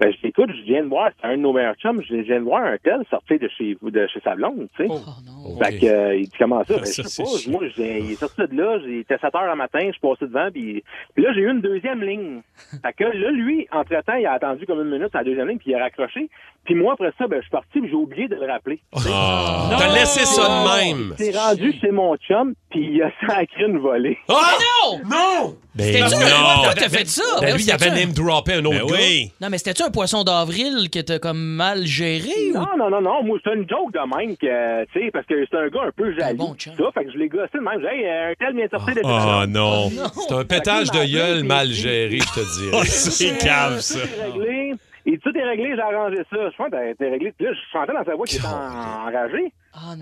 Ben, 0.01 0.11
je 0.11 0.17
dis, 0.19 0.27
écoute, 0.29 0.49
je 0.49 0.63
viens 0.63 0.83
de 0.83 0.87
voir, 0.89 1.11
c'est 1.21 1.27
un 1.27 1.37
de 1.37 1.41
nos 1.43 1.53
meilleurs 1.53 1.75
chums, 1.75 2.01
je 2.01 2.15
viens 2.15 2.39
de 2.39 2.43
voir 2.43 2.63
un 2.63 2.77
tel 2.83 3.01
sortir 3.09 3.37
de 3.39 3.47
chez 3.55 3.77
vous, 3.79 3.91
de 3.91 4.07
chez 4.11 4.19
sa 4.23 4.33
blonde, 4.33 4.67
tu 4.75 4.83
sais. 4.87 4.89
Oh 4.91 4.99
non. 5.27 5.57
Fait 5.63 5.77
que, 5.77 5.85
euh, 5.85 6.15
il 6.15 6.23
dit, 6.23 6.31
comment 6.39 6.63
ça? 6.65 6.73
Ben, 6.77 6.85
Ça, 6.85 7.03
je 7.03 7.07
sais 7.07 7.23
pas. 7.23 7.51
Moi, 7.51 7.61
j'ai- 7.77 7.99
il 7.99 8.11
est 8.13 8.15
sorti 8.15 8.41
de 8.41 8.57
là, 8.59 8.77
était 8.99 9.19
7 9.19 9.35
heures 9.35 9.45
le 9.51 9.55
matin, 9.55 9.79
je 9.85 9.91
suis 9.91 9.99
passé 10.01 10.25
devant, 10.25 10.49
puis, 10.51 10.83
puis 11.13 11.23
là, 11.23 11.31
j'ai 11.35 11.41
eu 11.41 11.51
une 11.51 11.61
deuxième 11.61 12.01
ligne. 12.01 12.41
Fait 12.83 12.93
que 12.93 13.03
là, 13.03 13.29
lui, 13.29 13.67
entre-temps, 13.71 14.15
il 14.15 14.25
a 14.25 14.33
attendu 14.33 14.65
comme 14.65 14.81
une 14.81 14.89
minute 14.89 15.09
sa 15.13 15.23
deuxième 15.23 15.47
ligne, 15.47 15.59
puis 15.59 15.69
il 15.71 15.75
a 15.75 15.79
raccroché. 15.83 16.29
Puis 16.65 16.73
moi, 16.75 16.93
après 16.93 17.11
ça, 17.19 17.27
ben, 17.27 17.37
je 17.37 17.41
suis 17.41 17.51
parti, 17.51 17.79
puis 17.79 17.87
j'ai 17.89 17.95
oublié 17.95 18.27
de 18.27 18.35
le 18.35 18.45
rappeler. 18.47 18.79
Ah. 18.95 19.69
T'as 19.77 19.93
laissé 19.93 20.25
ça 20.25 20.43
de 20.47 20.83
même. 20.83 21.13
C'est 21.17 21.35
rendu 21.37 21.73
chez 21.79 21.91
mon 21.91 22.15
chum, 22.17 22.53
puis 22.71 22.89
il 22.93 23.03
a 23.03 23.11
sacré 23.27 23.65
une 23.67 23.77
volée. 23.77 24.17
Ah! 24.29 24.57
Non! 24.83 24.99
Non! 25.07 25.55
C'était-tu 25.77 26.15
un 26.15 26.73
t'as 26.75 26.89
fait 26.89 27.07
ça? 27.07 27.23
Ben, 27.39 27.55
lui, 27.55 27.63
il 27.63 27.71
avait 27.71 27.89
un- 27.89 27.95
name 27.95 28.11
droppé 28.11 28.55
un 28.55 28.65
autre 28.65 28.77
Ben 28.79 28.85
gars. 28.87 28.95
oui. 28.99 29.31
Non, 29.39 29.47
mais 29.49 29.57
c'était-tu 29.57 29.83
un 29.83 29.89
poisson 29.91 30.23
d'avril 30.23 30.89
que 30.89 30.99
t'as 30.99 31.19
comme 31.19 31.39
mal 31.41 31.85
géré? 31.85 32.29
ou- 32.51 32.57
Non, 32.57 32.67
non, 32.77 32.89
non, 32.89 33.01
non. 33.01 33.23
Moi, 33.23 33.37
c'est 33.43 33.53
une 33.53 33.67
joke 33.69 33.93
de 33.93 33.99
même, 34.17 34.35
que, 34.37 34.85
tu 34.85 34.99
sais, 35.05 35.11
parce 35.11 35.25
que 35.25 35.35
c'est 35.49 35.57
un 35.57 35.67
gars 35.67 35.83
un 35.87 35.91
peu 35.95 36.13
jaloux. 36.17 36.55
ça, 36.57 36.71
fait 36.93 37.05
que 37.05 37.11
je 37.11 37.17
l'ai 37.17 37.27
gossé 37.29 37.49
de 37.55 37.59
même. 37.59 37.79
J'ai 37.81 37.87
Hey, 37.91 38.07
un 38.09 38.33
tel 38.39 38.55
vient 38.55 38.67
sortir 38.69 38.95
de 38.95 39.01
Oh 39.03 39.45
non. 39.47 39.89
Oh, 40.03 40.07
C'est 40.27 40.33
un 40.35 40.43
pétage 40.45 40.91
de 40.91 41.11
gueule 41.13 41.43
mal 41.43 41.67
géré, 41.67 42.19
je 42.19 42.33
te 42.41 42.59
dirais. 42.71 42.83
C'est 42.85 43.37
cave, 43.37 43.79
ça. 43.79 43.99
Tout 43.99 44.07
est 44.07 44.23
réglé. 44.31 44.73
Et 45.05 45.17
tout 45.17 45.35
est 45.35 45.43
réglé, 45.43 45.73
j'ai 45.75 45.81
arrangé 45.81 46.17
ça. 46.29 46.37
Je 46.51 46.55
pense 46.55 46.69
que 46.69 46.93
t'es 46.93 47.09
réglé. 47.09 47.33
Puis 47.35 47.45
là, 47.47 47.53
je 47.53 47.59
sentais 47.77 47.91
dans 47.93 48.05
sa 48.05 48.15
voix 48.15 48.25
qu'il 48.25 48.37
était 48.37 48.47
en- 48.47 49.07
enragé. 49.09 49.51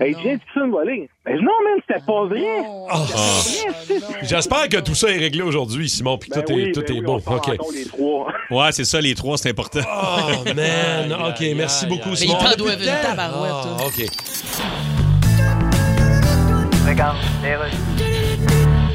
Et 0.04 0.10
il 0.10 0.16
vient 0.16 0.34
de 0.34 0.40
ça 0.52 0.60
me 0.66 0.70
voler. 0.72 1.08
Mais 1.24 1.34
non, 1.36 1.42
man, 1.42 1.80
c'était 1.86 2.04
pas 2.04 2.24
vrai. 2.26 2.64
Ah. 2.90 3.06
J'espère 4.22 4.68
que 4.68 4.78
tout 4.78 4.94
ça 4.96 5.08
est 5.10 5.18
réglé 5.18 5.42
aujourd'hui, 5.42 5.88
Simon, 5.88 6.18
puis 6.18 6.28
que 6.28 6.36
Ben 6.40 6.44
tout 6.44 6.52
oui, 6.54 6.62
est, 6.68 6.72
tout 6.72 6.80
ben 6.80 6.88
est 6.96 6.98
oui, 6.98 7.04
bon. 7.04 7.14
on 7.16 7.20
sort 7.20 7.34
OK. 7.34 7.48
encore 7.48 7.72
les 7.72 7.84
trois. 7.84 8.32
Ouais, 8.50 8.72
c'est 8.72 8.84
ça, 8.84 9.00
les 9.00 9.14
trois, 9.14 9.38
c'est 9.38 9.50
important. 9.50 9.78
Oh, 9.86 10.54
man. 10.56 11.12
OK, 11.28 11.44
merci 11.56 11.86
beaucoup, 11.86 12.10
Mais 12.10 12.16
Simon. 12.16 12.34
t'en 12.38 12.46
a 12.46 12.56
doivent 12.56 12.76
plus 12.76 12.86
de 12.86 12.90
une 12.90 13.00
tabarouette, 13.00 13.52
Ah, 13.54 13.76
toi. 13.78 13.86
OK. 13.86 14.06
Regarde, 16.88 17.16
les 17.44 17.54
rues. 17.56 17.70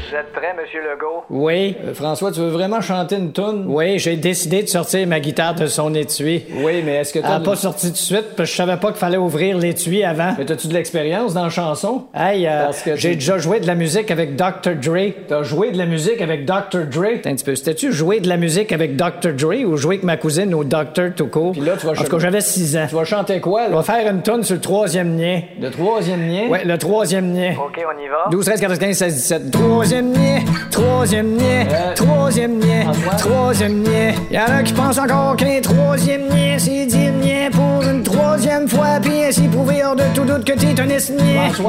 Vous 0.08 0.14
êtes 0.16 0.32
prêt, 0.32 0.54
Monsieur 0.60 0.80
Legault? 0.82 1.24
Oui. 1.30 1.74
Euh, 1.84 1.92
François, 1.92 2.30
tu 2.30 2.38
veux 2.38 2.48
vraiment 2.50 2.80
chanter 2.80 3.16
une 3.16 3.32
toune? 3.32 3.64
Oui, 3.66 3.98
j'ai 3.98 4.16
décidé 4.16 4.62
de 4.62 4.68
sortir 4.68 5.04
ma 5.08 5.18
guitare 5.18 5.54
de 5.56 5.66
son 5.66 5.92
étui. 5.94 6.44
Oui, 6.62 6.82
mais 6.84 6.96
est-ce 6.96 7.12
que 7.12 7.18
t'as 7.18 7.28
Elle 7.28 7.34
a 7.34 7.40
pas 7.40 7.56
sorti 7.56 7.86
tout 7.88 7.92
de 7.92 7.96
suite 7.96 8.36
parce 8.36 8.48
que 8.48 8.52
je 8.52 8.56
savais 8.56 8.76
pas 8.76 8.88
qu'il 8.88 8.98
fallait 8.98 9.16
ouvrir 9.16 9.58
l'étui 9.58 10.04
avant. 10.04 10.34
Mais 10.38 10.44
t'as-tu 10.44 10.68
de 10.68 10.74
l'expérience 10.74 11.34
dans 11.34 11.42
la 11.44 11.48
chanson? 11.48 12.04
Hey, 12.14 12.46
euh, 12.46 12.66
Parce 12.66 12.82
que 12.82 12.94
j'ai 12.94 13.14
déjà 13.14 13.38
joué 13.38 13.58
de 13.58 13.66
la 13.66 13.74
musique 13.74 14.12
avec 14.12 14.36
Dr. 14.36 14.76
Dre. 14.80 15.12
T'as 15.26 15.42
joué 15.42 15.72
de 15.72 15.78
la 15.78 15.86
musique 15.86 16.20
avec 16.20 16.44
Dr. 16.44 16.86
Dre? 16.88 17.06
Attends 17.16 17.30
un 17.30 17.34
petit 17.34 17.44
peu. 17.44 17.56
C'était-tu 17.56 17.90
jouer 17.92 18.20
de 18.20 18.28
la 18.28 18.36
musique 18.36 18.70
avec 18.72 18.94
Dr. 18.94 19.32
Dre 19.36 19.64
ou 19.66 19.76
jouer 19.76 19.96
avec 19.96 20.04
ma 20.04 20.16
cousine 20.16 20.54
au 20.54 20.62
Dr. 20.62 21.14
tout 21.16 21.26
court? 21.26 21.50
Puis 21.52 21.62
là, 21.62 21.72
tu 21.76 21.84
vas 21.84 21.92
En 21.92 21.94
tout 21.96 22.04
cas, 22.04 22.18
j'avais 22.20 22.40
6 22.40 22.76
ans. 22.76 22.86
Tu 22.88 22.94
vas 22.94 23.04
chanter 23.04 23.40
quoi, 23.40 23.62
là? 23.62 23.68
On 23.72 23.76
va 23.76 23.82
faire 23.82 24.08
une 24.08 24.22
toune 24.22 24.44
sur 24.44 24.54
le 24.54 24.60
troisième 24.60 25.16
nien. 25.16 25.40
Le 25.60 25.68
troisième 25.70 26.26
nien? 26.28 26.46
Ouais, 26.48 26.64
le 26.64 26.78
troisième 26.78 27.32
nien. 27.32 27.54
OK, 27.58 27.76
on 27.84 28.00
y 28.00 28.06
va. 28.06 28.26
12, 28.30 28.44
13, 28.44 28.60
14, 28.60 28.78
15, 28.78 28.96
16, 28.96 29.14
17. 29.14 29.50
Troisième 29.50 29.95
niais, 30.02 30.44
troisième 30.70 31.32
niais, 31.32 31.66
troisième 31.94 32.58
niais, 32.58 32.86
troisième 33.18 33.82
niais. 33.82 34.14
Y'en 34.30 34.44
a 34.44 34.62
qui 34.62 34.72
pensent 34.72 34.98
encore 34.98 35.36
qu'un 35.36 35.60
troisième 35.60 36.28
niais, 36.28 36.58
c'est 36.58 36.86
dire 36.86 37.12
niais 37.12 37.50
pour 37.50 37.82
une 37.82 38.02
troisième 38.02 38.68
fois, 38.68 39.00
puis 39.02 39.24
ainsi 39.24 39.48
prouver 39.48 39.84
hors 39.84 39.96
de 39.96 40.04
tout 40.14 40.24
doute 40.24 40.44
que 40.44 40.52
t'es 40.52 40.80
un 40.80 40.86
niais. 40.86 40.98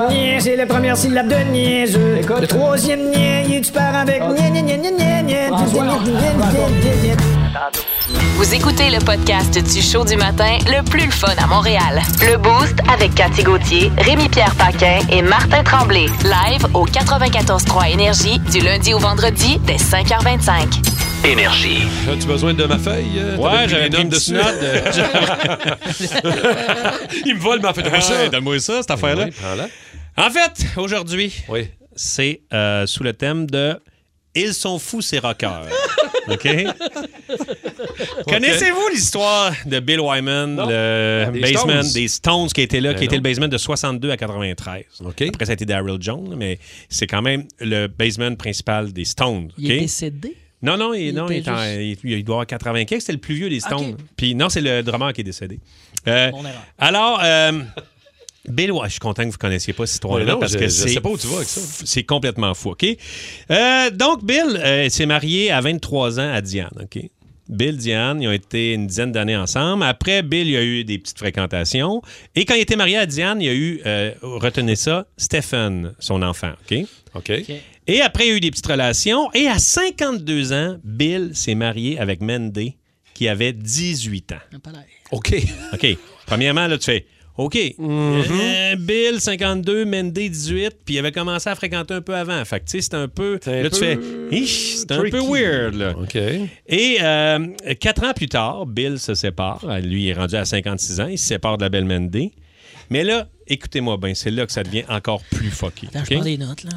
Niais, 0.09 0.39
c'est 0.39 0.55
la 0.55 0.65
première 0.65 0.97
syllabe 0.97 1.27
de 1.27 1.51
niaiseux. 1.51 2.21
Le 2.39 2.47
troisième 2.47 3.09
niais, 3.09 3.45
est-tu 3.57 3.71
parent 3.71 3.99
avec 3.99 4.21
niais, 4.21 4.49
niais, 4.49 4.61
niais, 4.61 4.77
niais, 4.77 4.91
niais, 4.91 5.23
niais, 5.23 5.23
niais, 5.23 5.49
niais, 5.49 6.33
niais, 6.83 7.15
niais. 7.15 7.36
Vous 8.35 8.53
écoutez 8.53 8.89
le 8.89 8.99
podcast 8.99 9.53
du 9.57 9.81
show 9.81 10.03
du 10.03 10.15
matin 10.17 10.57
le 10.67 10.83
plus 10.83 11.05
le 11.05 11.11
fun 11.11 11.33
à 11.37 11.47
Montréal. 11.47 12.01
Le 12.21 12.37
Boost 12.37 12.75
avec 12.91 13.15
Cathy 13.15 13.43
Gauthier, 13.43 13.91
Rémi-Pierre 13.97 14.53
Paquin 14.55 14.99
et 15.11 15.21
Martin 15.21 15.63
Tremblay. 15.63 16.07
Live 16.23 16.65
au 16.73 16.85
94.3 16.85 17.91
Énergie 17.91 18.39
du 18.39 18.59
lundi 18.59 18.93
au 18.93 18.99
vendredi 18.99 19.59
dès 19.65 19.75
5h25. 19.77 21.25
Énergie. 21.25 21.83
As-tu 22.11 22.27
besoin 22.27 22.53
de 22.53 22.63
ma 22.65 22.77
feuille? 22.77 23.17
euh? 23.17 23.37
Ouais, 23.37 23.67
j'avais 23.67 23.87
une 24.01 24.09
dessus? 24.09 24.35
Il 27.25 27.35
me 27.35 27.39
vole 27.39 27.61
ma 27.61 27.73
feuille. 27.73 27.83
Donne-moi 27.83 28.01
ça. 28.01 28.27
Donne-moi 28.29 28.59
ça, 28.59 28.81
cette 28.81 28.91
affaire-là. 28.91 29.25
Oui, 29.25 29.31
prends-la. 29.31 29.67
En 30.25 30.29
fait, 30.31 30.65
aujourd'hui, 30.77 31.33
c'est 31.95 32.41
euh, 32.53 32.85
sous 32.85 33.03
le 33.03 33.13
thème 33.13 33.49
de 33.49 33.79
Ils 34.35 34.53
sont 34.53 34.79
fous, 34.79 35.01
ces 35.01 35.19
rockers. 35.19 35.63
OK? 36.29 36.47
Connaissez-vous 38.27 38.87
l'histoire 38.93 39.53
de 39.65 39.79
Bill 39.79 39.99
Wyman, 39.99 40.55
le 40.67 41.31
Des 41.31 41.39
baseman 41.41 41.83
Stones. 41.83 41.93
des 41.93 42.07
Stones, 42.07 42.47
qui 42.49 42.61
était 42.61 42.79
là, 42.81 42.93
Ben 42.93 42.99
qui 42.99 43.05
était 43.05 43.15
non. 43.15 43.23
le 43.23 43.29
baseman 43.29 43.49
de 43.49 43.57
62 43.57 44.11
à 44.11 44.17
93? 44.17 44.83
Après, 45.29 45.45
ça 45.45 45.51
a 45.51 45.53
été 45.53 45.65
Daryl 45.65 45.97
Jones, 45.99 46.35
mais 46.37 46.59
c'est 46.89 47.07
quand 47.07 47.21
même 47.21 47.45
le 47.59 47.87
baseman 47.87 48.35
principal 48.37 48.91
des 48.93 49.05
Stones. 49.05 49.49
Il 49.57 49.71
est 49.71 49.79
décédé? 49.81 50.35
Non, 50.61 50.75
non, 50.75 50.93
il, 50.93 51.07
Il 51.09 51.13
non, 51.15 51.27
il, 51.29 51.37
était 51.37 51.49
est 51.51 51.53
en- 51.53 51.63
juste- 51.63 52.01
il- 52.03 52.11
il 52.13 52.23
doit 52.23 52.37
avoir 52.37 52.47
95. 52.47 52.99
C'était 53.01 53.13
le 53.13 53.19
plus 53.19 53.35
vieux 53.35 53.49
des 53.49 53.59
Stones. 53.59 53.95
Puis 54.15 54.33
non, 54.33 54.49
c'est 54.49 54.61
le 54.61 54.81
drummer 54.81 55.13
qui 55.13 55.21
est 55.21 55.23
décédé. 55.23 55.59
Euh, 56.07 56.31
Mon 56.31 56.39
erreur. 56.41 56.63
alors, 56.79 57.21
euh, 57.23 57.51
Bill, 58.47 58.71
ouais, 58.71 58.85
je 58.85 58.91
suis 58.91 58.99
content 58.99 59.23
que 59.23 59.27
vous 59.27 59.33
ne 59.33 59.37
connaissiez 59.37 59.73
pas 59.73 59.85
cette 59.85 59.95
histoire-là 59.95 60.35
parce 60.37 60.53
je- 60.53 60.57
que 60.57 60.65
je 60.65 60.69
c'est 60.69 60.87
sais 60.89 61.01
pas 61.01 61.09
où 61.09 61.17
tu 61.17 61.27
vas 61.27 61.37
avec 61.37 61.47
ça. 61.49 61.61
C'est 61.85 62.03
complètement 62.03 62.53
fou, 62.53 62.69
OK? 62.71 62.85
Euh, 63.51 63.89
donc, 63.91 64.23
Bill 64.25 64.59
euh, 64.63 64.89
s'est 64.89 65.05
marié 65.05 65.51
à 65.51 65.61
23 65.61 66.19
ans 66.19 66.31
à 66.33 66.41
Diane, 66.41 66.71
OK? 66.81 66.99
Bill, 67.49 67.77
Diane, 67.77 68.21
ils 68.21 68.27
ont 68.27 68.31
été 68.33 68.73
une 68.73 68.87
dizaine 68.87 69.13
d'années 69.13 69.37
ensemble. 69.37 69.83
Après, 69.83 70.21
Bill, 70.21 70.47
il 70.47 70.51
y 70.51 70.57
a 70.57 70.63
eu 70.63 70.83
des 70.83 70.97
petites 70.99 71.17
fréquentations. 71.17 72.01
Et 72.35 72.43
quand 72.43 72.55
il 72.55 72.61
était 72.61 72.75
marié 72.75 72.97
à 72.97 73.05
Diane, 73.05 73.41
il 73.41 73.45
y 73.45 73.49
a 73.49 73.53
eu, 73.53 73.81
euh, 73.85 74.11
retenez 74.21 74.75
ça, 74.75 75.07
Stephen, 75.15 75.93
son 75.99 76.21
enfant, 76.23 76.51
OK? 76.69 76.79
OK. 77.15 77.31
Et 77.89 78.01
après, 78.01 78.25
il 78.25 78.29
y 78.29 78.33
a 78.33 78.35
eu 78.35 78.39
des 78.41 78.51
petites 78.51 78.67
relations. 78.67 79.31
Et 79.33 79.47
à 79.47 79.59
52 79.59 80.51
ans, 80.51 80.77
Bill 80.83 81.31
s'est 81.33 81.55
marié 81.55 81.97
avec 81.99 82.19
Mendy, 82.21 82.75
qui 83.13 83.29
avait 83.29 83.53
18 83.53 84.33
ans. 84.33 84.39
OK. 85.11 85.33
OK. 85.73 85.87
Premièrement, 86.25 86.67
là, 86.67 86.77
tu 86.77 86.83
fais 86.83 87.05
OK. 87.37 87.57
Euh, 87.79 88.75
Bill, 88.77 89.19
52, 89.19 89.85
Mendy, 89.85 90.29
18, 90.29 90.77
puis 90.83 90.95
il 90.95 90.99
avait 90.99 91.11
commencé 91.11 91.49
à 91.49 91.55
fréquenter 91.55 91.93
un 91.93 92.01
peu 92.01 92.15
avant. 92.15 92.43
Fait 92.45 92.59
que, 92.59 92.65
tu 92.65 92.71
sais, 92.71 92.81
c'est 92.81 92.95
un 92.95 93.07
peu. 93.07 93.39
un 93.45 93.61
Là, 93.63 93.69
tu 93.69 93.79
fais 93.79 93.99
c'est 94.45 94.91
un 94.91 95.03
peu 95.03 95.19
weird, 95.19 95.75
là. 95.75 95.93
OK. 95.97 96.15
Et 96.15 96.97
euh, 97.01 97.47
quatre 97.79 98.03
ans 98.03 98.13
plus 98.13 98.27
tard, 98.27 98.65
Bill 98.65 98.99
se 98.99 99.13
sépare. 99.13 99.63
Lui, 99.81 100.03
il 100.03 100.09
est 100.09 100.13
rendu 100.13 100.35
à 100.35 100.45
56 100.45 100.99
ans. 100.99 101.07
Il 101.07 101.17
se 101.19 101.27
sépare 101.27 101.57
de 101.57 101.63
la 101.63 101.69
belle 101.69 101.85
Mendy. 101.85 102.33
Mais 102.89 103.03
là, 103.03 103.27
écoutez-moi 103.47 103.97
bien, 103.97 104.13
c'est 104.15 104.31
là 104.31 104.45
que 104.45 104.51
ça 104.51 104.63
devient 104.63 104.85
encore 104.89 105.21
plus 105.23 105.51
fucky. 105.51 105.87
Attends, 105.87 106.05
je 106.09 106.15
prends 106.15 106.23
des 106.23 106.37
notes, 106.37 106.63
là. 106.63 106.71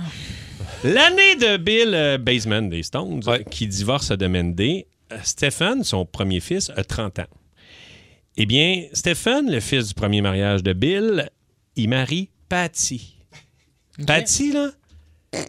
L'année 0.84 1.36
de 1.36 1.56
Bill 1.56 1.92
euh, 1.94 2.18
Baseman 2.18 2.68
des 2.68 2.82
Stones, 2.82 3.22
qui 3.50 3.66
divorce 3.66 4.10
de 4.10 4.26
Mendy, 4.26 4.84
Stephen, 5.22 5.84
son 5.84 6.04
premier 6.04 6.40
fils, 6.40 6.70
a 6.76 6.84
30 6.84 7.20
ans. 7.20 7.26
Eh 8.42 8.46
bien, 8.46 8.84
Stephen, 8.94 9.50
le 9.50 9.60
fils 9.60 9.88
du 9.88 9.92
premier 9.92 10.22
mariage 10.22 10.62
de 10.62 10.72
Bill, 10.72 11.28
il 11.76 11.90
marie 11.90 12.30
Patty. 12.48 13.18
Patty, 14.06 14.52
là, 14.52 14.70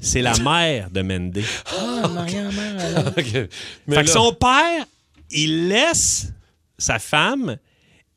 c'est 0.01 0.21
la 0.21 0.37
mère 0.39 0.89
de 0.91 1.01
Mendy. 1.01 1.41
Ah, 1.67 2.09
Marianne, 2.09 2.53
mère, 2.53 2.85
alors. 2.85 3.07
OK. 3.17 3.33
Mais 3.87 3.95
Fait 3.95 4.01
que 4.01 4.07
là- 4.07 4.13
son 4.13 4.33
père, 4.33 4.85
il 5.29 5.69
laisse 5.69 6.33
sa 6.77 6.99
femme 6.99 7.55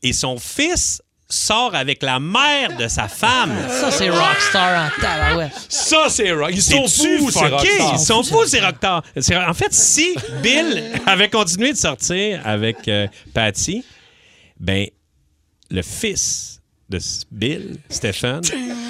et 0.03 0.13
son 0.13 0.39
fils 0.39 1.01
sort 1.29 1.77
avec 1.77 2.03
la 2.03 2.19
mère 2.19 2.77
de 2.77 2.89
sa 2.89 3.07
femme. 3.07 3.55
Ça, 3.69 3.93
c'est 3.93 4.11
Rockstar 4.11 4.87
en 4.89 5.01
tabarouette. 5.01 5.53
Ça, 5.69 6.07
c'est 6.09 6.33
rock. 6.33 6.51
Ils 6.53 6.61
sont 6.61 6.89
fous, 6.89 7.31
ces 7.31 7.47
rockstars. 7.47 7.93
Ils 7.95 7.99
sont 8.01 8.25
fous, 8.25 8.45
ces 8.47 8.59
rockstars. 8.59 9.05
En 9.49 9.55
fait, 9.55 9.73
si 9.73 10.17
Bill 10.43 10.83
avait 11.07 11.31
continué 11.31 11.71
de 11.73 11.79
sortir 11.79 12.41
avec 12.45 12.89
euh, 12.89 13.07
Patty, 13.33 13.85
ben, 14.61 14.87
le 15.71 15.83
fils 15.83 16.61
de 16.89 16.99
Bill, 17.31 17.77
Stephen, 17.89 18.41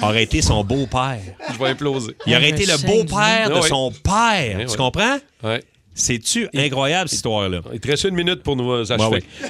aurait 0.01 0.23
été 0.23 0.41
son 0.41 0.63
beau-père. 0.63 1.21
Je 1.53 1.57
vais 1.57 1.69
imploser. 1.69 2.15
Il 2.25 2.33
aurait 2.35 2.45
Ah, 2.51 2.55
été 2.55 2.65
le 2.65 2.77
beau-père 2.85 3.43
Ah 3.45 3.49
de 3.49 3.53
oui. 3.61 3.69
son 3.69 3.91
père. 4.03 4.55
Oui, 4.57 4.65
tu 4.65 4.71
oui. 4.71 4.77
comprends? 4.77 5.17
Ouais. 5.43 5.63
C'est-tu 5.97 6.49
incroyable, 6.53 7.07
cette 7.07 7.15
histoire-là? 7.15 7.61
Il 7.71 7.79
te 7.79 7.87
reste 7.87 8.03
une 8.03 8.15
minute 8.15 8.43
pour 8.43 8.57
nous 8.57 8.69
Ouais, 8.69 8.81
achever. 8.91 9.05
ouais. 9.07 9.23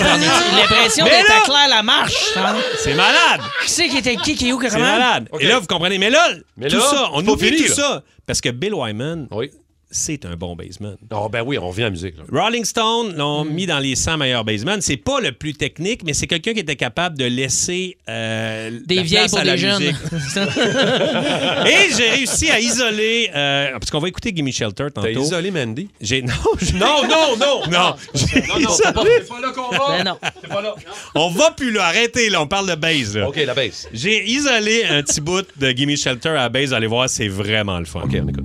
L'impression 0.00 1.04
d'être 1.04 1.30
à 1.30 1.40
clair 1.44 1.68
la 1.68 1.82
marche. 1.82 2.36
hein? 2.36 2.56
C'est 2.78 2.94
malade! 2.94 3.40
Qui 3.64 3.70
c'est 3.70 3.88
qui 3.88 3.96
était 3.98 4.16
qui, 4.16 4.36
qui 4.36 4.48
est 4.48 4.52
où, 4.52 4.58
que 4.58 4.70
C'est 4.70 4.78
malade. 4.78 5.28
Et 5.40 5.46
là, 5.46 5.58
vous 5.58 5.66
comprenez. 5.66 5.98
Mais 5.98 6.10
là, 6.10 6.28
Mais 6.56 6.68
tout 6.68 6.76
là, 6.76 6.82
ça, 6.82 7.08
on 7.12 7.26
oublie 7.26 7.48
fini, 7.48 7.62
tout 7.62 7.68
là. 7.70 7.74
ça. 7.74 8.02
Parce 8.26 8.40
que 8.40 8.50
Bill 8.50 8.74
Wyman, 8.74 9.26
Oui. 9.32 9.50
C'est 9.96 10.24
un 10.26 10.34
bon 10.36 10.56
baseman. 10.56 10.96
Oh, 11.12 11.28
ben 11.30 11.42
oui, 11.46 11.56
on 11.58 11.68
revient 11.68 11.82
à 11.82 11.86
la 11.86 11.90
musique. 11.90 12.14
là. 12.18 12.24
Rolling 12.32 12.64
Stone 12.64 13.14
l'ont 13.16 13.44
Hmm. 13.44 13.50
mis 13.50 13.66
dans 13.66 13.78
les 13.78 13.94
100 13.94 14.16
meilleurs 14.18 14.44
basemen. 14.44 14.80
C'est 14.80 14.96
pas 14.96 15.20
le 15.20 15.32
plus 15.32 15.54
technique, 15.54 16.02
mais 16.04 16.12
c'est 16.14 16.26
quelqu'un 16.26 16.52
qui 16.52 16.60
était 16.60 16.76
capable 16.76 17.16
de 17.16 17.24
laisser 17.24 17.96
euh, 18.08 18.70
Des 18.86 18.96
la 18.96 19.02
vieilles 19.02 19.18
place 19.20 19.30
pour 19.30 19.38
à 19.40 19.44
la 19.44 19.52
des 19.52 19.58
jeunes. 19.58 19.78
musique. 19.80 19.96
Et 21.66 21.94
j'ai 21.96 22.10
réussi 22.10 22.50
à 22.50 22.60
isoler, 22.60 23.30
euh, 23.34 23.72
parce 23.72 23.90
qu'on 23.90 23.98
va 24.00 24.08
écouter 24.08 24.32
Gimme 24.34 24.50
Shelter 24.52 24.86
T'as 24.94 25.02
tantôt. 25.02 25.22
isolé 25.22 25.50
Mandy? 25.50 25.88
J'ai 26.00 26.22
non, 26.22 26.32
j'ai- 26.60 26.72
Non, 26.78 27.02
non, 27.08 27.36
non! 27.40 27.60
non, 27.70 27.94
j'ai 28.14 28.40
Non, 28.48 28.58
non, 28.60 28.70
c'est 28.70 28.92
pas, 28.92 29.00
isolé. 29.02 29.10
c'est 29.20 29.28
pas 29.28 29.40
là 29.40 29.52
qu'on 29.52 29.68
va. 29.70 29.98
Ben 29.98 30.04
non. 30.04 30.18
C'est 30.42 30.48
pas 30.48 30.62
là. 30.62 30.74
On 31.14 31.30
va 31.30 31.50
plus 31.52 31.70
là, 31.72 31.84
arrêtez 31.86 32.30
là, 32.30 32.42
on 32.42 32.46
parle 32.46 32.68
de 32.70 32.74
base 32.74 33.16
là. 33.16 33.28
OK, 33.28 33.36
la 33.36 33.54
baisse. 33.54 33.88
J'ai 33.92 34.24
isolé 34.28 34.84
un 34.84 35.02
petit 35.02 35.20
bout 35.20 35.46
de 35.56 35.70
Gimme 35.70 35.96
Shelter 35.96 36.30
à 36.30 36.48
base, 36.48 36.72
allez 36.74 36.86
voir, 36.86 37.08
c'est 37.08 37.28
vraiment 37.28 37.78
le 37.78 37.84
fun. 37.84 38.00
OK, 38.04 38.16
on 38.22 38.28
écoute. 38.28 38.43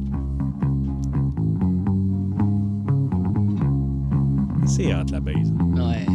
C'est 4.79 4.93
hot 4.93 5.03
la 5.11 5.19
base. 5.19 5.35
Ouais. 5.75 6.05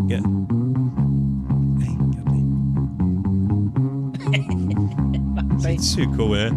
Regarde. 0.00 0.26
Hey, 1.82 1.90
regardez. 1.98 2.42
C'est-tu 5.82 6.06
cool, 6.10 6.38
hein? 6.38 6.52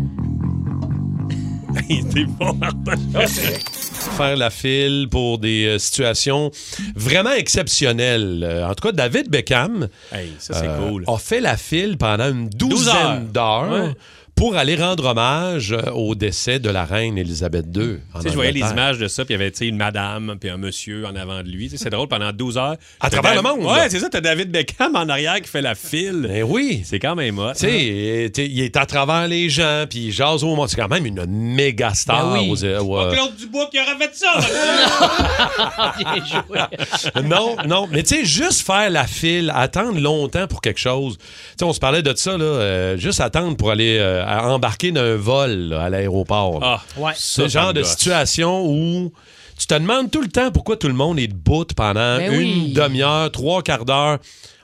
T'es 2.14 2.26
bon, 2.26 2.54
Martin. 2.54 3.26
faire 3.26 4.38
la 4.38 4.52
file 4.52 5.08
pour 5.10 5.40
des 5.40 5.66
euh, 5.66 5.80
situations 5.80 6.52
vraiment 6.96 7.32
exceptionnelles. 7.34 8.44
Euh, 8.44 8.68
en 8.68 8.76
tout 8.76 8.88
cas, 8.88 8.92
David 8.92 9.30
Beckham 9.32 9.88
Hey, 10.12 10.34
ça, 10.38 10.54
c'est 10.54 10.68
euh, 10.68 10.88
cool. 10.88 11.04
a 11.08 11.18
fait 11.18 11.42
la 11.42 11.58
file 11.58 11.98
pendant 11.98 12.30
une 12.30 12.48
12 12.48 12.70
douzaine 12.70 12.96
heures. 12.96 13.22
d'heures 13.22 13.72
Ouais. 13.72 13.94
Pour 14.36 14.58
aller 14.58 14.76
rendre 14.76 15.06
hommage 15.06 15.72
euh, 15.72 15.92
au 15.92 16.14
décès 16.14 16.60
de 16.60 16.70
la 16.70 16.84
reine 16.84 17.18
Élisabeth 17.18 17.66
II. 17.74 18.00
en 18.14 18.18
Tu 18.20 18.24
sais, 18.24 18.30
je 18.30 18.36
voyais 18.36 18.52
les 18.52 18.60
images 18.60 18.98
de 18.98 19.08
ça, 19.08 19.24
puis 19.24 19.34
il 19.34 19.38
y 19.40 19.42
avait 19.42 19.52
tu 19.52 19.60
sais, 19.60 19.68
une 19.68 19.78
madame, 19.78 20.36
puis 20.40 20.50
un 20.50 20.58
monsieur 20.58 21.06
en 21.06 21.16
avant 21.16 21.42
de 21.42 21.48
lui. 21.48 21.72
C'est 21.76 21.90
drôle, 21.90 22.08
pendant 22.10 22.32
12 22.34 22.58
heures. 22.58 22.76
À 23.00 23.10
travers 23.10 23.36
le 23.36 23.42
monde, 23.42 23.62
Ouais, 23.66 23.90
c'est 23.90 24.00
ça, 24.00 24.10
t'as 24.10 24.20
David 24.22 24.52
Beckham 24.52 24.96
en 24.96 25.08
arrière 25.08 25.40
qui 25.42 25.50
fait 25.50 25.62
la 25.62 25.74
file. 25.74 26.26
Ben 26.28 26.44
oui. 26.44 26.82
C'est 26.84 27.00
quand 27.00 27.16
même 27.16 27.40
hot. 27.40 27.54
Tu 27.54 27.60
sais, 27.60 28.26
il 28.46 28.60
est 28.62 28.76
à 28.76 28.86
travers 28.86 29.28
les 29.28 29.50
gens, 29.50 29.86
puis 29.90 30.08
il 30.08 30.12
jase 30.12 30.44
au 30.44 30.54
monde. 30.56 30.68
C'est 30.70 30.76
quand 30.82 30.90
même 30.90 31.06
une 31.06 31.26
méga 31.28 31.94
star. 31.94 32.34
Ben 32.34 32.42
oui. 32.42 32.50
aux- 32.52 32.64
euh, 32.66 32.80
au- 32.80 33.12
Claude 33.14 33.36
Dubois 33.38 33.70
qui 33.72 33.80
aurait 33.80 33.98
fait 33.98 34.14
ça. 34.16 34.36
Bien 35.98 36.26
joué. 36.26 37.24
non, 37.24 37.56
non. 37.68 37.88
Mais 37.92 38.04
tu 38.04 38.16
sais, 38.18 38.26
juste 38.26 38.66
faire 38.66 38.90
la 38.90 39.08
file, 39.08 39.52
attendre 39.56 40.00
longtemps 40.00 40.48
pour 40.48 40.62
quelque 40.62 40.80
chose. 40.80 41.18
Tu 41.18 41.26
sais, 41.60 41.66
on 41.66 41.74
se 41.74 41.80
parlait 41.80 42.02
de 42.04 42.14
ça, 42.16 42.38
là. 42.38 42.44
euh, 42.44 42.98
juste 42.98 43.22
attendre 43.22 43.56
pour 43.56 43.72
aller 43.72 43.98
euh, 44.00 44.25
à 44.26 44.48
embarquer 44.50 44.92
d'un 44.92 45.16
vol 45.16 45.52
là, 45.70 45.84
à 45.84 45.90
l'aéroport. 45.90 46.60
Ah, 46.64 46.82
Ouais. 46.98 47.14
Ça 47.16 47.48
genre 47.48 47.74
de 47.74 47.82
gosse. 47.82 47.92
situation 47.92 48.66
où 48.68 49.12
tu 49.58 49.68
te 49.68 49.74
demandes 49.74 50.12
tout 50.12 50.22
le 50.22 50.28
temps 50.28 50.52
pourquoi 50.52 50.76
tout 50.78 50.88
le 50.88 50.94
monde 50.94 51.18
est 51.20 51.28
debout 51.28 51.66
pendant 51.76 52.18
Ben 52.18 52.34
une 52.34 52.38
oui. 52.66 52.74
demi-heure, 52.74 53.32
trois 53.32 53.62
quarts 53.62 53.86
d'heure. 53.86 54.20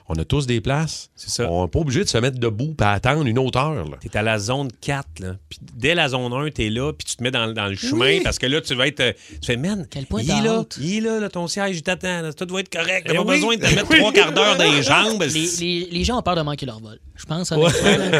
On 0.08 0.14
a 0.16 0.24
tous 0.24 0.46
des 0.46 0.60
places. 0.60 1.10
C'est 1.14 1.30
ça. 1.30 1.48
On 1.50 1.62
n'est 1.62 1.68
pas 1.70 1.78
obligé 1.78 2.02
de 2.04 2.08
se 2.08 2.18
mettre 2.18 2.38
debout 2.38 2.74
et 2.80 2.84
attendre 2.84 3.24
une 3.26 3.38
autre 3.38 3.58
heure. 3.58 3.88
là. 3.88 3.96
T'es 4.00 4.16
à 4.18 4.22
la 4.22 4.38
zone 4.38 4.68
4, 4.80 5.20
là. 5.20 5.36
Puis 5.48 5.58
dès 5.74 5.94
la 5.94 6.08
zone 6.08 6.32
1, 6.32 6.50
t'es 6.50 6.68
là, 6.70 6.92
puis 6.92 7.06
tu 7.06 7.16
te 7.16 7.22
mets 7.22 7.30
dans, 7.30 7.52
dans 7.52 7.66
le 7.66 7.76
chemin, 7.76 8.18
parce 8.22 8.38
que 8.38 8.46
là, 8.46 8.60
tu 8.60 8.74
vas 8.74 8.88
être... 8.88 9.00
euh, 9.00 9.12
Tu 9.40 9.46
fais, 9.46 9.56
man, 9.56 9.86
Quel 9.90 10.06
point 10.06 10.22
il 10.22 10.30
est 10.30 10.42
là, 10.42 10.64
il 10.80 10.96
est 10.96 11.00
là, 11.00 11.20
là, 11.20 11.28
ton 11.28 11.46
siège, 11.46 11.76
il 11.76 11.82
t'attend, 11.82 12.30
tout 12.36 12.44
doit 12.44 12.60
être 12.60 12.68
correct. 12.72 13.06
T'as 13.06 13.12
Eh 13.14 13.16
pas 13.16 13.22
oui. 13.22 13.36
besoin 13.36 13.56
de 13.56 13.60
te 13.62 13.74
mettre 13.74 13.88
trois 13.96 14.12
quarts 14.12 14.32
d'heure 14.32 14.56
dans 14.56 14.72
les 14.72 14.82
jambes. 14.82 15.22
Les, 15.22 15.46
les- 15.60 15.88
les 15.90 16.04
gens 16.04 16.18
ont 16.18 16.22
peur 16.22 16.36
de 16.36 16.42
manquer 16.42 16.66
leur 16.66 16.80
vol. 16.80 16.98
Je 17.16 17.24
pense, 17.24 17.50
là. 17.50 17.56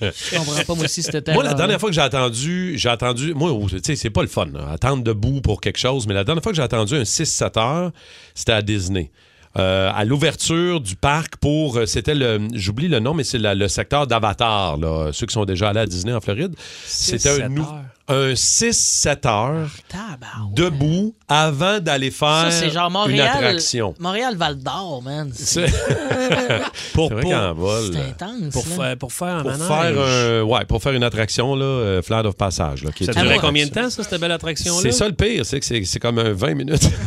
Je 0.00 0.36
comprends 0.36 0.54
pas, 0.64 0.74
moi 0.74 0.84
aussi, 0.84 1.02
c'était 1.02 1.34
Moi, 1.34 1.42
la 1.44 1.54
dernière 1.54 1.80
fois 1.80 1.88
que 1.88 1.94
j'ai 1.94 2.00
attendu, 2.00 2.74
j'ai 2.78 2.88
attendu. 2.88 3.34
Moi, 3.34 3.50
oh, 3.52 3.66
tu 3.68 3.78
sais, 3.82 3.96
c'est 3.96 4.10
pas 4.10 4.22
le 4.22 4.28
fun, 4.28 4.46
là, 4.46 4.68
attendre 4.70 5.02
debout 5.02 5.40
pour 5.40 5.60
quelque 5.60 5.78
chose, 5.78 6.06
mais 6.06 6.14
la 6.14 6.24
dernière 6.24 6.42
fois 6.42 6.52
que 6.52 6.56
j'ai 6.56 6.62
attendu 6.62 6.94
un 6.94 7.02
6-7 7.02 7.58
heures, 7.58 7.92
c'était 8.34 8.52
à 8.52 8.62
Disney. 8.62 9.10
Euh, 9.58 9.90
à 9.94 10.04
l'ouverture 10.04 10.80
du 10.80 10.94
parc 10.96 11.36
pour. 11.36 11.76
euh, 11.78 11.86
C'était 11.86 12.14
le. 12.14 12.38
J'oublie 12.54 12.88
le 12.88 13.00
nom, 13.00 13.14
mais 13.14 13.24
c'est 13.24 13.38
le 13.38 13.68
secteur 13.68 14.06
d'Avatar, 14.06 14.76
là. 14.76 15.10
Ceux 15.12 15.26
qui 15.26 15.32
sont 15.32 15.44
déjà 15.44 15.70
allés 15.70 15.80
à 15.80 15.86
Disney 15.86 16.12
en 16.12 16.20
Floride. 16.20 16.54
C'était 16.84 17.28
un, 17.30 17.48
6-7 17.48 17.48
nou- 17.48 17.62
heures. 17.62 17.82
Un 18.08 18.32
6-7 18.32 19.26
heures 19.28 19.68
Tabarouette. 19.88 20.54
debout 20.54 21.14
avant 21.28 21.78
d'aller 21.80 22.10
faire 22.10 22.50
Ça, 22.50 22.50
c'est 22.50 22.68
une 22.68 23.20
attraction. 23.20 23.94
Montréal 23.98 24.36
Val 24.36 24.56
d'Or, 24.58 25.02
man. 25.02 25.30
C'est 25.34 25.66
C'est 25.68 26.62
Pour, 26.94 27.08
c'est 27.10 27.20
pour, 27.20 27.30
qu'en 27.30 27.54
vol. 27.54 27.90
c'est 27.92 28.24
intense. 28.24 28.52
pour, 28.52 28.64
là. 28.66 28.76
faire, 28.86 28.96
pour 28.98 29.12
faire 29.12 29.28
un 29.28 29.42
Pour 29.42 29.50
manège. 29.52 29.66
faire, 29.68 30.02
un- 30.04 30.42
ouais, 30.42 30.64
pour 30.64 30.82
faire 30.82 30.92
une 30.92 31.04
attraction, 31.04 31.54
là, 31.54 31.64
euh, 31.64 32.02
Flight 32.02 32.24
of 32.26 32.36
Passage. 32.36 32.82
Là, 32.84 32.90
qui 32.92 33.04
Ça 33.04 33.12
durait 33.12 33.38
combien 33.38 33.66
de 33.66 33.70
temps, 33.70 33.88
ça, 33.90 34.02
cette 34.02 34.20
belle 34.20 34.32
attraction-là? 34.32 34.80
C'est 34.82 34.92
ça 34.92 35.06
le 35.06 35.14
pire, 35.14 35.44
c'est 35.46 35.60
que 35.60 35.66
c'est, 35.66 35.84
c'est 35.84 36.00
comme 36.00 36.18
un 36.18 36.32
20 36.32 36.54
minutes. 36.54 36.88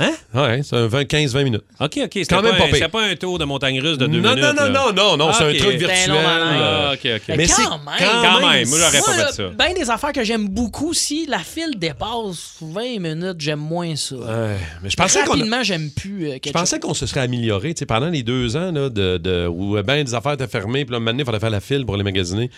Hein? 0.00 0.12
Ouais, 0.34 0.62
c'est 0.64 0.74
un 0.76 0.86
20, 0.86 1.02
15-20 1.02 1.44
minutes. 1.44 1.62
OK, 1.78 1.98
OK. 2.02 2.10
C'était 2.12 2.24
quand 2.24 2.42
même 2.42 2.56
pas, 2.56 2.64
pire. 2.64 2.74
c'était 2.76 2.88
pas 2.88 3.02
un 3.04 3.14
tour 3.14 3.38
de 3.38 3.44
montagne 3.44 3.78
russe 3.80 3.98
de 3.98 4.06
deux 4.06 4.20
non, 4.20 4.34
minutes. 4.34 4.54
non, 4.56 4.66
non, 4.66 4.70
non, 4.72 4.92
non, 4.92 5.16
non, 5.18 5.32
c'est 5.32 5.44
Ah, 5.44 5.48
un 5.48 5.54
truc 5.54 5.76
virtuel. 5.76 6.08
long. 6.08 6.16
Ah, 6.24 6.90
OK, 6.94 6.98
OK. 7.16 7.22
Mais 7.28 7.36
Mais 7.36 7.46
c'est 7.46 7.62
quand 7.62 7.78
même, 7.78 7.98
quand 7.98 8.48
même, 8.50 8.68
moi, 8.68 8.78
j'aurais 8.78 9.00
pas 9.00 9.26
fait 9.26 9.32
ça. 9.34 9.42
Ben 9.50 9.74
des 9.74 9.90
affaires 9.90 10.12
que 10.12 10.24
j'aime 10.24 10.41
beaucoup, 10.48 10.94
si 10.94 11.26
la 11.26 11.38
file 11.40 11.78
dépasse 11.78 12.54
20 12.60 12.98
minutes, 13.00 13.36
j'aime 13.38 13.60
moins 13.60 13.96
ça. 13.96 14.16
Ouais, 14.16 14.56
mais 14.82 14.90
je 14.90 14.96
pensais 14.96 15.22
qu'on 15.24 15.32
Rapidement, 15.32 15.62
j'aime 15.62 15.90
plus 15.90 16.28
euh, 16.30 16.38
je 16.44 16.50
pensais 16.50 16.78
qu'on 16.80 16.94
se 16.94 17.06
serait 17.06 17.20
amélioré 17.20 17.74
pendant 17.86 18.08
les 18.08 18.22
deux 18.22 18.56
ans 18.56 18.70
là, 18.72 18.88
de, 18.88 19.18
de- 19.18 19.46
où 19.46 19.80
ben 19.82 20.04
des 20.04 20.14
affaires 20.14 20.32
étaient 20.32 20.46
fermées, 20.48 20.84
puis 20.84 20.92
là, 20.92 21.00
maintenant, 21.00 21.20
il 21.20 21.26
fallait 21.26 21.40
faire 21.40 21.50
la 21.50 21.60
file 21.60 21.84
pour 21.86 21.96
les 21.96 22.02
magasiner. 22.04 22.50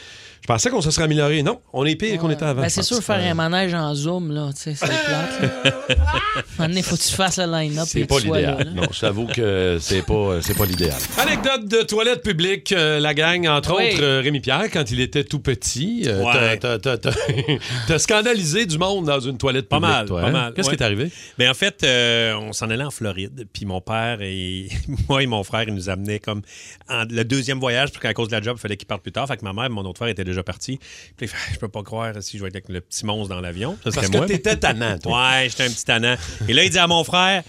Je 0.44 0.46
pensais 0.46 0.68
qu'on 0.68 0.82
se 0.82 0.90
serait 0.90 1.04
amélioré. 1.04 1.42
Non, 1.42 1.62
on 1.72 1.86
est 1.86 1.96
pire 1.96 2.18
qu'on 2.18 2.28
était 2.28 2.44
avant. 2.44 2.60
Ben, 2.60 2.68
c'est 2.68 2.82
sûr, 2.82 3.02
faire 3.02 3.16
un 3.16 3.32
manège 3.32 3.72
en 3.72 3.94
zoom, 3.94 4.30
là, 4.30 4.50
tu 4.54 4.60
sais, 4.60 4.74
c'est 4.74 4.86
plate. 4.86 5.74
Maintenant, 6.58 6.76
il 6.76 6.82
faut 6.82 6.96
que 6.96 7.00
tu 7.00 7.14
fasses 7.14 7.38
le 7.38 7.46
line-up 7.50 7.86
C'est 7.88 8.00
et 8.00 8.04
pas 8.04 8.18
l'idéal. 8.18 8.70
Non, 8.74 8.82
je 8.92 9.00
t'avoue 9.00 9.26
que 9.26 9.78
c'est 9.80 10.02
pas, 10.04 10.42
c'est 10.42 10.52
pas 10.54 10.66
l'idéal. 10.66 10.98
Anecdote 11.16 11.66
de 11.66 11.80
toilette 11.82 12.22
publique, 12.22 12.72
euh, 12.72 13.00
la 13.00 13.14
gang, 13.14 13.46
entre 13.48 13.74
Oui. 13.78 13.92
autres, 13.94 14.02
euh, 14.02 14.20
Rémi 14.20 14.40
Pierre, 14.40 14.70
quand 14.70 14.90
il 14.90 15.00
était 15.00 15.24
tout 15.24 15.38
petit, 15.38 16.02
euh, 16.08 16.22
Ouais. 16.22 16.58
t'as- 16.58 16.78
scandalisé 17.98 18.66
du 18.66 18.76
monde 18.76 19.06
dans 19.06 19.20
une 19.20 19.38
toilette 19.38 19.70
Pas 19.70 19.80
mal, 19.80 20.06
toi, 20.06 20.20
pas 20.20 20.26
hein? 20.28 20.30
mal. 20.30 20.52
Qu'est-ce 20.52 20.68
ouais. 20.68 20.76
qui 20.76 20.82
est 20.82 20.86
arrivé? 20.86 21.10
Ben 21.38 21.50
en 21.50 21.54
fait, 21.54 21.82
euh, 21.84 22.34
on 22.34 22.52
s'en 22.52 22.68
allait 22.68 22.84
en 22.84 22.90
Floride, 22.90 23.46
puis 23.50 23.64
mon 23.64 23.80
père 23.80 24.18
et 24.20 24.68
moi 25.08 25.22
et 25.22 25.26
mon 25.26 25.42
frère, 25.42 25.62
ils 25.68 25.74
nous 25.74 25.88
amenaient 25.88 26.18
comme 26.18 26.42
en- 26.90 27.04
le 27.08 27.24
deuxième 27.24 27.60
voyage, 27.60 27.92
parce 27.92 28.02
qu'à 28.02 28.12
cause 28.12 28.28
de 28.28 28.32
la 28.36 28.42
job, 28.42 28.56
il 28.58 28.60
fallait 28.60 28.76
qu'ils 28.76 28.86
partent 28.86 29.02
plus 29.02 29.12
tard. 29.12 29.26
Fait 29.26 29.38
que 29.38 29.44
ma 29.44 29.54
mère 29.54 29.64
et 29.64 29.68
mon 29.70 29.82
autre 29.86 29.96
frère 30.00 30.08
étaient 30.10 30.22
déjà 30.24 30.33
partis. 30.42 30.78
Puis 31.16 31.26
il 31.26 31.28
fait, 31.28 31.36
je 31.54 31.58
peux 31.58 31.68
pas 31.68 31.82
croire 31.82 32.12
si 32.20 32.36
je 32.38 32.42
vais 32.42 32.48
être 32.48 32.56
avec 32.56 32.68
le 32.68 32.80
petit 32.80 33.06
monstre 33.06 33.34
dans 33.34 33.40
l'avion. 33.40 33.76
Ça, 33.84 33.90
Parce 33.92 34.08
que 34.08 34.16
moi. 34.16 34.26
t'étais 34.26 34.56
tannant, 34.56 34.98
toi. 34.98 35.30
Ouais, 35.30 35.48
j'étais 35.48 35.64
un 35.64 35.70
petit 35.70 35.84
tannant. 35.84 36.16
Et 36.48 36.52
là, 36.52 36.64
il 36.64 36.70
dit 36.70 36.78
à 36.78 36.86
mon 36.86 37.04
frère, 37.04 37.42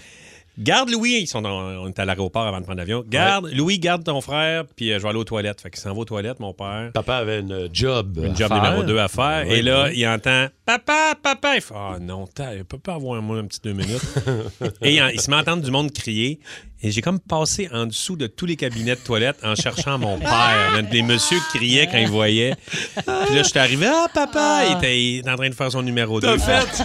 garde 0.58 0.88
Louis. 0.90 1.18
Ils 1.22 1.26
sont 1.26 1.42
dans- 1.42 1.50
on 1.82 1.88
est 1.88 1.98
à 1.98 2.04
l'aéroport 2.04 2.46
avant 2.46 2.58
de 2.60 2.64
prendre 2.64 2.78
l'avion. 2.78 3.04
Garde, 3.06 3.50
Louis, 3.52 3.78
garde 3.78 4.04
ton 4.04 4.20
frère, 4.22 4.64
puis 4.76 4.90
euh, 4.92 4.98
je 4.98 5.02
vais 5.02 5.08
aller 5.10 5.18
aux 5.18 5.24
toilettes. 5.24 5.60
Fait 5.60 5.70
qu'il 5.70 5.80
s'en 5.80 5.92
va 5.92 6.00
aux 6.00 6.04
toilettes, 6.04 6.40
mon 6.40 6.54
père. 6.54 6.90
Papa 6.94 7.16
avait 7.16 7.40
une 7.40 7.68
job. 7.72 8.18
Une 8.22 8.36
job 8.36 8.48
faire. 8.48 8.62
numéro 8.62 8.82
2 8.82 8.98
à 8.98 9.08
faire. 9.08 9.46
Ouais, 9.46 9.58
et 9.58 9.62
là, 9.62 9.84
ouais. 9.84 9.92
il 9.96 10.06
entend 10.06 10.46
Papa, 10.64 11.14
papa. 11.22 11.56
Il 11.56 11.60
fait 11.60 11.74
Ah 11.76 11.98
non, 12.00 12.26
t'as- 12.26 12.54
il 12.54 12.64
peut 12.64 12.78
pas 12.78 12.94
avoir 12.94 13.20
moi 13.22 13.38
un 13.38 13.44
petit 13.44 13.60
deux 13.62 13.72
minutes. 13.74 14.00
et 14.82 14.94
il, 14.96 15.10
il 15.14 15.20
se 15.20 15.30
met 15.30 15.36
à 15.36 15.40
entendre 15.40 15.62
du 15.62 15.70
monde 15.70 15.92
crier. 15.92 16.40
Et 16.86 16.92
j'ai 16.92 17.00
comme 17.02 17.18
passé 17.18 17.68
en 17.72 17.86
dessous 17.86 18.14
de 18.14 18.28
tous 18.28 18.46
les 18.46 18.54
cabinets 18.54 18.94
de 18.94 19.00
toilettes 19.00 19.38
en 19.42 19.56
cherchant 19.56 19.98
mon 19.98 20.20
père. 20.20 20.80
Les 20.92 21.02
messieurs 21.02 21.40
criaient 21.52 21.88
quand 21.90 21.98
ils 21.98 22.06
voyaient. 22.06 22.54
Puis 22.94 23.34
là, 23.34 23.42
je 23.42 23.48
suis 23.48 23.58
arrivé 23.58 23.88
Ah, 23.92 24.06
papa 24.14 24.62
Il 24.70 24.76
était, 24.76 25.28
en 25.28 25.34
train 25.34 25.48
de 25.48 25.54
faire 25.56 25.72
son 25.72 25.82
numéro 25.82 26.20
2. 26.20 26.28
T'as 26.28 26.38
fait, 26.38 26.84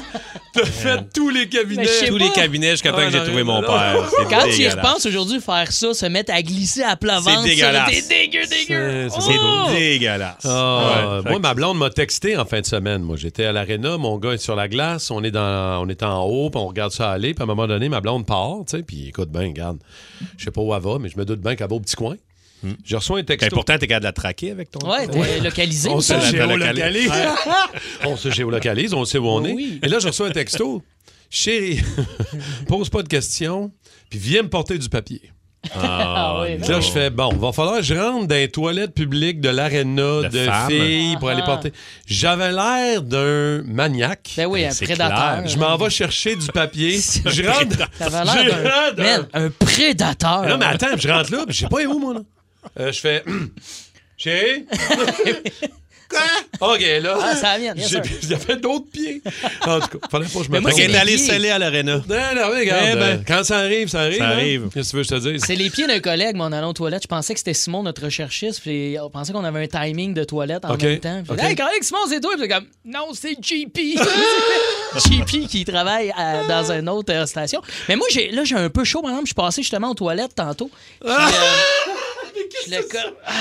t'as 0.54 0.66
fait 0.66 1.00
tous 1.14 1.30
les 1.30 1.48
cabinets. 1.48 1.86
Tous 2.08 2.18
pas. 2.18 2.24
les 2.26 2.30
cabinets 2.32 2.72
jusqu'à 2.72 2.92
temps 2.92 2.98
Ah, 3.02 3.06
que 3.06 3.12
j'ai 3.12 3.24
trouvé 3.24 3.44
mon 3.44 3.62
non. 3.62 3.68
père. 3.68 4.10
C'est 4.18 4.30
Quand 4.30 4.44
tu 4.50 4.62
y 4.62 4.68
repenses 4.70 5.06
aujourd'hui, 5.06 5.40
faire 5.40 5.72
ça, 5.72 5.94
se 5.94 6.06
mettre 6.06 6.34
à 6.34 6.42
glisser 6.42 6.84
à 6.84 6.96
plat 6.96 7.20
C'est 7.24 7.30
ventre, 7.30 7.42
ça, 7.44 7.48
dégueulasse. 7.48 7.92
c'est 7.94 8.08
dégueu, 8.10 8.42
dégueu. 8.48 9.10
C'est- 9.10 9.22
C'est 9.22 9.38
Oh! 9.40 9.68
dégueulasse. 9.72 10.46
Ah, 10.46 11.22
moi, 11.26 11.40
ma 11.40 11.54
blonde 11.54 11.78
m'a 11.78 11.90
texté 11.90 12.36
en 12.38 12.46
fin 12.46 12.62
de 12.62 12.66
semaine. 12.66 13.02
Moi, 13.02 13.16
j'étais 13.18 13.46
à 13.46 13.52
l'aréna, 13.52 13.98
mon 13.98 14.18
gars 14.18 14.34
est 14.34 14.38
sur 14.38 14.56
la 14.56 14.68
glace, 14.68 15.12
on 15.12 15.24
est, 15.24 15.32
dans, 15.32 15.84
on 15.84 15.88
est 15.90 16.04
en 16.04 16.24
haut, 16.24 16.50
puis 16.50 16.60
on 16.62 16.68
regarde 16.68 16.92
ça 16.92 17.12
aller, 17.12 17.34
puis 17.34 17.42
à 17.42 17.44
un 17.44 17.48
moment 17.48 17.68
donné, 17.68 17.90
ma 17.90 18.02
blonde 18.02 18.26
part, 18.26 18.58
tu 18.68 18.78
sais, 18.78 18.84
puis 18.84 19.08
écoute 19.10 19.30
bien, 19.32 19.42
regarde, 19.48 19.80
je 20.38 20.44
sais 20.46 20.52
pas 20.52 20.62
où 20.62 20.74
elle 20.76 20.82
va, 20.82 20.98
mais 21.00 21.10
je 21.10 21.18
me 21.18 21.26
doute 21.26 21.42
bien 21.42 21.56
qu'elle 21.56 21.70
va 21.70 21.76
au 21.76 21.80
petit 21.80 21.96
coin. 21.96 22.16
Je 22.84 22.96
reçois 22.96 23.18
un 23.18 23.22
Et 23.22 23.26
texto. 23.26 23.56
pourtant, 23.56 23.78
t'es 23.78 23.88
capable 23.88 24.04
de 24.04 24.08
la 24.10 24.14
traquer 24.14 24.52
avec 24.52 24.70
ton. 24.72 24.80
Ouais, 24.90 25.08
t'es 25.08 25.40
localisé. 25.40 25.90
On 25.90 26.00
se 26.02 26.20
géolocalise. 26.20 27.12
on 28.06 28.16
se 28.18 28.30
géolocalise, 28.32 28.94
on 28.94 29.06
sait 29.06 29.18
où 29.18 29.28
on 29.28 29.44
est. 29.46 29.54
Oui. 29.54 29.80
Et 29.84 29.88
là, 29.88 30.00
je 30.00 30.08
reçois 30.08 30.28
un 30.28 30.32
texto. 30.32 30.84
Chérie, 31.30 31.80
pose 32.68 32.90
pas 32.90 33.04
de 33.04 33.08
questions, 33.08 33.72
puis 34.10 34.20
viens 34.20 34.44
me 34.44 34.50
porter 34.50 34.78
du 34.78 34.90
papier. 34.90 35.22
Ah, 35.76 36.42
oui, 36.42 36.58
Puis 36.60 36.70
là, 36.70 36.82
je 36.82 36.90
fais, 36.90 37.10
bon, 37.12 37.30
va 37.36 37.52
falloir 37.52 37.78
que 37.78 37.84
je 37.84 37.94
rentre 37.94 38.26
dans 38.28 38.36
les 38.36 38.50
toilettes 38.50 38.96
publiques 38.96 39.40
de 39.42 39.50
l'aréna 39.50 40.24
De 40.24 40.48
filles 40.68 41.16
pour 41.20 41.30
aller 41.30 41.42
Ah. 41.44 41.46
porter. 41.46 41.72
J'avais 42.08 42.52
l'air 42.52 43.04
d'un 43.04 43.62
maniaque. 43.64 44.32
Ben 44.38 44.48
oui, 44.48 44.66
un 44.66 44.72
C'est 44.72 44.86
prédateur. 44.86 45.18
clair. 45.38 45.48
Je 45.48 45.58
m'en 45.60 45.78
vais 45.78 45.90
chercher 45.92 46.36
du 46.36 46.48
papier. 46.48 47.00
je 47.00 47.44
rentre. 47.48 47.78
T'avais 48.00 48.32
je 48.32 49.02
l'air 49.02 49.26
d'un... 49.32 49.50
prédateur. 49.52 50.48
Non, 50.48 50.58
mais 50.58 50.66
attends, 50.66 50.98
je 50.98 51.08
rentre 51.08 51.32
là, 51.32 51.44
puis 51.46 51.56
je 51.56 51.60
sais 51.62 51.68
pas 51.70 51.84
où, 51.84 52.00
moi, 52.00 52.16
là. 52.16 52.22
Euh, 52.80 52.92
je 52.92 53.00
fais. 53.00 53.24
Chérie? 54.18 54.66
Quoi? 56.12 56.74
OK, 56.74 56.82
là. 57.02 57.18
Ah, 57.22 57.36
ça 57.36 57.58
vient, 57.58 57.74
bien 57.74 57.88
J'ai- 57.88 58.04
sûr. 58.04 58.18
Il 58.24 58.30
y 58.30 58.34
avait 58.34 58.58
d'autres 58.58 58.90
pieds. 58.92 59.22
En 59.66 59.80
tout 59.80 59.98
cas, 59.98 60.08
fallait 60.12 60.26
pas 60.26 60.40
que 60.40 60.46
je 60.46 60.52
me 60.52 60.60
trompe. 60.60 60.80
est 60.80 61.18
sceller 61.18 61.50
à 61.50 61.58
l'aréna. 61.58 61.96
Non, 61.96 62.02
non, 62.10 62.52
mais 62.54 62.60
regarde. 62.60 62.86
Eh 62.92 62.96
ben. 62.96 63.02
euh, 63.02 63.18
quand 63.26 63.44
ça 63.46 63.60
arrive, 63.60 63.88
ça 63.88 64.02
arrive. 64.02 64.18
Ça 64.18 64.28
hein. 64.28 64.32
arrive. 64.32 64.70
Qu'est-ce 64.74 64.88
que 64.88 64.92
tu 64.92 64.96
veux 64.98 65.04
que 65.04 65.10
je 65.10 65.16
te 65.16 65.30
dise? 65.32 65.44
C'est 65.46 65.56
les 65.56 65.70
pieds 65.70 65.88
d'un 65.88 66.02
collègue, 66.02 66.36
mais 66.36 66.44
en 66.44 66.52
allant 66.52 66.72
aux 66.72 66.74
toilettes. 66.74 67.04
Je 67.04 67.08
pensais 67.08 67.34
que 67.34 67.40
c'était 67.40 67.54
Simon, 67.54 67.84
notre 67.84 68.04
recherchiste, 68.04 68.60
puis 68.62 68.98
on 69.02 69.10
pensait 69.10 69.32
qu'on 69.32 69.46
avait 69.46 69.64
un 69.64 69.68
timing 69.68 70.14
de 70.14 70.26
toilette 70.26 70.66
en 70.66 70.76
même 70.76 71.00
temps. 71.00 71.24
Puis, 71.24 71.34
OK. 71.34 71.42
Hey, 71.42 71.56
collègue, 71.56 71.84
Simon, 71.84 72.00
c'est 72.10 72.20
toi? 72.20 72.34
Puis 72.38 72.48
comme, 72.50 72.66
non, 72.84 73.08
c'est 73.14 73.38
JP. 73.42 73.78
JP 74.98 75.48
qui 75.48 75.64
travaille 75.64 76.12
à- 76.18 76.44
dans 76.44 76.72
une 76.74 76.90
autre 76.90 77.14
euh, 77.14 77.26
station. 77.26 77.62
Mais 77.88 77.96
moi, 77.96 78.08
j'ai, 78.12 78.32
là, 78.32 78.44
j'ai 78.44 78.56
un 78.56 78.70
peu 78.70 78.84
chaud, 78.84 79.02
par 79.02 79.12
exemple. 79.12 79.28
Je 79.28 79.30
suis 79.30 79.36
passé 79.36 79.62
justement 79.62 79.92
aux 79.92 79.96
toilettes 79.96 80.36
tantôt. 80.36 80.70
Puis, 81.00 81.10
euh, 81.10 81.16
je 82.68 82.76
le 82.76 82.82
colle. 82.84 83.14
Ah. 83.26 83.32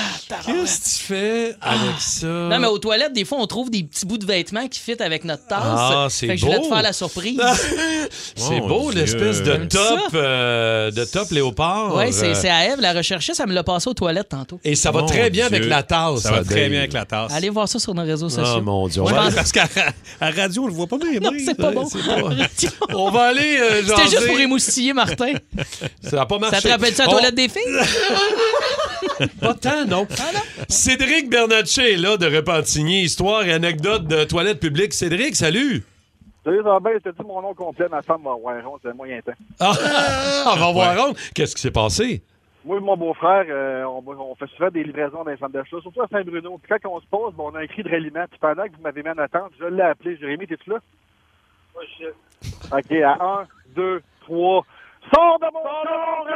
Qu'est-ce 0.45 0.79
que 0.79 0.83
tu 0.99 1.03
fais 1.05 1.55
avec 1.61 1.99
ça? 1.99 2.25
Non, 2.27 2.59
mais 2.59 2.67
aux 2.67 2.77
toilettes, 2.79 3.13
des 3.13 3.25
fois, 3.25 3.37
on 3.39 3.47
trouve 3.47 3.69
des 3.69 3.83
petits 3.83 4.05
bouts 4.05 4.17
de 4.17 4.25
vêtements 4.25 4.67
qui 4.67 4.79
fit 4.79 5.01
avec 5.01 5.23
notre 5.25 5.45
tasse. 5.47 5.59
Ah, 5.63 6.07
c'est 6.09 6.27
Fait 6.27 6.33
que 6.35 6.39
je 6.39 6.45
voulais 6.45 6.57
beau. 6.59 6.63
te 6.65 6.73
faire 6.73 6.81
la 6.81 6.93
surprise. 6.93 7.39
C'est 8.35 8.59
Mon 8.59 8.67
beau, 8.67 8.91
Dieu. 8.91 9.01
l'espèce 9.01 9.39
de 9.41 9.51
J'aime 9.51 9.67
top, 9.67 9.99
ça. 10.11 10.17
euh, 10.17 10.91
de 10.91 11.03
top 11.05 11.29
léopard. 11.31 11.95
Oui, 11.95 12.11
c'est 12.11 12.29
Euh, 12.31 12.33
c'est 12.33 12.49
à 12.49 12.65
Eve, 12.67 12.81
la 12.81 12.93
recherchée, 12.93 13.33
ça 13.33 13.45
me 13.45 13.53
l'a 13.53 13.63
passé 13.63 13.89
aux 13.89 13.93
toilettes 13.93 14.29
tantôt. 14.29 14.59
Et 14.63 14.75
ça 14.75 14.91
va 14.91 15.01
Mon 15.01 15.05
très 15.05 15.29
bien 15.29 15.47
Dieu. 15.47 15.57
avec 15.57 15.69
la 15.69 15.83
tasse. 15.83 16.19
Ça 16.21 16.31
va 16.31 16.37
Dave. 16.37 16.47
très 16.47 16.69
bien 16.69 16.79
avec 16.79 16.93
la 16.93 17.05
tasse. 17.05 17.31
Allez 17.33 17.49
voir 17.49 17.67
ça 17.69 17.79
sur 17.79 17.93
nos 17.93 18.03
réseaux 18.03 18.29
sociaux. 18.29 18.55
Oh 18.57 18.61
mon 18.61 18.87
Dieu. 18.87 19.01
on 19.01 19.07
Je 19.07 19.13
va- 19.13 19.21
pense- 19.25 19.35
Parce 19.35 19.51
qu'à 19.51 19.67
à 20.19 20.31
radio, 20.31 20.63
on 20.63 20.67
le 20.67 20.73
voit 20.73 20.87
pas 20.87 20.97
bien. 20.97 21.19
Non, 21.19 21.31
bien. 21.31 21.45
c'est 21.45 21.55
pas 21.57 21.71
bon. 21.71 21.87
c'est 21.87 21.99
pas- 22.79 22.85
On 22.95 23.11
va 23.11 23.27
aller 23.27 23.57
euh, 23.59 23.81
C'était 23.81 23.95
jaser. 24.03 24.09
juste 24.17 24.27
pour 24.27 24.39
émoustiller 24.39 24.93
Martin. 24.93 25.33
Ça 26.03 26.15
n'a 26.17 26.25
pas 26.25 26.37
marché. 26.39 26.55
Ça 26.57 26.61
te 26.61 26.67
rappelle 26.69 26.93
ça 26.95 27.03
à 27.03 27.05
la 27.07 27.11
On- 27.11 27.15
toilette 27.17 27.35
des 27.35 27.49
filles? 27.49 27.79
Pas 29.41 29.53
tant, 29.53 29.85
non. 29.85 30.07
Cédric 30.67 31.29
Bernatchez 31.29 31.93
est 31.93 31.97
là 31.97 32.17
de 32.17 32.25
Repentigny. 32.25 33.03
Histoire 33.03 33.43
et 33.43 33.53
anecdote 33.53 34.05
de 34.05 34.23
toilette 34.23 34.59
publique. 34.59 34.93
Cédric, 34.93 35.35
salut. 35.35 35.83
Salut, 36.43 36.57
ça 36.63 36.69
va 36.69 36.79
bien? 36.79 36.91
Je 36.93 37.09
te 37.09 37.15
dis 37.15 37.27
mon 37.27 37.41
nom 37.41 37.53
complet, 37.53 37.87
ma 37.89 38.01
femme 38.01 38.23
va 38.23 38.31
avoir 38.31 38.55
honte, 38.71 38.81
c'est 38.83 38.93
moyen 38.95 39.21
temps. 39.21 39.33
Ah, 39.59 39.73
on 40.53 40.55
va 40.55 40.71
voir 40.71 41.09
honte. 41.09 41.17
Qu'est-ce 41.35 41.55
qui 41.55 41.61
s'est 41.61 41.71
passé? 41.71 42.23
Moi 42.65 42.77
et 42.77 42.79
mon 42.79 42.97
beau-frère, 42.97 43.45
euh, 43.49 43.83
on, 43.85 44.03
on 44.07 44.35
fait 44.35 44.47
souvent 44.55 44.69
des 44.69 44.83
livraisons 44.83 45.23
dans 45.23 45.29
les 45.31 45.37
centres 45.37 45.53
d'achat, 45.53 45.77
surtout 45.81 46.01
à 46.01 46.07
Saint-Bruno. 46.07 46.59
Puis 46.61 46.79
quand 46.81 46.89
on 46.89 46.99
se 46.99 47.05
pose, 47.07 47.33
ben, 47.35 47.43
on 47.45 47.55
a 47.55 47.61
un 47.61 47.67
cri 47.67 47.83
de 47.83 47.89
ralliement. 47.89 48.25
Puis 48.29 48.39
pendant 48.39 48.63
que 48.63 48.75
vous 48.75 48.81
m'avez 48.81 49.03
mis 49.03 49.09
en 49.09 49.17
attente, 49.17 49.51
je 49.59 49.65
l'ai 49.65 49.81
appelé. 49.81 50.17
Jérémy, 50.17 50.47
t'es-tu 50.47 50.69
là? 50.69 50.77
OK, 52.71 52.91
à 52.91 53.41
1, 53.41 53.47
2, 53.75 54.01
3. 54.21 54.65
Sors 55.13 55.39
de 55.39 55.45
mon 55.51 55.63
corps, 55.63 56.27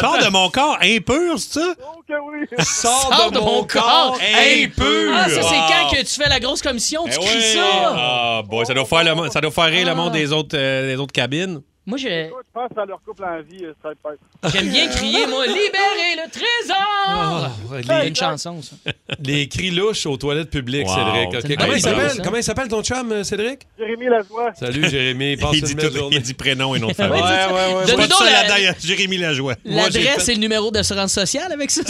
Sors 0.00 0.18
de 0.18 0.28
mon 0.30 0.50
corps 0.50 0.78
impur, 0.82 1.38
c'est 1.38 1.60
ça? 1.60 1.74
Oui. 2.08 2.46
Sors 2.64 3.30
de 3.30 3.38
mon 3.38 3.64
corps 3.64 4.18
impur. 4.20 5.12
Ah, 5.14 5.28
ça, 5.28 5.42
c'est 5.42 5.54
Wow. 5.54 5.62
quand 5.68 5.90
que 5.96 6.00
tu 6.02 6.20
fais 6.22 6.28
la 6.28 6.40
grosse 6.40 6.62
commission, 6.62 7.04
tu 7.04 7.12
Eh 7.20 7.24
cries 7.24 7.42
ça? 7.54 7.94
Ah, 7.96 8.42
boy, 8.44 8.64
ça 8.66 8.74
doit 8.74 8.84
faire, 8.86 9.04
le, 9.04 9.30
ça 9.30 9.40
doit 9.40 9.50
faire 9.50 9.64
rire 9.66 9.86
le 9.86 9.94
monde 9.94 10.12
des 10.12 10.32
autres, 10.32 10.56
euh, 10.56 10.86
des 10.94 10.96
autres 11.00 11.12
cabines. 11.12 11.60
Moi, 11.86 11.98
je- 11.98 12.08
Je 12.08 12.30
pense 12.54 12.70
à 12.78 12.86
leur 12.86 13.02
couple 13.02 13.24
en 13.24 13.42
vie, 13.42 13.62
euh, 13.64 13.74
ça 13.82 13.90
va 14.02 14.12
être- 14.14 14.52
j'aime 14.54 14.70
bien 14.70 14.88
crier, 14.96 15.26
moi, 15.26 15.44
libérer 15.46 16.14
le 16.16 16.30
trésor. 16.30 16.76
Ah, 16.78 17.50
ouais, 17.70 17.82
C'est 17.86 18.02
les, 18.02 18.08
une 18.08 18.16
chanson, 18.16 18.62
ça. 18.62 18.76
les 19.22 19.48
cris 19.48 19.70
louches 19.70 20.06
aux 20.06 20.16
toilettes 20.16 20.48
publiques, 20.48 20.86
Wow. 20.86 20.94
Cédric. 20.94 21.58
Comment, 21.58 21.72
il 21.74 21.80
s'appelle? 21.82 22.04
idée, 22.06 22.14
ça. 22.16 22.22
Comment 22.22 22.36
il 22.38 22.42
s'appelle 22.44 22.68
ton 22.68 22.82
chum, 22.82 23.12
euh, 23.12 23.22
Cédric? 23.22 23.66
Jérémy 23.78 24.06
Lajoie. 24.06 24.52
Salut, 24.58 24.88
Jérémy. 24.88 25.36
Passe 25.40 25.50
Il 25.52 25.62
dit, 25.62 25.74
belle 25.74 25.90
tout- 25.90 25.96
journée. 25.96 26.16
il 26.16 26.22
dit 26.22 26.32
prénom 26.34 26.74
et 26.74 26.78
nom 26.78 26.86
de 26.86 26.92
Ouais, 26.92 26.94
famille. 26.94 27.20
ça. 27.20 27.52
ouais, 27.52 27.74
ouais, 27.74 27.86
Donne-nous 27.86 28.24
la- 28.24 28.32
là-dedans, 28.48 28.78
Jérémy 28.82 29.16
Lajoie. 29.18 29.54
L'adresse 29.66 30.24
fait- 30.24 30.32
et 30.32 30.34
le 30.36 30.40
numéro 30.40 30.70
d'assurance 30.70 31.12
sociale 31.12 31.52
avec 31.52 31.70
ça. 31.70 31.82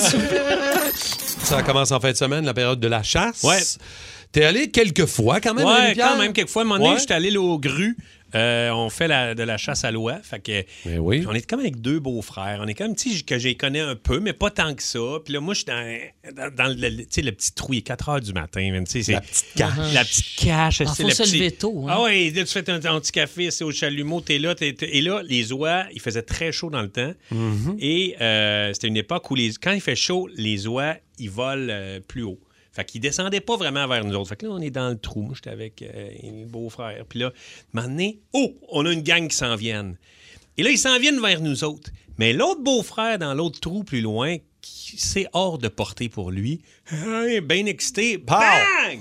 Ça 1.43 1.63
commence 1.63 1.93
en 1.93 2.01
fin 2.01 2.11
de 2.11 2.17
semaine, 2.17 2.45
la 2.45 2.55
période 2.55 2.81
de 2.81 2.89
la 2.89 3.03
chasse. 3.03 3.43
Ouais. 3.45 3.61
T'es 4.33 4.45
allé 4.45 4.71
quelques 4.71 5.07
fois 5.07 5.41
quand 5.41 5.55
même, 5.55 5.67
Ouais, 5.67 5.73
Rémi-Pierre? 5.75 6.09
quand 6.15 6.19
même, 6.19 6.33
quelquefois. 6.33 6.63
À 6.63 6.65
un 6.65 6.69
moment 6.69 6.79
donné, 6.83 6.95
Ouais. 6.95 7.01
j'étais 7.01 7.15
allé 7.15 7.31
là, 7.31 7.41
au 7.41 7.59
Gru. 7.59 7.97
Euh, 8.35 8.71
on 8.71 8.91
fait 8.91 9.09
la- 9.09 9.35
de 9.35 9.43
la 9.43 9.57
chasse 9.57 9.85
à 9.85 9.91
l'oie. 9.91 10.19
Fait 10.23 10.41
que 10.41 10.65
Ben 10.85 10.99
oui. 10.99 11.25
on 11.29 11.33
est 11.35 11.47
comme 11.49 11.61
avec 11.61 11.81
deux 11.81 11.99
beaux-frères. 12.01 12.61
On 12.63 12.67
est 12.67 12.75
comme, 12.75 12.95
tu 12.97 13.11
sais, 13.15 13.23
que 13.23 13.39
j'ai 13.39 13.55
connais 13.55 13.81
un 13.81 13.95
peu, 13.97 14.21
mais 14.21 14.33
pas 14.33 14.51
tant 14.51 14.75
que 14.75 14.83
ça. 14.83 14.99
Puis 15.25 15.33
là, 15.35 15.41
moi, 15.41 15.55
je 15.55 15.59
suis 15.61 15.67
dans, 15.67 16.35
dans, 16.35 16.55
dans 16.55 16.69
le, 16.77 17.05
petit 17.33 17.53
trou. 17.55 17.75
Il 17.75 17.79
est 17.79 17.83
4 17.83 18.09
heures 18.09 18.21
du 18.21 18.33
matin. 18.33 18.83
c'est- 18.87 19.13
La 19.13 19.21
petite 19.21 19.47
cache. 19.57 19.95
La 19.95 20.05
petite 20.05 20.37
cache. 20.37 20.81
Ah, 20.81 20.93
c'est 20.95 21.03
faut 21.03 21.09
le 21.09 21.15
se 21.15 21.23
petit- 21.23 21.39
lever 21.39 21.51
tôt, 21.53 21.85
hein. 21.87 21.91
Ah 21.91 22.03
ouais, 22.03 22.31
là, 22.31 22.45
tu 22.45 22.53
fais 22.53 22.63
ton 22.63 22.79
petit 23.01 23.13
café, 23.13 23.51
c'est 23.51 23.65
au 23.65 23.71
chalumeau, 23.73 24.21
t'es 24.21 24.39
là, 24.39 24.55
t'es- 24.55 24.73
t'es- 24.73 24.97
et 24.97 25.01
là, 25.01 25.23
les 25.23 25.53
oies, 25.53 25.85
il 25.93 26.01
faisait 26.01 26.23
très 26.23 26.51
chaud 26.53 26.71
dans 26.71 26.83
le 26.83 26.91
temps. 26.91 27.13
Mm-hmm. 27.33 27.77
Et 27.81 28.17
euh, 28.21 28.73
c'était 28.73 28.89
une 28.89 28.97
époque 28.97 29.31
où, 29.31 29.35
les, 29.35 29.53
quand 29.61 29.73
il 29.73 29.81
fait 29.81 29.97
chaud, 29.97 30.29
les 30.37 30.67
oies, 30.67 30.97
ils 31.19 31.31
volent 31.31 31.69
euh, 31.71 32.01
plus 32.01 32.23
haut. 32.23 32.39
Fait 32.75 32.85
qu'ils 32.85 33.01
descendaient 33.01 33.41
pas 33.41 33.57
vraiment 33.57 33.87
vers 33.87 34.05
nous 34.05 34.15
autres. 34.17 34.29
Fait 34.31 34.37
que 34.37 34.47
là, 34.47 34.53
on 34.53 34.61
est 34.61 34.71
dans 34.71 34.89
le 34.89 34.99
trou. 34.99 35.23
Moi, 35.23 35.33
j'étais 35.37 35.51
avec 35.51 35.81
euh, 35.83 36.09
les 36.23 36.45
beaux-frères. 36.45 37.05
Puis 37.09 37.21
là, 37.21 37.33
donné, 37.73 38.19
oh, 38.33 38.53
on 38.71 38.85
a 38.85 38.93
une 38.93 39.03
gang 39.03 39.29
qui 39.29 39.37
s'en 39.37 39.55
viennent. 39.55 39.97
Et 40.57 40.63
là, 40.65 40.71
ils 40.71 40.79
s'en 40.79 40.99
viennent 40.99 41.21
vers 41.21 41.41
nous 41.41 41.63
autres. 41.65 41.91
Mais 42.19 42.33
l'autre 42.33 42.63
beau-frère 42.63 43.19
dans 43.19 43.33
l'autre 43.35 43.61
trou 43.61 43.85
plus 43.85 44.01
loin, 44.01 44.37
qui- 44.61 44.97
c'est 44.99 45.27
hors 45.33 45.59
de 45.59 45.69
portée 45.69 46.09
pour 46.09 46.31
lui, 46.31 46.63
hein, 46.91 47.41
bien 47.43 47.67
excité, 47.67 48.19
bang! 48.19 49.01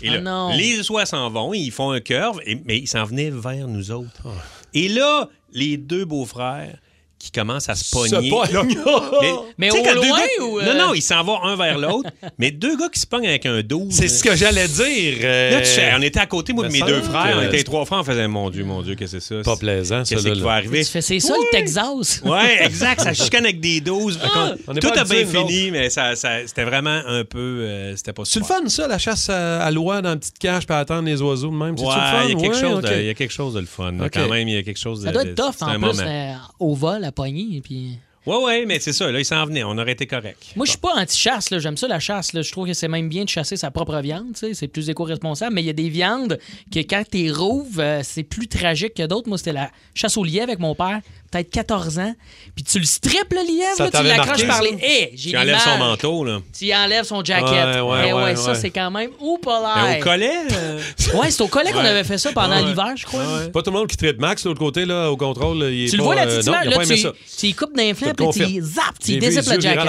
Et 0.00 0.08
Ah 0.10 0.14
là, 0.14 0.20
non. 0.20 0.56
les 0.56 0.88
oies 0.92 1.06
s'en 1.06 1.28
vont, 1.30 1.52
ils 1.54 1.72
font 1.72 1.90
un 1.90 2.00
curve, 2.00 2.40
et- 2.46 2.56
mais 2.64 2.78
ils 2.78 2.86
s'en 2.86 3.04
venaient 3.04 3.30
vers 3.30 3.66
nous 3.66 3.90
autres. 3.90 4.22
Ah. 4.24 4.30
Et 4.74 4.88
là, 4.88 5.28
les 5.52 5.76
deux 5.76 6.04
beaux-frères 6.04 6.78
qui 7.18 7.30
commencent 7.32 7.68
à 7.68 7.74
se 7.74 7.90
pogner. 7.90 8.30
Mais 9.58 9.68
tu 9.70 9.76
sais, 9.76 9.90
au 9.90 9.94
loin 9.94 10.06
gars- 10.18 10.44
ou, 10.44 10.60
euh? 10.60 10.64
Non, 10.74 10.86
non, 10.88 10.94
ils 10.94 11.02
s'en 11.02 11.22
vont 11.24 11.42
un 11.42 11.56
vers 11.56 11.78
l'autre. 11.78 12.08
mais 12.38 12.50
deux 12.50 12.76
gars 12.76 12.88
qui 12.92 13.00
se 13.00 13.06
pognent 13.06 13.26
avec 13.26 13.44
un 13.46 13.60
12. 13.62 13.92
C'est 13.92 14.08
ce 14.08 14.22
que 14.22 14.36
j'allais 14.36 14.68
dire. 14.68 15.16
euh, 15.22 15.50
Là, 15.50 15.60
tu 15.60 15.66
sais, 15.66 15.90
on 15.96 16.02
était 16.02 16.20
à 16.20 16.26
côté, 16.26 16.52
moi, 16.52 16.64
de 16.64 16.68
me 16.68 16.72
mes 16.74 16.80
deux 16.82 17.02
frères. 17.02 17.32
que- 17.34 17.38
On 17.38 17.42
était 17.42 17.62
trois 17.64 17.84
frères, 17.84 17.98
on 18.00 18.04
faisait 18.04 18.28
Mon 18.28 18.50
Dieu, 18.50 18.64
mon 18.64 18.82
Dieu, 18.82 18.94
qu'est-ce 18.94 19.16
que 19.16 19.20
c'est 19.20 19.36
ça? 19.36 19.42
Pas 19.42 19.56
plaisant, 19.56 20.04
ça, 20.04 20.14
Qu'est-ce 20.14 20.28
qui 20.28 20.40
va 20.40 20.52
arriver? 20.52 20.84
Tu 20.84 20.90
fais, 20.90 21.00
c'est 21.00 21.20
ça, 21.20 21.34
le 21.34 21.50
Texas? 21.50 22.22
Ouais, 22.24 22.64
exact. 22.64 23.00
Ça 23.00 23.12
chicane 23.14 23.44
avec 23.44 23.60
des 23.60 23.80
12. 23.80 24.18
Fait 24.18 24.28
qu'on- 24.28 24.56
On 24.68 24.74
est 24.76 24.80
Tout 24.80 24.88
a 24.94 25.04
bien 25.04 25.26
fini, 25.26 25.70
mais 25.70 25.90
ça, 25.90 26.14
ça- 26.14 26.46
c'était 26.46 26.64
vraiment 26.64 27.00
un 27.06 27.24
peu. 27.24 27.38
euh, 27.38 27.96
c'était 27.96 28.12
pas 28.12 28.22
C'est 28.24 28.38
le 28.40 28.44
fun, 28.44 28.60
ça, 28.68 28.86
la 28.86 28.98
chasse 28.98 29.28
à, 29.30 29.64
à 29.64 29.70
l'oie 29.70 30.02
dans 30.02 30.12
une 30.12 30.18
petite 30.20 30.38
cache 30.38 30.66
puis 30.66 30.76
attendre 30.76 31.06
les 31.08 31.20
oiseaux 31.22 31.50
de 31.50 31.54
même. 31.56 31.76
C'est 31.76 31.84
Ouais, 31.84 31.90
le 31.94 32.00
fun? 32.00 32.24
il 32.28 32.30
y 32.30 32.32
a 32.32 32.40
quelque 32.42 32.60
chose 32.60 32.82
de- 32.82 32.88
ok. 32.88 32.94
il 32.98 33.04
y 33.06 33.10
a 33.10 33.14
quelque 33.14 33.32
chose 33.32 33.54
de 33.54 33.60
le 33.60 33.66
fun. 33.66 33.92
Quand 34.12 34.28
même, 34.28 34.48
il 34.48 34.54
y 34.54 34.58
a 34.58 34.62
quelque 34.62 34.78
chose 34.78 35.00
de. 35.00 35.06
Ça 35.06 35.12
doit 35.12 35.22
être 35.22 35.34
tough, 35.34 35.54
c'est 35.58 35.64
en 35.64 35.80
plus, 35.80 36.00
euh, 36.00 36.32
au 36.60 36.74
vol, 36.74 37.07
à 37.08 37.12
poignée. 37.12 37.60
Puis... 37.62 37.98
Ouais, 38.26 38.36
ouais, 38.44 38.66
mais 38.66 38.78
c'est 38.78 38.92
ça. 38.92 39.10
Là, 39.10 39.18
il 39.18 39.24
s'en 39.24 39.46
venait. 39.46 39.64
On 39.64 39.78
aurait 39.78 39.92
été 39.92 40.06
correct. 40.06 40.52
Moi, 40.54 40.66
je 40.66 40.72
suis 40.72 40.78
pas 40.80 40.94
anti-chasse. 40.96 41.50
là. 41.50 41.58
J'aime 41.58 41.78
ça, 41.78 41.88
la 41.88 41.98
chasse. 41.98 42.34
là. 42.34 42.42
Je 42.42 42.52
trouve 42.52 42.66
que 42.66 42.74
c'est 42.74 42.88
même 42.88 43.08
bien 43.08 43.24
de 43.24 43.28
chasser 43.28 43.56
sa 43.56 43.70
propre 43.70 43.98
viande. 44.00 44.34
tu 44.34 44.40
sais. 44.40 44.54
C'est 44.54 44.68
plus 44.68 44.90
éco-responsable. 44.90 45.54
Mais 45.54 45.62
il 45.62 45.66
y 45.66 45.70
a 45.70 45.74
des 45.74 45.88
viandes 45.88 46.38
que 46.70 46.80
quand 46.80 47.04
t'es 47.10 47.30
rouve, 47.30 47.80
euh, 47.80 48.02
c'est 48.02 48.24
plus 48.24 48.46
tragique 48.46 48.94
que 48.94 49.06
d'autres. 49.06 49.28
Moi, 49.28 49.38
c'était 49.38 49.54
la 49.54 49.70
chasse 49.94 50.18
au 50.18 50.24
lièvre 50.24 50.44
avec 50.48 50.58
mon 50.58 50.74
père, 50.74 51.00
peut-être 51.30 51.50
14 51.50 51.98
ans. 51.98 52.14
Puis 52.54 52.64
tu 52.64 52.78
le 52.78 52.84
strippes, 52.84 53.32
le 53.32 53.46
lièvre. 53.46 53.78
Là, 53.84 53.90
tu 53.90 54.06
l'accroches 54.06 54.46
par 54.46 54.62
les. 54.62 54.70
Hé, 54.82 55.10
j'ai 55.14 55.30
Tu 55.30 55.36
enlèves 55.36 55.58
son 55.58 55.78
manteau, 55.78 56.24
là. 56.24 56.40
Tu 56.58 56.72
enlèves 56.74 57.04
son 57.04 57.24
jacket. 57.24 57.48
Ouais, 57.50 57.80
ouais, 57.80 58.06
Eh 58.08 58.12
ouais, 58.12 58.36
ça, 58.36 58.52
ouais. 58.52 58.54
c'est 58.58 58.70
quand 58.70 58.90
même 58.90 59.10
ou 59.20 59.38
pas 59.38 59.60
au 59.98 60.02
collet. 60.02 60.30
euh, 60.52 60.80
Ouais, 61.14 61.30
c'est 61.30 61.42
au 61.42 61.48
collet 61.48 61.72
qu'on 61.72 61.78
Ouais. 61.80 61.88
avait 61.88 62.04
fait 62.04 62.18
ça 62.18 62.32
pendant 62.32 62.56
Ouais. 62.60 62.68
l'hiver, 62.68 62.92
je 62.96 63.04
crois. 63.06 63.22
Pas 63.52 63.62
tout 63.62 63.70
le 63.70 63.78
monde 63.78 63.88
qui 63.88 63.96
traite 63.96 64.18
Max, 64.20 64.42
de 64.44 64.48
l'autre 64.48 64.60
côté, 64.60 64.84
là, 64.84 65.10
au 65.10 65.16
contrôle. 65.16 65.58
là, 65.58 65.70
il 65.70 65.84
est 65.86 65.88
Tu 65.88 65.96
le 65.96 66.02
vois, 66.02 66.14
la 66.14 66.22
euh, 66.22 66.36
petite 66.38 66.46
non, 66.46 66.52
image, 66.54 66.66
il 66.66 66.74
a 66.74 66.78
là, 66.78 66.86
tu, 66.86 66.96
ça. 66.98 67.12
tu 67.38 67.46
y 67.46 67.54
coupes 67.54 67.76
d'un 67.76 67.94
flanc, 67.94 68.12
puis 68.14 68.26
tu 68.32 68.60
zappes, 68.62 68.98
tu 69.02 69.16
dézippes 69.18 69.46
le 69.54 69.60
jacket. 69.60 69.84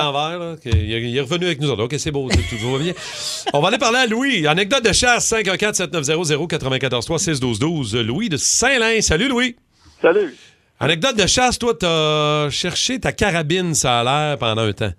Il 0.65 1.15
est- 1.17 1.21
revenu 1.21 1.45
avec 1.45 1.59
nous 1.61 1.69
autres. 1.69 1.83
OK, 1.83 1.95
c'est 1.97 2.11
beau. 2.11 2.29
Tout 2.29 2.71
va 2.71 2.77
bien. 2.79 2.93
On 3.53 3.59
va 3.61 3.67
aller 3.69 3.77
parler 3.77 3.99
à 3.99 4.05
Louis. 4.07 4.47
Anecdote 4.47 4.83
de 4.85 4.93
chasse 4.93 5.27
514 5.27 5.75
7900 5.77 6.47
94 6.47 7.05
3 7.05 7.19
6 7.19 7.39
12 7.39 7.59
12 7.59 7.95
Louis 7.97 8.29
de 8.29 8.37
Saint-Lin. 8.37 9.01
Salut, 9.01 9.27
Louis. 9.27 9.55
Salut. 10.01 10.35
Anecdote 10.81 11.17
de 11.17 11.27
chasse, 11.27 11.59
toi, 11.59 11.73
t'as 11.77 12.49
cherché 12.49 13.01
ta 13.01 13.11
carabine, 13.11 13.73
ça 13.73 13.99
a 13.99 14.03
l'air, 14.03 14.37
pendant 14.37 14.61
un 14.61 14.71
temps. 14.71 14.93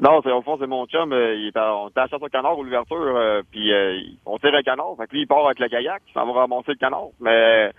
Non, 0.00 0.20
c'est 0.22 0.30
au 0.30 0.42
fond, 0.42 0.56
c'est 0.60 0.68
mon 0.68 0.86
chum. 0.86 1.12
euh, 1.12 1.34
il 1.34 1.50
on 1.56 1.88
était 1.88 1.98
à 1.98 2.06
au 2.12 2.28
canard 2.28 2.56
ou 2.56 2.62
l'ouverture, 2.62 3.16
euh, 3.16 3.42
puis 3.50 3.72
euh, 3.72 3.98
on 4.24 4.38
tire 4.38 4.54
un 4.54 4.62
canard. 4.62 4.94
Fait 4.96 5.08
que 5.08 5.14
lui, 5.14 5.22
il 5.22 5.26
part 5.26 5.44
avec 5.44 5.58
le 5.58 5.68
kayak, 5.68 6.02
il 6.06 6.12
s'en 6.12 6.24
va 6.24 6.42
ramasser 6.42 6.70
le 6.70 6.76
canard. 6.76 7.08
Mais 7.18 7.72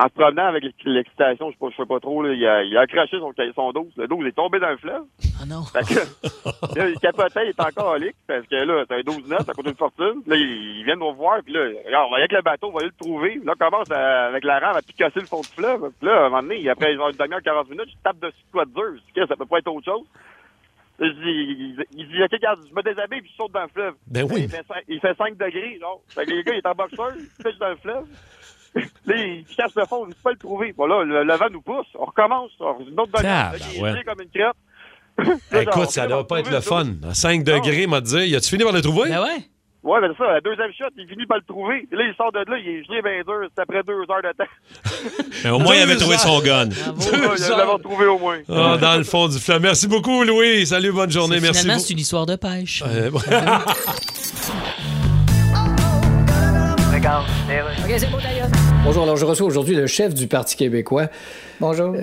en 0.00 0.04
se 0.08 0.12
promenant 0.14 0.46
avec 0.46 0.64
l'excitation, 0.84 1.48
je 1.48 1.54
sais 1.54 1.58
pas, 1.58 1.68
je 1.70 1.76
sais 1.76 1.86
pas 1.88 1.98
trop, 1.98 2.22
là, 2.22 2.32
il, 2.32 2.46
a, 2.46 2.62
il 2.62 2.76
a 2.76 2.82
accroché 2.82 3.18
son, 3.18 3.32
son 3.54 3.72
12. 3.72 3.86
Le 3.96 4.06
12 4.06 4.26
est 4.26 4.32
tombé 4.32 4.60
dans 4.60 4.70
le 4.70 4.76
fleuve. 4.76 5.02
Ah 5.42 5.46
non. 5.46 5.62
Fait 5.64 5.80
que, 5.80 5.98
là, 6.78 6.88
il 6.88 6.98
capotait, 7.00 7.46
il 7.46 7.48
est 7.48 7.60
encore 7.60 7.88
en 7.90 7.94
ligue, 7.96 8.14
parce 8.26 8.46
que 8.46 8.54
là, 8.54 8.84
c'est 8.88 8.94
un 8.94 9.00
12-9, 9.00 9.44
ça 9.44 9.52
coûte 9.54 9.66
une 9.66 9.74
fortune. 9.74 10.22
Là, 10.26 10.36
il, 10.36 10.78
il 10.78 10.84
vient 10.84 10.94
de 10.94 11.00
nous 11.00 11.14
voir, 11.14 11.40
puis 11.44 11.52
là, 11.52 11.62
regarde, 11.84 12.06
on 12.06 12.10
va 12.12 12.18
y 12.18 12.20
avec 12.20 12.32
le 12.32 12.42
bateau, 12.42 12.68
on 12.68 12.72
va 12.72 12.78
aller 12.80 12.90
le 12.96 13.04
trouver. 13.04 13.40
Là, 13.44 13.54
on 13.60 13.64
commence 13.70 13.90
à- 13.90 14.26
avec 14.26 14.44
la 14.44 14.60
rame 14.60 14.76
à 14.76 14.82
picasser 14.82 15.18
le 15.20 15.26
fond 15.26 15.40
du 15.40 15.48
fleuve. 15.48 15.90
Puis 15.98 16.06
là, 16.08 16.14
à 16.14 16.26
un 16.26 16.28
moment 16.28 16.42
donné, 16.42 16.68
après 16.68 16.94
genre 16.94 17.08
une 17.08 17.16
demi-heure, 17.16 17.42
40 17.42 17.68
minutes, 17.70 17.88
je 17.90 18.02
tape 18.04 18.20
dessus 18.20 18.34
de 18.46 18.52
quoi 18.52 18.64
de 18.66 18.70
dur. 18.70 19.02
Je 19.16 19.20
dis, 19.20 19.26
ça 19.28 19.34
peut 19.36 19.46
pas 19.46 19.58
être 19.58 19.68
autre 19.68 19.84
chose. 19.84 20.06
Là, 21.00 21.06
Je 21.08 21.12
dis, 21.12 21.20
il, 21.24 21.84
il 21.96 22.08
dit, 22.08 22.22
OK, 22.22 22.30
regarde, 22.32 22.60
je 22.68 22.74
me 22.74 22.82
déshabille 22.82 23.20
puis 23.20 23.30
je 23.32 23.36
saute 23.42 23.52
dans 23.52 23.62
le 23.62 23.68
fleuve. 23.68 23.94
Ben 24.06 24.24
oui. 24.30 24.42
Il 24.44 24.48
fait, 24.48 24.64
cinq- 24.66 24.84
il 24.88 25.00
fait 25.00 25.16
5 25.16 25.36
degrés, 25.36 25.78
genre. 25.80 26.00
Fait 26.08 26.24
que 26.24 26.30
les 26.30 26.42
gars, 26.44 26.54
il 26.54 26.58
est 26.58 26.66
en 26.66 26.74
boxeur, 26.74 27.10
il 27.16 27.42
pêche 27.42 27.58
dans 27.58 27.68
le 27.70 27.76
fleuve. 27.76 28.04
Là, 28.74 29.16
il 29.16 29.44
cherche 29.54 29.72
le 29.76 29.84
fond, 29.86 30.04
il 30.04 30.08
ne 30.10 30.14
peut 30.14 30.20
pas 30.24 30.30
le 30.32 30.36
trouver. 30.38 30.74
Voilà, 30.76 31.02
le, 31.04 31.24
le 31.24 31.34
vent 31.34 31.46
nous 31.50 31.62
pousse. 31.62 31.86
On 31.98 32.04
recommence. 32.04 32.50
On- 32.60 32.76
Une 32.88 32.98
autre. 33.00 33.10
Il 33.20 33.26
est 33.26 33.90
gelé 33.90 34.04
comme 34.04 34.20
une 34.20 34.28
crêpe. 34.30 34.56
Là, 35.52 35.62
Écoute, 35.62 35.74
genre, 35.74 35.90
ça 35.90 36.04
on 36.04 36.08
doit 36.08 36.26
pas 36.26 36.40
être 36.40 36.50
le 36.50 36.60
fun. 36.60 36.86
À 37.08 37.14
5 37.14 37.42
degrés, 37.42 37.86
m'a 37.86 38.00
dit. 38.00 38.36
As-tu 38.36 38.50
fini 38.50 38.62
par 38.64 38.72
le 38.72 38.80
trouver? 38.82 39.08
Ben 39.10 39.20
ouais. 39.22 39.38
Ouais, 39.84 40.00
ben 40.00 40.12
c'est 40.12 40.24
ça, 40.24 40.32
la 40.34 40.40
deuxième 40.40 40.72
shot, 40.72 40.86
il 40.98 41.08
finit 41.08 41.24
par 41.24 41.38
le 41.38 41.44
trouver. 41.44 41.86
Là, 41.92 42.02
il 42.08 42.14
sort 42.16 42.30
de 42.32 42.38
là, 42.40 42.58
il 42.58 42.68
est 42.68 42.84
gelé 42.84 43.00
bien 43.00 43.22
dur. 43.26 43.48
C'est 43.54 43.62
après 43.62 43.82
deux 43.84 43.94
heures 43.94 44.22
de 44.22 44.32
temps. 44.36 45.24
Mais 45.44 45.50
au 45.50 45.58
moins, 45.60 45.76
il 45.76 45.82
avait 45.82 45.96
trouvé 45.96 46.18
son 46.18 46.40
gun. 46.40 46.68
Ouais, 46.68 47.36
il 47.38 47.48
l'avait 47.48 47.62
retrouvé 47.62 48.06
au 48.06 48.18
moins. 48.18 48.38
Ah, 48.48 48.76
dans 48.76 48.96
le 48.96 49.04
fond 49.04 49.28
du 49.28 49.38
fleuve. 49.38 49.62
Merci 49.62 49.86
beaucoup, 49.86 50.24
Louis. 50.24 50.66
Salut, 50.66 50.92
bonne 50.92 51.10
journée. 51.10 51.38
Merci. 51.40 51.60
Finalement, 51.60 51.74
beaucoup. 51.76 51.86
c'est 51.86 51.92
une 51.94 52.00
histoire 52.00 52.26
de 52.26 52.36
pêche. 52.36 52.82
Euh. 52.86 53.10
Bonjour, 58.84 59.04
alors 59.04 59.16
je 59.16 59.24
reçois 59.24 59.46
aujourd'hui 59.46 59.74
le 59.74 59.86
chef 59.86 60.12
du 60.12 60.26
Parti 60.26 60.54
québécois. 60.56 61.08
Bonjour. 61.60 61.94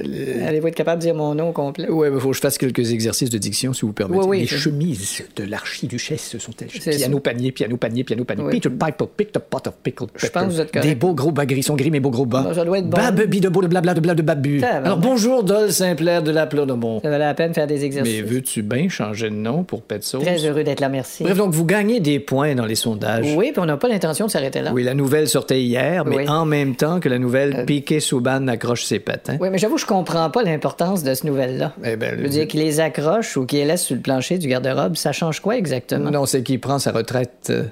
Allez-vous 0.48 0.68
être 0.68 0.76
capable 0.76 1.02
de 1.02 1.08
dire 1.08 1.16
mon 1.16 1.34
nom 1.34 1.50
au 1.50 1.52
complet? 1.52 1.90
Ouais, 1.90 2.10
il 2.14 2.20
faut 2.20 2.30
que 2.30 2.36
je 2.36 2.42
fasse 2.42 2.58
quelques 2.58 2.92
exercices 2.92 3.30
de 3.30 3.38
diction, 3.38 3.72
si 3.74 3.82
vous 3.82 3.94
permettez. 3.94 4.20
Oui, 4.22 4.28
oui, 4.28 4.40
Les 4.42 4.46
je- 4.48 4.58
chemises 4.58 5.24
de 5.36 5.44
l'archiduchesse 5.46 6.38
sont-elles? 6.38 6.68
Piano, 6.68 7.20
panier, 7.20 7.52
piano, 7.52 7.78
panier, 7.78 8.04
piano, 8.04 8.24
panier. 8.26 8.44
Oui. 8.44 8.52
Peter 8.60 8.70
Piper, 8.70 9.06
picked 9.16 9.38
a 9.38 9.40
pot 9.40 9.68
of 9.68 9.76
pickled 9.84 10.10
Je 10.16 10.22
pepper. 10.26 10.34
pense 10.34 10.44
que 10.48 10.50
vous 10.54 10.62
êtes 10.62 10.72
correct. 10.72 10.88
Des 10.90 10.96
beaux 10.96 11.14
gros 11.14 11.32
bas 11.32 11.46
gris, 11.46 11.64
sont 11.64 11.76
gris, 11.76 11.90
mais 11.92 12.00
beaux 12.00 12.10
gros 12.10 12.26
bas. 12.26 12.42
Bon, 12.42 12.54
ça 12.54 12.66
doit 12.66 12.80
être 12.80 12.90
bon. 12.90 12.98
Babubi 12.98 13.40
de 13.40 13.50
beau 13.50 13.62
de 13.62 13.68
blabla 13.68 13.94
de 13.94 14.00
blabla 14.02 14.16
de 14.16 14.22
babu. 14.28 14.62
Alors 14.64 14.98
bonjour, 14.98 15.44
Dol 15.44 15.72
Saint-Clair 15.72 16.22
de 16.24 16.32
la 16.32 16.48
Plonomont. 16.48 17.00
Ça 17.02 17.10
valait 17.10 17.24
la 17.26 17.34
peine 17.34 17.50
de 17.50 17.56
faire 17.56 17.68
des 17.68 17.86
exercices. 17.86 18.14
Mais 18.14 18.22
veux-tu 18.22 18.62
bien 18.62 18.90
changer 18.90 19.30
de 19.30 19.36
nom 19.36 19.64
pour 19.64 19.82
Pet 19.84 20.04
Sauce? 20.04 20.24
Très 20.24 20.46
heureux 20.46 20.64
d'être 20.64 20.80
là, 20.82 20.90
merci. 20.90 21.24
Bref, 21.24 21.38
donc 21.38 21.54
vous 21.54 21.66
gagnez 21.66 22.00
des 22.00 22.20
points 22.20 22.56
dans 22.56 22.66
les 22.66 22.76
sondages. 22.76 23.34
Oui, 23.38 23.52
puis 23.52 23.62
on 23.62 23.66
n'a 23.66 23.78
pas 23.78 23.88
l'intention 23.88 24.26
de 24.26 24.32
s'arrêter 24.32 24.62
là. 24.62 24.72
Oui, 24.74 24.84
la 24.84 24.94
nouvelle 24.94 25.28
sortait 25.30 25.62
hier, 25.62 26.04
mais 26.06 26.18
Oui. 26.18 26.30
en 26.30 26.46
même 26.46 26.76
temps 26.76 27.00
que 27.00 27.08
la 27.10 27.20
nouvelle 27.20 27.56
Euh. 27.56 27.66
Piqué 27.66 28.00
Souban 28.00 28.48
accroche 28.48 28.84
ses 28.84 29.00
patins. 29.00 29.38
Oui, 29.46 29.52
mais 29.52 29.60
j'avoue, 29.60 29.78
je 29.78 29.86
comprends 29.86 30.32
pas 30.32 30.42
l'importance 30.42 31.04
de 31.04 31.14
ce 31.14 31.24
nouvelle-là. 31.28 31.74
Eh 31.84 31.98
ben, 31.98 32.16
Je 32.18 32.24
veux 32.24 32.30
dire 32.30 32.48
qu'il 32.48 32.62
les 32.62 32.80
accroche 32.80 33.38
ou 33.38 33.46
qu'il 33.46 33.60
les 33.60 33.66
laisse 33.66 33.84
sur 33.84 33.96
le 33.96 34.02
plancher 34.02 34.40
du 34.40 34.48
garde-robe, 34.48 34.96
ça 34.96 35.12
change 35.12 35.40
quoi 35.40 35.56
exactement? 35.56 36.10
Non, 36.10 36.26
c'est 36.26 36.42
qu'il 36.42 36.60
prend 36.60 36.80
sa 36.80 36.92
retraite. 36.92 37.50
euh. 37.52 37.66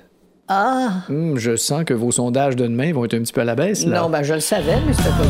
Ah! 0.47 0.97
Hum, 1.09 1.39
je 1.39 1.55
sens 1.55 1.84
que 1.84 1.95
vos 1.95 2.11
sondages 2.11 2.55
de 2.55 2.67
demain 2.67 2.93
vont 2.93 3.05
être 3.05 3.15
un 3.15 3.21
petit 3.24 3.34
peu 3.34 3.41
à 3.41 3.45
la 3.45 3.55
baisse, 3.55 3.88
là. 3.88 4.01
Non, 4.01 4.09
ben 4.11 4.21
je 4.21 4.36
le 4.36 4.39
savais, 4.39 4.78
mais 4.86 4.93
c'était 4.93 5.09
pas 5.09 5.24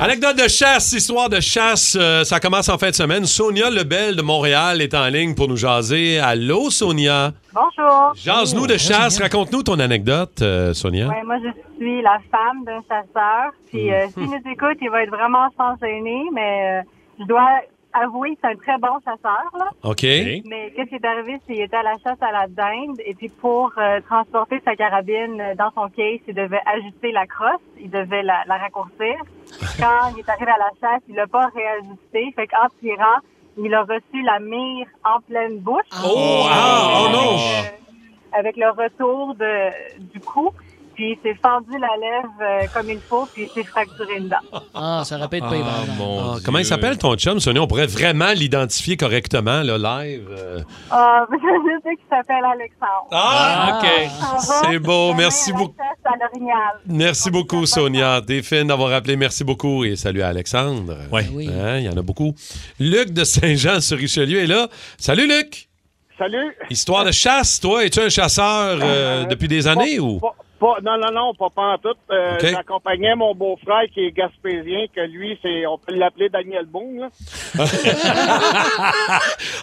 Anecdote 0.00 0.36
de 0.36 0.48
chasse, 0.48 0.92
histoire 0.92 1.28
de 1.28 1.40
chasse, 1.40 1.96
euh, 2.00 2.22
ça 2.22 2.38
commence 2.38 2.68
en 2.68 2.78
fin 2.78 2.90
de 2.90 2.94
semaine. 2.94 3.26
Sonia 3.26 3.70
Lebel 3.70 4.14
de 4.14 4.22
Montréal 4.22 4.80
est 4.80 4.94
en 4.94 5.06
ligne 5.08 5.34
pour 5.34 5.48
nous 5.48 5.56
jaser. 5.56 6.20
Allô, 6.20 6.70
Sonia? 6.70 7.32
Bonjour. 7.54 8.12
Jase-nous 8.14 8.66
de 8.66 8.76
chasse. 8.78 9.20
Raconte-nous 9.20 9.62
ton 9.62 9.78
anecdote, 9.78 10.40
euh, 10.42 10.72
Sonia. 10.72 11.08
Ouais, 11.08 11.22
moi, 11.24 11.36
je 11.42 11.50
suis 11.76 12.00
la 12.02 12.18
femme 12.30 12.64
d'un 12.64 12.80
chasseur. 12.82 13.52
Puis, 13.68 13.92
euh, 13.92 14.06
Mhm. 14.06 14.10
s'il 14.12 14.22
nous 14.30 14.52
écoute, 14.52 14.78
il 14.80 14.90
va 14.90 15.02
être 15.02 15.10
vraiment 15.10 15.48
sans 15.56 15.76
gêner, 15.76 16.22
mais 16.32 16.80
euh, 16.80 16.82
je 17.20 17.24
dois 17.24 17.48
avouer 17.92 18.30
que 18.30 18.38
c'est 18.42 18.48
un 18.48 18.56
très 18.56 18.78
bon 18.78 18.98
chasseur. 19.04 19.50
Là. 19.58 19.66
OK. 19.82 20.02
Mais 20.02 20.72
qu'est-ce 20.74 20.88
qui 20.88 20.94
est 20.94 21.04
arrivé, 21.04 21.38
c'est 21.46 21.52
qu'il 21.52 21.62
était 21.62 21.76
à 21.76 21.82
la 21.82 21.98
chasse 22.02 22.16
à 22.22 22.32
la 22.32 22.46
dinde, 22.48 22.96
et 23.04 23.12
puis 23.14 23.28
pour 23.28 23.70
euh, 23.76 24.00
transporter 24.08 24.62
sa 24.64 24.74
carabine 24.74 25.36
dans 25.58 25.70
son 25.74 25.88
case, 25.90 26.20
il 26.26 26.34
devait 26.34 26.62
ajuster 26.64 27.12
la 27.12 27.26
crosse, 27.26 27.60
il 27.78 27.90
devait 27.90 28.22
la, 28.22 28.44
la 28.46 28.56
raccourcir. 28.56 29.16
Quand 29.78 30.08
il 30.16 30.20
est 30.20 30.28
arrivé 30.30 30.50
à 30.52 30.56
la 30.58 30.70
chasse, 30.80 31.02
il 31.06 31.16
l'a 31.16 31.26
pas 31.26 31.48
réajusté, 31.54 32.32
fait 32.34 32.46
qu'en 32.46 32.68
tirant, 32.80 33.18
il 33.58 33.74
a 33.74 33.82
reçu 33.82 34.22
la 34.24 34.38
mire 34.40 34.86
en 35.04 35.20
pleine 35.20 35.58
bouche. 35.58 35.82
Oh, 36.04 36.44
ah, 36.50 37.02
oh 37.04 37.08
non! 37.12 37.36
Euh, 37.38 38.38
avec 38.38 38.56
le 38.56 38.70
retour 38.70 39.34
de, 39.34 40.02
du 40.12 40.20
coup. 40.20 40.50
Puis 40.94 41.12
il 41.12 41.18
s'est 41.22 41.38
fendu 41.42 41.70
la 41.78 41.96
lèvre 41.98 42.28
euh, 42.42 42.66
comme 42.74 42.90
il 42.90 43.00
faut, 43.00 43.26
puis 43.32 43.44
il 43.44 43.48
s'est 43.48 43.64
fracturé 43.64 44.18
une 44.18 44.28
dent. 44.28 44.36
Ah, 44.74 45.00
ça 45.06 45.16
répète 45.16 45.40
pas, 45.40 45.48
Ah, 45.54 45.86
mon 45.96 46.34
Comment 46.44 46.58
il 46.58 46.66
s'appelle 46.66 46.98
ton 46.98 47.14
chum, 47.16 47.40
Sonia? 47.40 47.62
On 47.62 47.66
pourrait 47.66 47.86
vraiment 47.86 48.32
l'identifier 48.34 48.98
correctement, 48.98 49.62
là, 49.62 49.78
live. 49.78 50.28
euh. 50.30 50.60
Ah, 50.90 51.24
je 51.32 51.80
sais 51.82 51.96
qu'il 51.96 52.04
s'appelle 52.10 52.44
Alexandre. 52.44 53.06
Ah, 53.10 53.80
OK. 53.82 53.88
C'est 54.70 54.78
beau. 54.80 55.14
Merci 55.14 55.54
beaucoup. 55.54 55.74
Merci 56.86 57.30
beaucoup, 57.30 57.66
Sonia. 57.66 58.20
T'es 58.26 58.42
fine 58.42 58.66
d'avoir 58.68 58.92
appelé. 58.92 59.16
Merci 59.16 59.44
beaucoup. 59.44 59.84
Et 59.84 59.96
salut 59.96 60.22
à 60.22 60.28
Alexandre. 60.28 60.96
Ouais. 61.10 61.24
Hein, 61.48 61.78
Il 61.78 61.84
y 61.84 61.88
en 61.88 61.96
a 61.96 62.02
beaucoup. 62.02 62.34
Luc 62.78 63.10
de 63.10 63.24
Saint-Jean-sur-Richelieu 63.24 64.40
est 64.40 64.46
là. 64.46 64.68
Salut, 64.98 65.26
Luc. 65.28 65.68
Salut. 66.18 66.52
Histoire 66.70 67.04
de 67.04 67.10
chasse, 67.10 67.58
toi. 67.60 67.84
Es-tu 67.84 68.00
un 68.00 68.08
chasseur 68.08 68.78
euh, 68.82 69.24
depuis 69.24 69.48
des 69.48 69.66
années 69.66 69.96
Pas- 69.96 70.02
ou? 70.02 70.20
pas- 70.20 70.34
pas- 70.62 70.78
non, 70.82 70.96
non, 70.96 71.10
non, 71.12 71.34
pas, 71.34 71.50
pas 71.50 71.72
en 71.72 71.78
tout. 71.78 71.96
Euh. 72.10 72.38
J'accompagnais 72.40 73.16
mon 73.16 73.34
beau-frère 73.34 73.82
qui 73.92 74.06
est 74.06 74.12
gaspésien, 74.12 74.86
que 74.94 75.00
lui, 75.00 75.36
c'est, 75.42 75.66
on 75.66 75.76
peut 75.76 75.92
l'appeler 75.94 76.28
Daniel 76.28 76.66
Boone. 76.66 77.00
Là. 77.00 77.08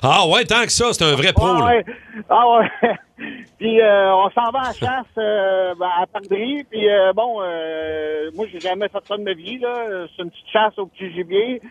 Ah 0.02 0.28
ouais, 0.28 0.46
tant 0.46 0.64
que 0.64 0.72
ça, 0.72 0.92
c'est 0.94 1.04
un 1.04 1.16
vrai 1.16 1.34
pro. 1.34 1.46
Ah 1.48 1.66
ouais. 1.66 1.86
Ah 2.30 2.46
ouais. 2.50 2.96
puis 3.60 3.82
euh, 3.82 4.14
on 4.16 4.30
s'en 4.32 4.52
va 4.52 4.60
à 4.60 4.68
la 4.68 4.74
chasse 4.74 5.06
euh, 5.18 5.74
ben, 5.80 5.90
à 6.02 6.06
Pardry. 6.08 6.64
Puis 6.70 6.90
euh, 6.90 7.14
bon, 7.14 7.38
euh, 7.42 8.30
moi, 8.36 8.46
j'ai 8.52 8.60
jamais 8.60 8.88
fait 8.90 9.04
ça 9.08 9.18
de 9.18 9.24
ma 9.24 9.34
vie. 9.34 9.58
là. 9.60 10.06
C'est 10.16 10.24
une 10.24 10.30
petite 10.32 10.50
chasse 10.52 10.78
au 10.78 10.86
petit 10.86 11.12
gibier. 11.14 11.62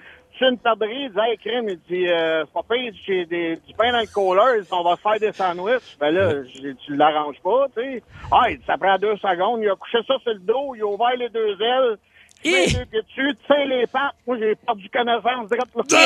Je 0.40 0.44
suis 0.44 0.52
une 0.52 0.58
perdrix, 0.58 1.04
il 1.04 1.10
dit, 1.10 1.18
hey, 1.18 1.36
crème, 1.38 1.68
il 1.68 1.78
dit, 1.90 2.06
euh, 2.08 2.44
c'est 2.44 2.52
pas 2.52 2.74
pire, 2.74 2.92
j'ai 3.06 3.24
des, 3.26 3.56
du 3.66 3.74
pain 3.74 3.90
dans 3.90 4.00
le 4.00 4.06
cooler, 4.06 4.62
on 4.70 4.84
va 4.84 4.94
se 4.96 5.00
faire 5.00 5.18
des 5.18 5.32
sandwichs. 5.32 5.96
Ben 5.98 6.10
là, 6.12 6.32
tu 6.86 6.94
l'arranges 6.96 7.40
pas, 7.42 7.66
tu 7.76 7.82
sais. 7.82 8.02
Ah, 8.30 8.50
il 8.50 8.58
dit, 8.58 8.64
ça 8.66 8.76
prend 8.78 8.96
deux 8.98 9.16
secondes, 9.16 9.60
il 9.62 9.68
a 9.68 9.74
couché 9.74 9.98
ça 10.06 10.14
sur 10.22 10.32
le 10.32 10.38
dos, 10.40 10.74
il 10.76 10.82
a 10.82 10.86
ouvert 10.86 11.16
les 11.18 11.28
deux 11.28 11.56
ailes, 11.60 11.96
il 12.44 12.52
met 12.52 12.66
les 12.66 12.72
deux 12.72 12.84
pieds 12.86 13.00
dessus, 13.02 13.36
tu 13.36 13.52
sais, 13.52 13.66
les 13.66 13.86
pattes, 13.88 14.14
moi, 14.26 14.36
j'ai 14.38 14.54
perdu 14.54 14.88
connaissance, 14.90 15.48
direct 15.50 15.74
là. 15.74 15.82
C'est 15.88 15.96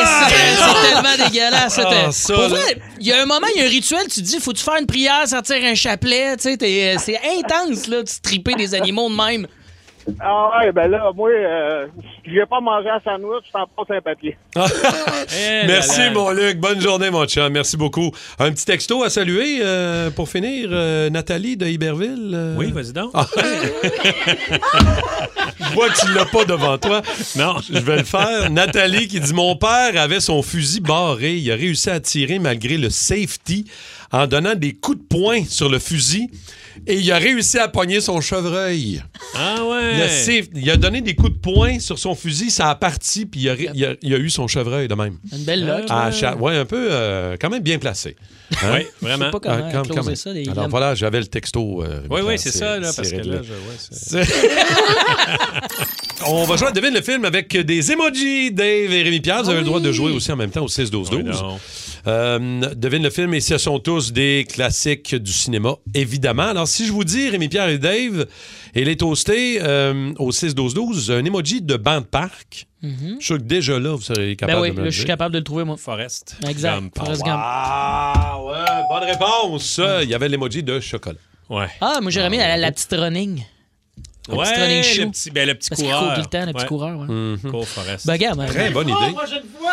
c'est 0.56 0.88
tellement 0.94 1.24
dégueulasse. 1.28 1.78
Ah, 1.78 1.90
t'es- 1.90 2.12
ça, 2.12 2.34
Pour 2.34 2.48
vrai, 2.48 2.78
il 3.00 3.06
y 3.06 3.12
a 3.12 3.20
un 3.22 3.26
moment, 3.26 3.46
il 3.54 3.60
y 3.60 3.64
a 3.64 3.66
un 3.66 3.68
rituel, 3.68 4.04
tu 4.04 4.20
te 4.22 4.26
dis, 4.26 4.40
faut-tu 4.40 4.62
faire 4.64 4.76
une 4.80 4.86
prière, 4.86 5.28
sortir 5.28 5.56
un 5.62 5.74
chapelet, 5.74 6.36
tu 6.38 6.44
sais, 6.44 6.56
t'es- 6.56 6.94
c'est 6.98 7.20
intense, 7.38 7.86
là, 7.86 8.02
de 8.02 8.08
stripper 8.08 8.54
des 8.54 8.74
animaux 8.74 9.10
de 9.10 9.14
même. 9.16 9.46
Ah 10.20 10.50
ouais, 10.58 10.72
ben 10.72 10.88
là, 10.90 11.10
moi, 11.14 11.30
euh, 11.30 11.86
j'ai 12.24 12.44
pas 12.46 12.60
mangé 12.60 12.88
un 12.88 13.00
sandwich, 13.04 13.44
je 13.46 13.52
t'en 13.52 13.66
passe 13.66 13.96
un 13.96 14.00
papier. 14.00 14.36
Eh 15.34 15.66
Merci, 15.66 16.00
mon 16.12 16.30
Luc. 16.32 16.58
Bonne 16.58 16.80
journée, 16.80 17.10
mon 17.10 17.24
chum. 17.26 17.50
Merci 17.52 17.76
beaucoup. 17.76 18.10
Un 18.38 18.50
petit 18.52 18.64
texto 18.66 19.02
à 19.04 19.10
saluer 19.10 19.60
euh, 19.62 20.10
pour 20.10 20.28
finir. 20.28 20.68
euh, 20.72 21.08
Nathalie 21.10 21.56
de 21.56 21.66
Iberville. 21.66 22.32
euh. 22.34 22.54
Oui, 22.58 22.70
vas-y 22.72 22.92
donc. 22.92 23.10
Ah. 23.14 23.26
Je 25.60 25.74
vois 25.74 25.88
que 25.90 26.00
tu 26.00 26.12
l'as 26.12 26.26
pas 26.26 26.44
devant 26.44 26.76
toi. 26.78 27.02
Non. 27.36 27.56
Je 27.72 27.78
vais 27.78 27.98
le 27.98 28.04
faire. 28.04 28.50
Nathalie 28.50 29.08
qui 29.08 29.20
dit 29.20 29.32
Mon 29.32 29.56
père 29.56 29.92
avait 30.00 30.20
son 30.20 30.42
fusil 30.42 30.80
barré. 30.80 31.34
Il 31.36 31.50
a 31.50 31.54
réussi 31.54 31.90
à 31.90 32.00
tirer 32.00 32.38
malgré 32.38 32.76
le 32.76 32.90
safety 32.90 33.66
en 34.10 34.26
donnant 34.26 34.54
des 34.54 34.72
coups 34.74 34.98
de 34.98 35.04
poing 35.04 35.44
sur 35.48 35.68
le 35.68 35.78
fusil. 35.78 36.28
Et 36.86 36.96
il 36.98 37.12
a 37.12 37.18
réussi 37.18 37.58
à 37.58 37.68
pogner 37.68 38.00
son 38.00 38.20
chevreuil. 38.20 39.02
Ah 39.34 39.64
ouais. 39.64 39.92
Il 39.96 40.02
a, 40.02 40.08
safe- 40.08 40.48
il 40.54 40.70
a 40.70 40.76
donné 40.76 41.00
des 41.00 41.14
coups 41.14 41.32
de 41.32 41.38
poing 41.38 41.78
sur 41.78 41.98
son 41.98 42.14
fusil, 42.14 42.50
ça 42.50 42.70
a 42.70 42.74
parti, 42.74 43.26
puis 43.26 43.40
il 43.42 43.48
a, 43.50 43.54
il 43.74 43.84
a- 43.84 43.94
il 44.02 44.14
a 44.14 44.18
eu 44.18 44.30
son 44.30 44.48
chevreuil 44.48 44.88
de 44.88 44.94
même. 44.94 45.18
Une 45.32 45.44
belle 45.44 45.66
loque. 45.66 45.84
Ah, 45.88 46.10
cha- 46.10 46.36
ouais, 46.36 46.56
un 46.56 46.64
peu, 46.64 46.88
euh, 46.90 47.36
quand 47.40 47.50
même 47.50 47.62
bien 47.62 47.78
placé. 47.78 48.16
Hein? 48.62 48.72
Oui, 48.74 48.80
vraiment. 49.00 49.18
Je 49.20 49.24
sais 49.26 49.30
pas 49.30 49.40
comment 49.40 49.66
Ah, 49.68 49.72
quand- 49.72 49.94
quand 49.94 50.14
ça, 50.14 50.30
Alors 50.50 50.68
voilà, 50.68 50.94
j'avais 50.94 51.20
le 51.20 51.26
texto. 51.26 51.82
euh, 51.82 52.02
Oui, 52.10 52.20
oui, 52.20 52.26
Pierre, 52.34 52.38
c'est 52.40 52.50
ça, 52.52 52.78
là, 52.78 52.90
parce 52.94 53.10
que 53.10 53.16
là, 53.16 53.40
je- 53.42 54.16
ouais, 54.18 54.24
On 56.26 56.44
va 56.44 56.56
jouer 56.56 56.68
à 56.68 56.72
Devine 56.72 56.94
le 56.94 57.02
film 57.02 57.24
avec 57.24 57.56
des 57.56 57.92
emojis. 57.92 58.52
Dave 58.52 58.92
et 58.92 59.02
Rémi 59.02 59.20
Pierre, 59.20 59.42
vous 59.42 59.50
avez 59.50 59.60
le 59.60 59.64
droit 59.64 59.80
de 59.80 59.90
jouer 59.90 60.12
aussi 60.12 60.30
en 60.30 60.36
même 60.36 60.50
temps 60.50 60.64
au 60.64 60.68
6-12-12. 60.68 61.16
Oui, 61.16 61.24
non. 61.24 61.32
Euh, 61.32 61.56
devine 62.04 63.02
le 63.02 63.10
film 63.10 63.34
et 63.34 63.40
ce 63.40 63.58
sont 63.58 63.78
tous 63.78 64.12
des 64.12 64.46
classiques 64.48 65.14
du 65.14 65.32
cinéma, 65.32 65.74
évidemment. 65.94 66.48
Alors, 66.48 66.68
si 66.68 66.86
je 66.86 66.92
vous 66.92 67.04
dis, 67.04 67.28
Rémi 67.28 67.48
Pierre 67.48 67.68
et 67.68 67.78
Dave, 67.78 68.26
et 68.74 68.84
les 68.84 68.96
toastés 68.96 69.58
euh, 69.62 70.12
au 70.18 70.30
6-12-12, 70.30 71.12
un 71.12 71.24
emoji 71.24 71.60
de 71.62 71.76
banc 71.76 72.00
de 72.00 72.06
parc. 72.06 72.66
Mhm. 72.82 72.94
Je 72.98 73.06
suis 73.14 73.24
sûr 73.24 73.38
que 73.38 73.42
déjà 73.42 73.78
là, 73.78 73.94
vous 73.94 74.02
serez 74.02 74.34
capable 74.34 74.58
Ben 74.58 74.62
oui, 74.62 74.68
de 74.70 74.74
me 74.74 74.78
là, 74.80 74.84
le 74.86 74.90
je 74.90 74.96
suis 74.96 75.06
capable 75.06 75.32
de 75.34 75.38
le 75.38 75.44
trouver, 75.44 75.64
moi. 75.64 75.76
Forest. 75.76 76.36
Exact. 76.48 76.74
Gump. 76.80 76.98
Forrest 76.98 77.22
Gump. 77.22 77.38
Ah, 77.40 78.38
ouais, 78.44 78.82
bonne 78.88 79.08
réponse. 79.08 79.80
Il 80.02 80.08
y 80.08 80.14
avait 80.14 80.28
l'emoji 80.28 80.62
de 80.62 80.80
chocolat. 80.80 81.18
Ouais. 81.48 81.68
Ah, 81.80 81.98
moi, 82.00 82.10
j'aurais 82.10 82.30
mis 82.30 82.38
la, 82.38 82.56
la 82.56 82.72
petite 82.72 82.92
running. 82.92 83.44
Running 84.28 84.76
Ouais, 84.78 84.82
shoe. 84.84 85.00
le 85.04 85.10
petit, 85.10 85.30
ben, 85.30 85.48
le 85.48 85.54
petit 85.54 85.68
Parce 85.70 85.82
coureur. 85.82 85.98
court 86.00 86.14
tout 86.14 86.20
le 86.20 86.26
temps, 86.26 86.46
le 86.46 86.52
petit 86.52 86.62
Ouais. 86.62 86.68
coureur. 86.68 86.98
Ouais. 87.00 87.06
Mhm. 87.08 87.38
Court 87.50 87.66
Forest. 87.68 88.06
Ben, 88.06 88.12
regarde, 88.12 88.46
Très 88.46 88.70
bonne 88.70 88.88
idée. 88.88 89.16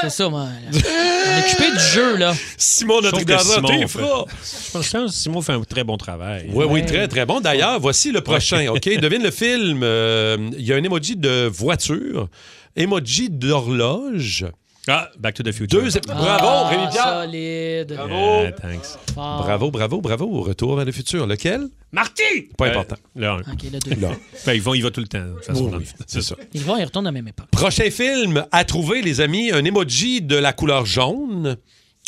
C'est 0.01 0.09
ça, 0.09 0.23
là. 0.23 0.29
On 0.73 1.37
est 1.37 1.39
occupé 1.45 1.71
du 1.71 1.79
jeu, 1.79 2.17
là. 2.17 2.33
Simon, 2.57 3.01
notre 3.01 3.21
gardien, 3.23 3.53
Simon 3.55 3.67
t'es 3.67 3.87
fera. 3.87 4.25
Je 4.27 4.71
pense 4.71 4.89
que 4.91 5.07
Simon 5.09 5.41
fait 5.41 5.53
un 5.53 5.61
très 5.63 5.83
bon 5.83 5.97
travail. 5.97 6.49
Oui, 6.51 6.65
oui, 6.67 6.85
très, 6.85 7.07
très 7.07 7.25
bon. 7.25 7.39
D'ailleurs, 7.41 7.79
voici 7.79 8.11
le 8.11 8.21
prochain. 8.21 8.67
OK, 8.69 8.83
devine 8.99 9.21
le 9.23 9.31
film. 9.31 9.81
Euh, 9.83 10.37
Il 10.57 10.65
y 10.65 10.73
a 10.73 10.77
un 10.77 10.83
emoji 10.83 11.15
de 11.15 11.45
voiture, 11.47 12.27
emoji 12.75 13.29
d'horloge. 13.29 14.45
Ah, 14.89 15.09
Back 15.19 15.35
to 15.35 15.43
the 15.43 15.51
Future. 15.51 15.81
Deux... 15.81 15.99
Bravo, 16.07 16.45
Ah, 16.47 16.69
Rémi 16.69 16.83
Pierre. 16.91 17.21
solide. 17.23 17.93
Bravo. 17.95 18.41
Yeah, 18.41 18.51
thanks. 18.53 18.97
Fort. 19.13 19.43
Bravo, 19.43 19.71
bravo, 19.71 20.01
bravo. 20.01 20.41
Retour 20.41 20.75
vers 20.75 20.85
le 20.85 20.91
futur. 20.91 21.27
Lequel? 21.27 21.67
Marty! 21.91 22.49
Pas 22.57 22.65
Euh, 22.67 22.69
important. 22.71 22.95
Le 23.15 23.27
un. 23.27 23.37
OK, 23.39 23.63
le 23.71 23.79
deux. 23.79 24.01
Là. 24.01 24.09
Ben, 24.45 24.53
ils 24.53 24.61
vont, 24.61 24.73
il 24.73 24.81
va 24.83 24.91
tout 24.91 25.01
le 25.01 25.07
temps. 25.07 25.19
de 25.19 25.33
toute 25.35 25.45
façon, 25.45 25.65
Oui, 25.65 25.71
dans 25.71 25.77
le 25.77 25.83
oui, 25.83 25.85
film. 25.85 25.99
c'est 26.07 26.21
ça. 26.21 26.35
Ils 26.53 26.61
vont, 26.63 26.77
ils 26.77 26.83
retournent 26.85 27.07
à 27.07 27.09
la 27.09 27.13
même 27.13 27.27
époque. 27.27 27.47
Prochain 27.51 27.89
film 27.91 28.45
à 28.51 28.63
trouver, 28.63 29.01
les 29.01 29.21
amis, 29.21 29.51
un 29.51 29.63
emoji 29.63 30.21
de 30.21 30.35
la 30.35 30.53
couleur 30.53 30.85
jaune. 30.85 31.57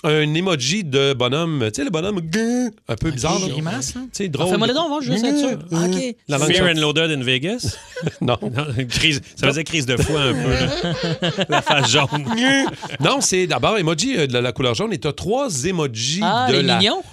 Un 0.04 0.34
emoji 0.34 0.84
de 0.84 1.14
bonhomme, 1.14 1.64
tu 1.68 1.76
sais, 1.76 1.84
le 1.84 1.92
bonhomme 1.92 2.22
un 2.88 2.96
peu 2.96 3.12
bizarre. 3.12 3.40
là. 3.40 3.48
grimace, 3.50 3.94
là. 3.94 4.02
Tu 4.06 4.08
sais, 4.24 4.30
drôle. 4.30 4.50
Fais-moi 4.50 4.66
le 4.68 4.74
don, 4.74 4.82
on 4.90 5.00
va 5.00 5.06
juste 5.06 5.24
être 5.24 5.38
sûr. 5.38 5.60
OK. 5.72 6.16
La 6.28 6.40
Fear 6.40 6.66
and 6.76 6.80
Loaded 6.80 7.12
in 7.12 7.24
Vegas? 7.24 7.78
Non. 8.22 8.38
Non, 8.42 8.66
une 8.78 8.88
crise, 8.88 9.22
ça 9.36 9.46
faisait 9.48 9.64
crise 9.64 9.86
de 9.86 9.96
foi 9.98 10.22
un 10.22 10.34
peu. 10.34 10.50
là. 10.50 11.46
La 11.50 11.62
face 11.62 11.92
jaune. 11.92 12.26
Non, 13.00 13.22
c'est 13.22 13.46
d'abord 13.46 13.78
emoji 13.78 14.18
euh, 14.18 14.26
de 14.26 14.38
la 14.40 14.52
couleur 14.52 14.74
jaune 14.74 14.92
et 14.92 14.98
tu 14.98 15.08
as 15.08 15.14
trois 15.14 15.50
emojis 15.66 16.22
Ah, 16.24 16.48
de 16.50 16.56
les 16.58 16.64
la. 16.64 16.80
mignons? 16.80 17.04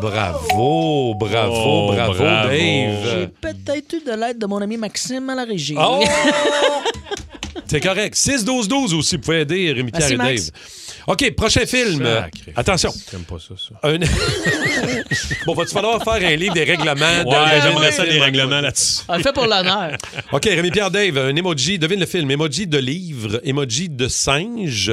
Bravo, 0.00 1.14
bravo, 1.14 1.54
Oh, 1.54 1.92
bravo, 1.92 2.14
bravo. 2.14 2.50
J'ai 2.50 2.98
Dave. 3.02 3.28
peut-être 3.40 3.92
eu 3.94 4.00
de 4.04 4.12
l'aide 4.18 4.38
de 4.38 4.46
mon 4.46 4.60
ami 4.62 4.76
Maxime 4.78 5.28
à 5.30 5.34
la 5.34 5.44
régie. 5.44 5.74
Oh! 5.78 6.02
C'est 7.66 7.80
correct. 7.80 8.14
6-12-12 8.14 8.94
aussi, 8.94 9.16
vous 9.16 9.22
pouvez 9.22 9.40
aider 9.40 9.72
Rémi-Pierre 9.72 10.12
et 10.12 10.16
Dave. 10.16 10.26
Max. 10.26 10.52
OK, 11.06 11.30
prochain 11.36 11.64
film. 11.66 12.04
Sacré. 12.04 12.52
Attention. 12.56 12.92
J'aime 13.10 13.22
pas 13.22 13.36
ça, 13.38 13.54
ça. 13.56 13.88
Un- 13.88 13.98
bon, 15.46 15.54
va-tu 15.54 15.72
falloir 15.72 16.02
faire 16.02 16.14
un 16.28 16.36
livre 16.36 16.54
des 16.54 16.64
règlements? 16.64 16.94
de- 17.24 17.28
Ouais, 17.28 17.60
j'aimerais 17.62 17.92
ça 17.92 18.04
de- 18.04 18.10
des 18.10 18.20
règlements 18.20 18.60
là-dessus. 18.60 19.02
On 19.08 19.16
le 19.16 19.22
fait 19.22 19.32
pour 19.32 19.46
l'honneur. 19.46 19.96
OK, 20.32 20.44
Rémi-Pierre 20.44 20.90
Dave, 20.90 21.16
un 21.18 21.36
emoji, 21.36 21.78
devine 21.78 22.00
le 22.00 22.06
film. 22.06 22.30
Emoji 22.30 22.66
de 22.66 22.78
livre, 22.78 23.40
emoji 23.44 23.88
de 23.88 24.08
singe, 24.08 24.92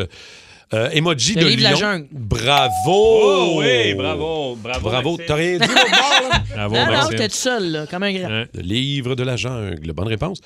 euh, 0.73 0.89
emoji 0.91 1.33
Le 1.35 1.41
de 1.41 1.47
livre 1.47 1.57
de 1.57 1.63
la 1.63 1.71
lion. 1.71 1.77
jungle. 1.79 2.07
Bravo! 2.11 2.71
Oh 2.87 3.55
oui, 3.59 3.93
bravo, 3.95 4.55
bravo. 4.61 4.89
Bravo, 4.89 5.17
t'as 5.25 5.35
rien 5.35 5.57
dit 5.57 5.67
l'autre 5.67 5.91
bord, 5.91 6.29
là? 6.29 6.43
Bravo, 6.69 6.75
Non, 6.75 6.85
non, 7.03 7.07
t'es 7.09 7.27
tout 7.29 7.35
seul, 7.35 7.71
là, 7.71 7.85
comme 7.87 8.03
un 8.03 8.13
grand. 8.13 8.29
Hein? 8.31 8.45
Le 8.53 8.61
livre 8.61 9.15
de 9.15 9.23
la 9.23 9.35
jungle. 9.35 9.91
Bonne 9.93 10.07
réponse. 10.07 10.39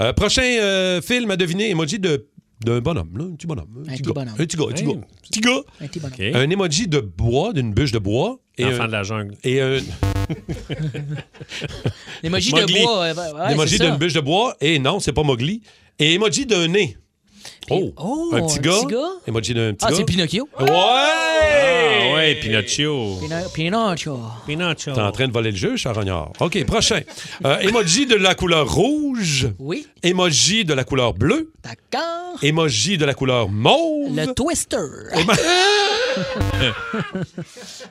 Euh, 0.00 0.12
prochain 0.12 0.42
euh, 0.42 1.00
film 1.02 1.30
à 1.30 1.36
deviner, 1.36 1.70
emoji 1.70 1.98
de 1.98 2.26
d'un 2.64 2.80
bonhomme, 2.80 3.10
là, 3.16 3.24
un 3.24 3.34
petit 3.34 3.46
bonhomme. 3.46 3.84
Un, 3.88 3.92
petit 3.92 4.02
gars. 4.02 4.12
bonhomme. 4.12 4.34
Un 4.34 4.44
petit 4.44 4.56
gars, 4.56 4.64
un 4.64 4.72
petit 4.72 4.84
gars. 4.84 4.92
Petit 5.22 5.40
gars. 5.40 5.60
Un 5.80 5.86
petit 5.86 6.00
bonhomme. 6.00 6.16
OK. 6.18 6.34
Un 6.36 6.50
emoji 6.50 6.88
de 6.88 7.00
bois, 7.00 7.52
d'une 7.52 7.72
bûche 7.72 7.92
de 7.92 7.98
bois. 7.98 8.38
Et 8.58 8.64
Enfant 8.66 8.82
un, 8.82 8.86
de 8.88 8.92
la 8.92 9.02
jungle. 9.02 9.34
et 9.44 9.60
un, 9.60 9.78
L'emoji 12.22 12.52
de 12.52 12.60
Mowgli. 12.60 12.82
bois. 12.82 13.02
euh, 13.04 13.14
ouais, 13.14 13.40
ouais, 13.40 13.52
emoji 13.52 13.76
c'est 13.78 13.84
ça. 13.84 13.90
d'une 13.90 13.98
bûche 13.98 14.12
de 14.12 14.20
bois. 14.20 14.56
Et 14.60 14.78
non, 14.78 15.00
c'est 15.00 15.12
pas 15.12 15.22
Mowgli. 15.22 15.62
Et 15.98 16.14
emoji 16.14 16.46
d'un 16.46 16.68
nez. 16.68 16.96
Oh, 17.70 17.92
oh, 17.96 18.30
un 18.34 18.42
petit 18.46 18.58
un 18.58 18.62
gars. 18.62 18.72
petit 18.82 18.86
gars. 18.86 19.08
Emoji 19.26 19.54
d'un 19.54 19.72
petit 19.74 19.84
Ah, 19.86 19.90
gars. 19.90 19.96
c'est 19.96 20.04
Pinocchio. 20.04 20.48
Ouais! 20.60 20.66
Ah 20.68 22.14
ouais, 22.14 22.34
Pinocchio. 22.40 23.18
Pino- 23.20 23.48
Pinocchio. 23.54 24.20
Pinocchio. 24.46 24.92
T'es 24.94 25.00
en 25.00 25.12
train 25.12 25.28
de 25.28 25.32
voler 25.32 25.50
le 25.50 25.56
jeu, 25.56 25.76
charognard. 25.76 26.32
OK, 26.40 26.64
prochain. 26.66 27.00
Euh, 27.44 27.58
emoji 27.60 28.06
de 28.06 28.14
la 28.16 28.34
couleur 28.34 28.72
rouge. 28.72 29.48
Oui, 29.58 29.86
Emoji 30.02 30.64
de 30.64 30.74
la 30.74 30.84
couleur 30.84 31.14
bleue. 31.14 31.52
d'accord. 31.64 32.21
Emoji 32.42 32.98
de 32.98 33.04
la 33.04 33.14
couleur 33.14 33.48
mauve. 33.48 34.14
Le 34.16 34.32
Twister. 34.34 34.78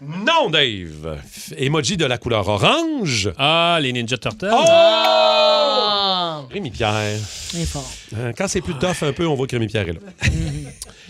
Non, 0.01 0.49
Dave. 0.49 1.17
Emoji 1.57 1.97
de 1.97 2.05
la 2.05 2.17
couleur 2.17 2.47
orange. 2.47 3.31
Ah, 3.37 3.79
les 3.81 3.91
Ninja 3.93 4.17
Turtles. 4.17 4.49
Oh! 4.51 4.63
Ah! 4.67 6.41
Rémi 6.51 6.69
Pierre. 6.71 7.17
Très 7.49 7.65
fort. 7.65 7.89
Hein, 8.15 8.31
Quand 8.37 8.47
c'est 8.47 8.61
plus 8.61 8.73
tough 8.75 9.01
un 9.03 9.13
peu, 9.13 9.25
on 9.25 9.35
voit 9.35 9.47
que 9.47 9.55
Rémi 9.55 9.67
Pierre 9.67 9.87
est 9.89 9.93
là. 9.93 9.99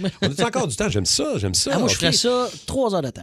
on 0.21 0.27
a 0.27 0.45
encore 0.45 0.67
du 0.67 0.75
temps? 0.75 0.89
J'aime 0.89 1.05
ça, 1.05 1.33
j'aime 1.37 1.53
ça. 1.53 1.71
Ah, 1.73 1.79
moi, 1.79 1.87
je 1.89 1.95
ferais 1.95 2.11
ça 2.11 2.47
trois 2.65 2.93
heures 2.95 3.01
de 3.01 3.09
temps. 3.09 3.21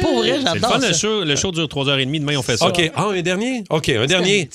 Pour 0.00 0.18
vrai, 0.18 0.38
le 0.38 0.42
j'adore 0.44 0.80
ça. 0.80 0.88
le 0.88 0.94
show, 0.94 1.24
le 1.24 1.36
show 1.36 1.50
dure 1.50 1.66
3h30. 1.66 2.20
Demain, 2.20 2.36
on 2.36 2.42
fait 2.42 2.56
ça. 2.56 2.68
OK. 2.68 2.90
Ah, 2.94 3.06
un 3.08 3.22
dernier? 3.22 3.64
OK, 3.70 3.88
un 3.88 4.06
dernier. 4.06 4.48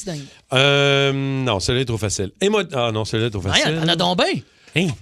Euh, 0.53 1.11
non, 1.13 1.59
celui-là 1.59 1.81
est 1.81 1.85
trop 1.85 1.97
facile. 1.97 2.31
Ah 2.73 2.91
non, 2.93 3.05
celui-là 3.05 3.27
est 3.27 3.31
trop 3.31 3.41
facile. 3.41 3.75
y'en 3.81 3.87
a 3.87 3.95
donc 3.95 4.17
bien. 4.17 4.41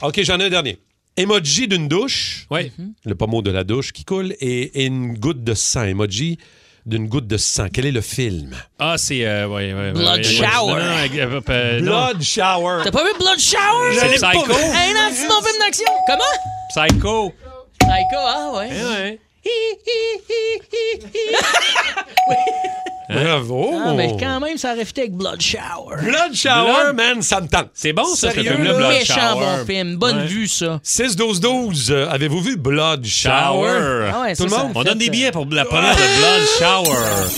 OK, 0.01 0.21
j'en 0.23 0.39
ai 0.39 0.45
un 0.45 0.49
dernier. 0.49 0.79
Emoji 1.15 1.67
d'une 1.67 1.87
douche. 1.87 2.47
Oui. 2.49 2.71
Le 3.05 3.15
pommeau 3.15 3.41
de 3.41 3.51
la 3.51 3.63
douche 3.63 3.91
qui 3.91 4.03
coule 4.03 4.33
et, 4.39 4.81
et 4.81 4.85
une 4.85 5.17
goutte 5.17 5.43
de 5.43 5.53
sang. 5.53 5.83
Emoji 5.83 6.39
d'une 6.85 7.07
goutte 7.07 7.27
de 7.27 7.37
sang. 7.37 7.67
Quel 7.71 7.85
est 7.85 7.91
le 7.91 8.01
film? 8.01 8.55
Ah, 8.79 8.97
c'est. 8.97 9.23
Euh, 9.25 9.47
ouais, 9.47 9.73
ouais, 9.73 9.93
Blood 9.93 10.17
ouais, 10.17 10.23
shower. 10.23 10.67
Non, 10.67 10.75
non, 10.75 10.83
euh, 10.83 11.07
euh, 11.49 11.79
non. 11.79 11.85
Blood 11.85 12.21
Shower. 12.21 12.81
T'as 12.83 12.91
pas 12.91 13.03
vu 13.03 13.11
Blood 13.17 13.39
Shower? 13.39 13.97
C'est 13.99 14.15
Psycho. 14.15 14.53
Un 14.53 15.07
anti 15.07 15.25
mon 15.27 15.41
film 15.41 15.57
d'action. 15.59 15.87
Comment? 16.07 16.35
Psycho. 16.69 17.33
Psycho, 17.79 18.17
ah 18.17 18.51
ouais. 18.55 18.69
Ouais. 18.69 19.19
Bravo. 23.09 23.81
Ah, 23.85 23.93
mais 23.95 24.15
quand 24.19 24.39
même, 24.39 24.57
ça 24.57 24.73
aurait 24.73 24.85
fité 24.85 25.01
avec 25.01 25.13
Blood 25.13 25.41
Shower. 25.41 25.97
Blood 26.03 26.33
Shower, 26.35 26.93
man, 26.95 27.21
ça 27.21 27.41
me 27.41 27.47
tente. 27.47 27.67
C'est 27.73 27.91
bon, 27.93 28.05
ça, 28.15 28.29
ce 28.29 28.35
Sérieux, 28.35 28.53
film-là, 28.53 28.71
là? 28.71 28.77
Blood 28.77 28.91
Méchant 28.93 29.13
Shower. 29.13 29.45
bon 29.59 29.65
film. 29.65 29.95
Bonne 29.97 30.17
Ouais. 30.19 30.25
vue, 30.27 30.47
ça. 30.47 30.79
6-12-12, 30.83 31.91
euh, 31.91 32.07
avez-vous 32.09 32.41
vu 32.41 32.55
Blood 32.57 33.05
Shower? 33.05 34.09
Ah 34.13 34.21
ouais, 34.21 34.35
Tout 34.35 34.37
ça, 34.37 34.43
le 34.43 34.49
ça 34.49 34.57
monde? 34.63 34.71
On 34.75 34.79
fait, 34.83 34.89
donne 34.89 34.97
des 34.97 35.09
billets 35.09 35.31
pour 35.31 35.45
la 35.51 35.65
première 35.65 35.95
de 35.95 36.01
Blood 36.01 36.47
Shower. 36.59 37.29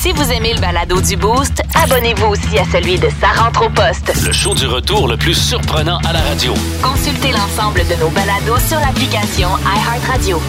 Si 0.00 0.12
vous 0.12 0.30
aimez 0.30 0.54
le 0.54 0.60
balado 0.60 1.00
du 1.00 1.16
Boost, 1.16 1.60
abonnez-vous 1.74 2.26
aussi 2.26 2.56
à 2.58 2.64
celui 2.70 2.98
de 2.98 3.08
Sa 3.20 3.42
rentre 3.42 3.66
au 3.66 3.70
poste. 3.70 4.12
Le 4.24 4.32
show 4.32 4.54
du 4.54 4.66
retour 4.66 5.08
le 5.08 5.16
plus 5.16 5.34
surprenant 5.34 5.98
à 6.08 6.12
la 6.12 6.20
radio. 6.20 6.54
Consultez 6.80 7.32
l'ensemble 7.32 7.80
de 7.88 7.94
nos 7.96 8.08
balados 8.10 8.60
sur 8.68 8.78
l'application 8.78 9.48
iHeartRadio. 9.66 10.40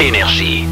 Énergie. 0.00 0.64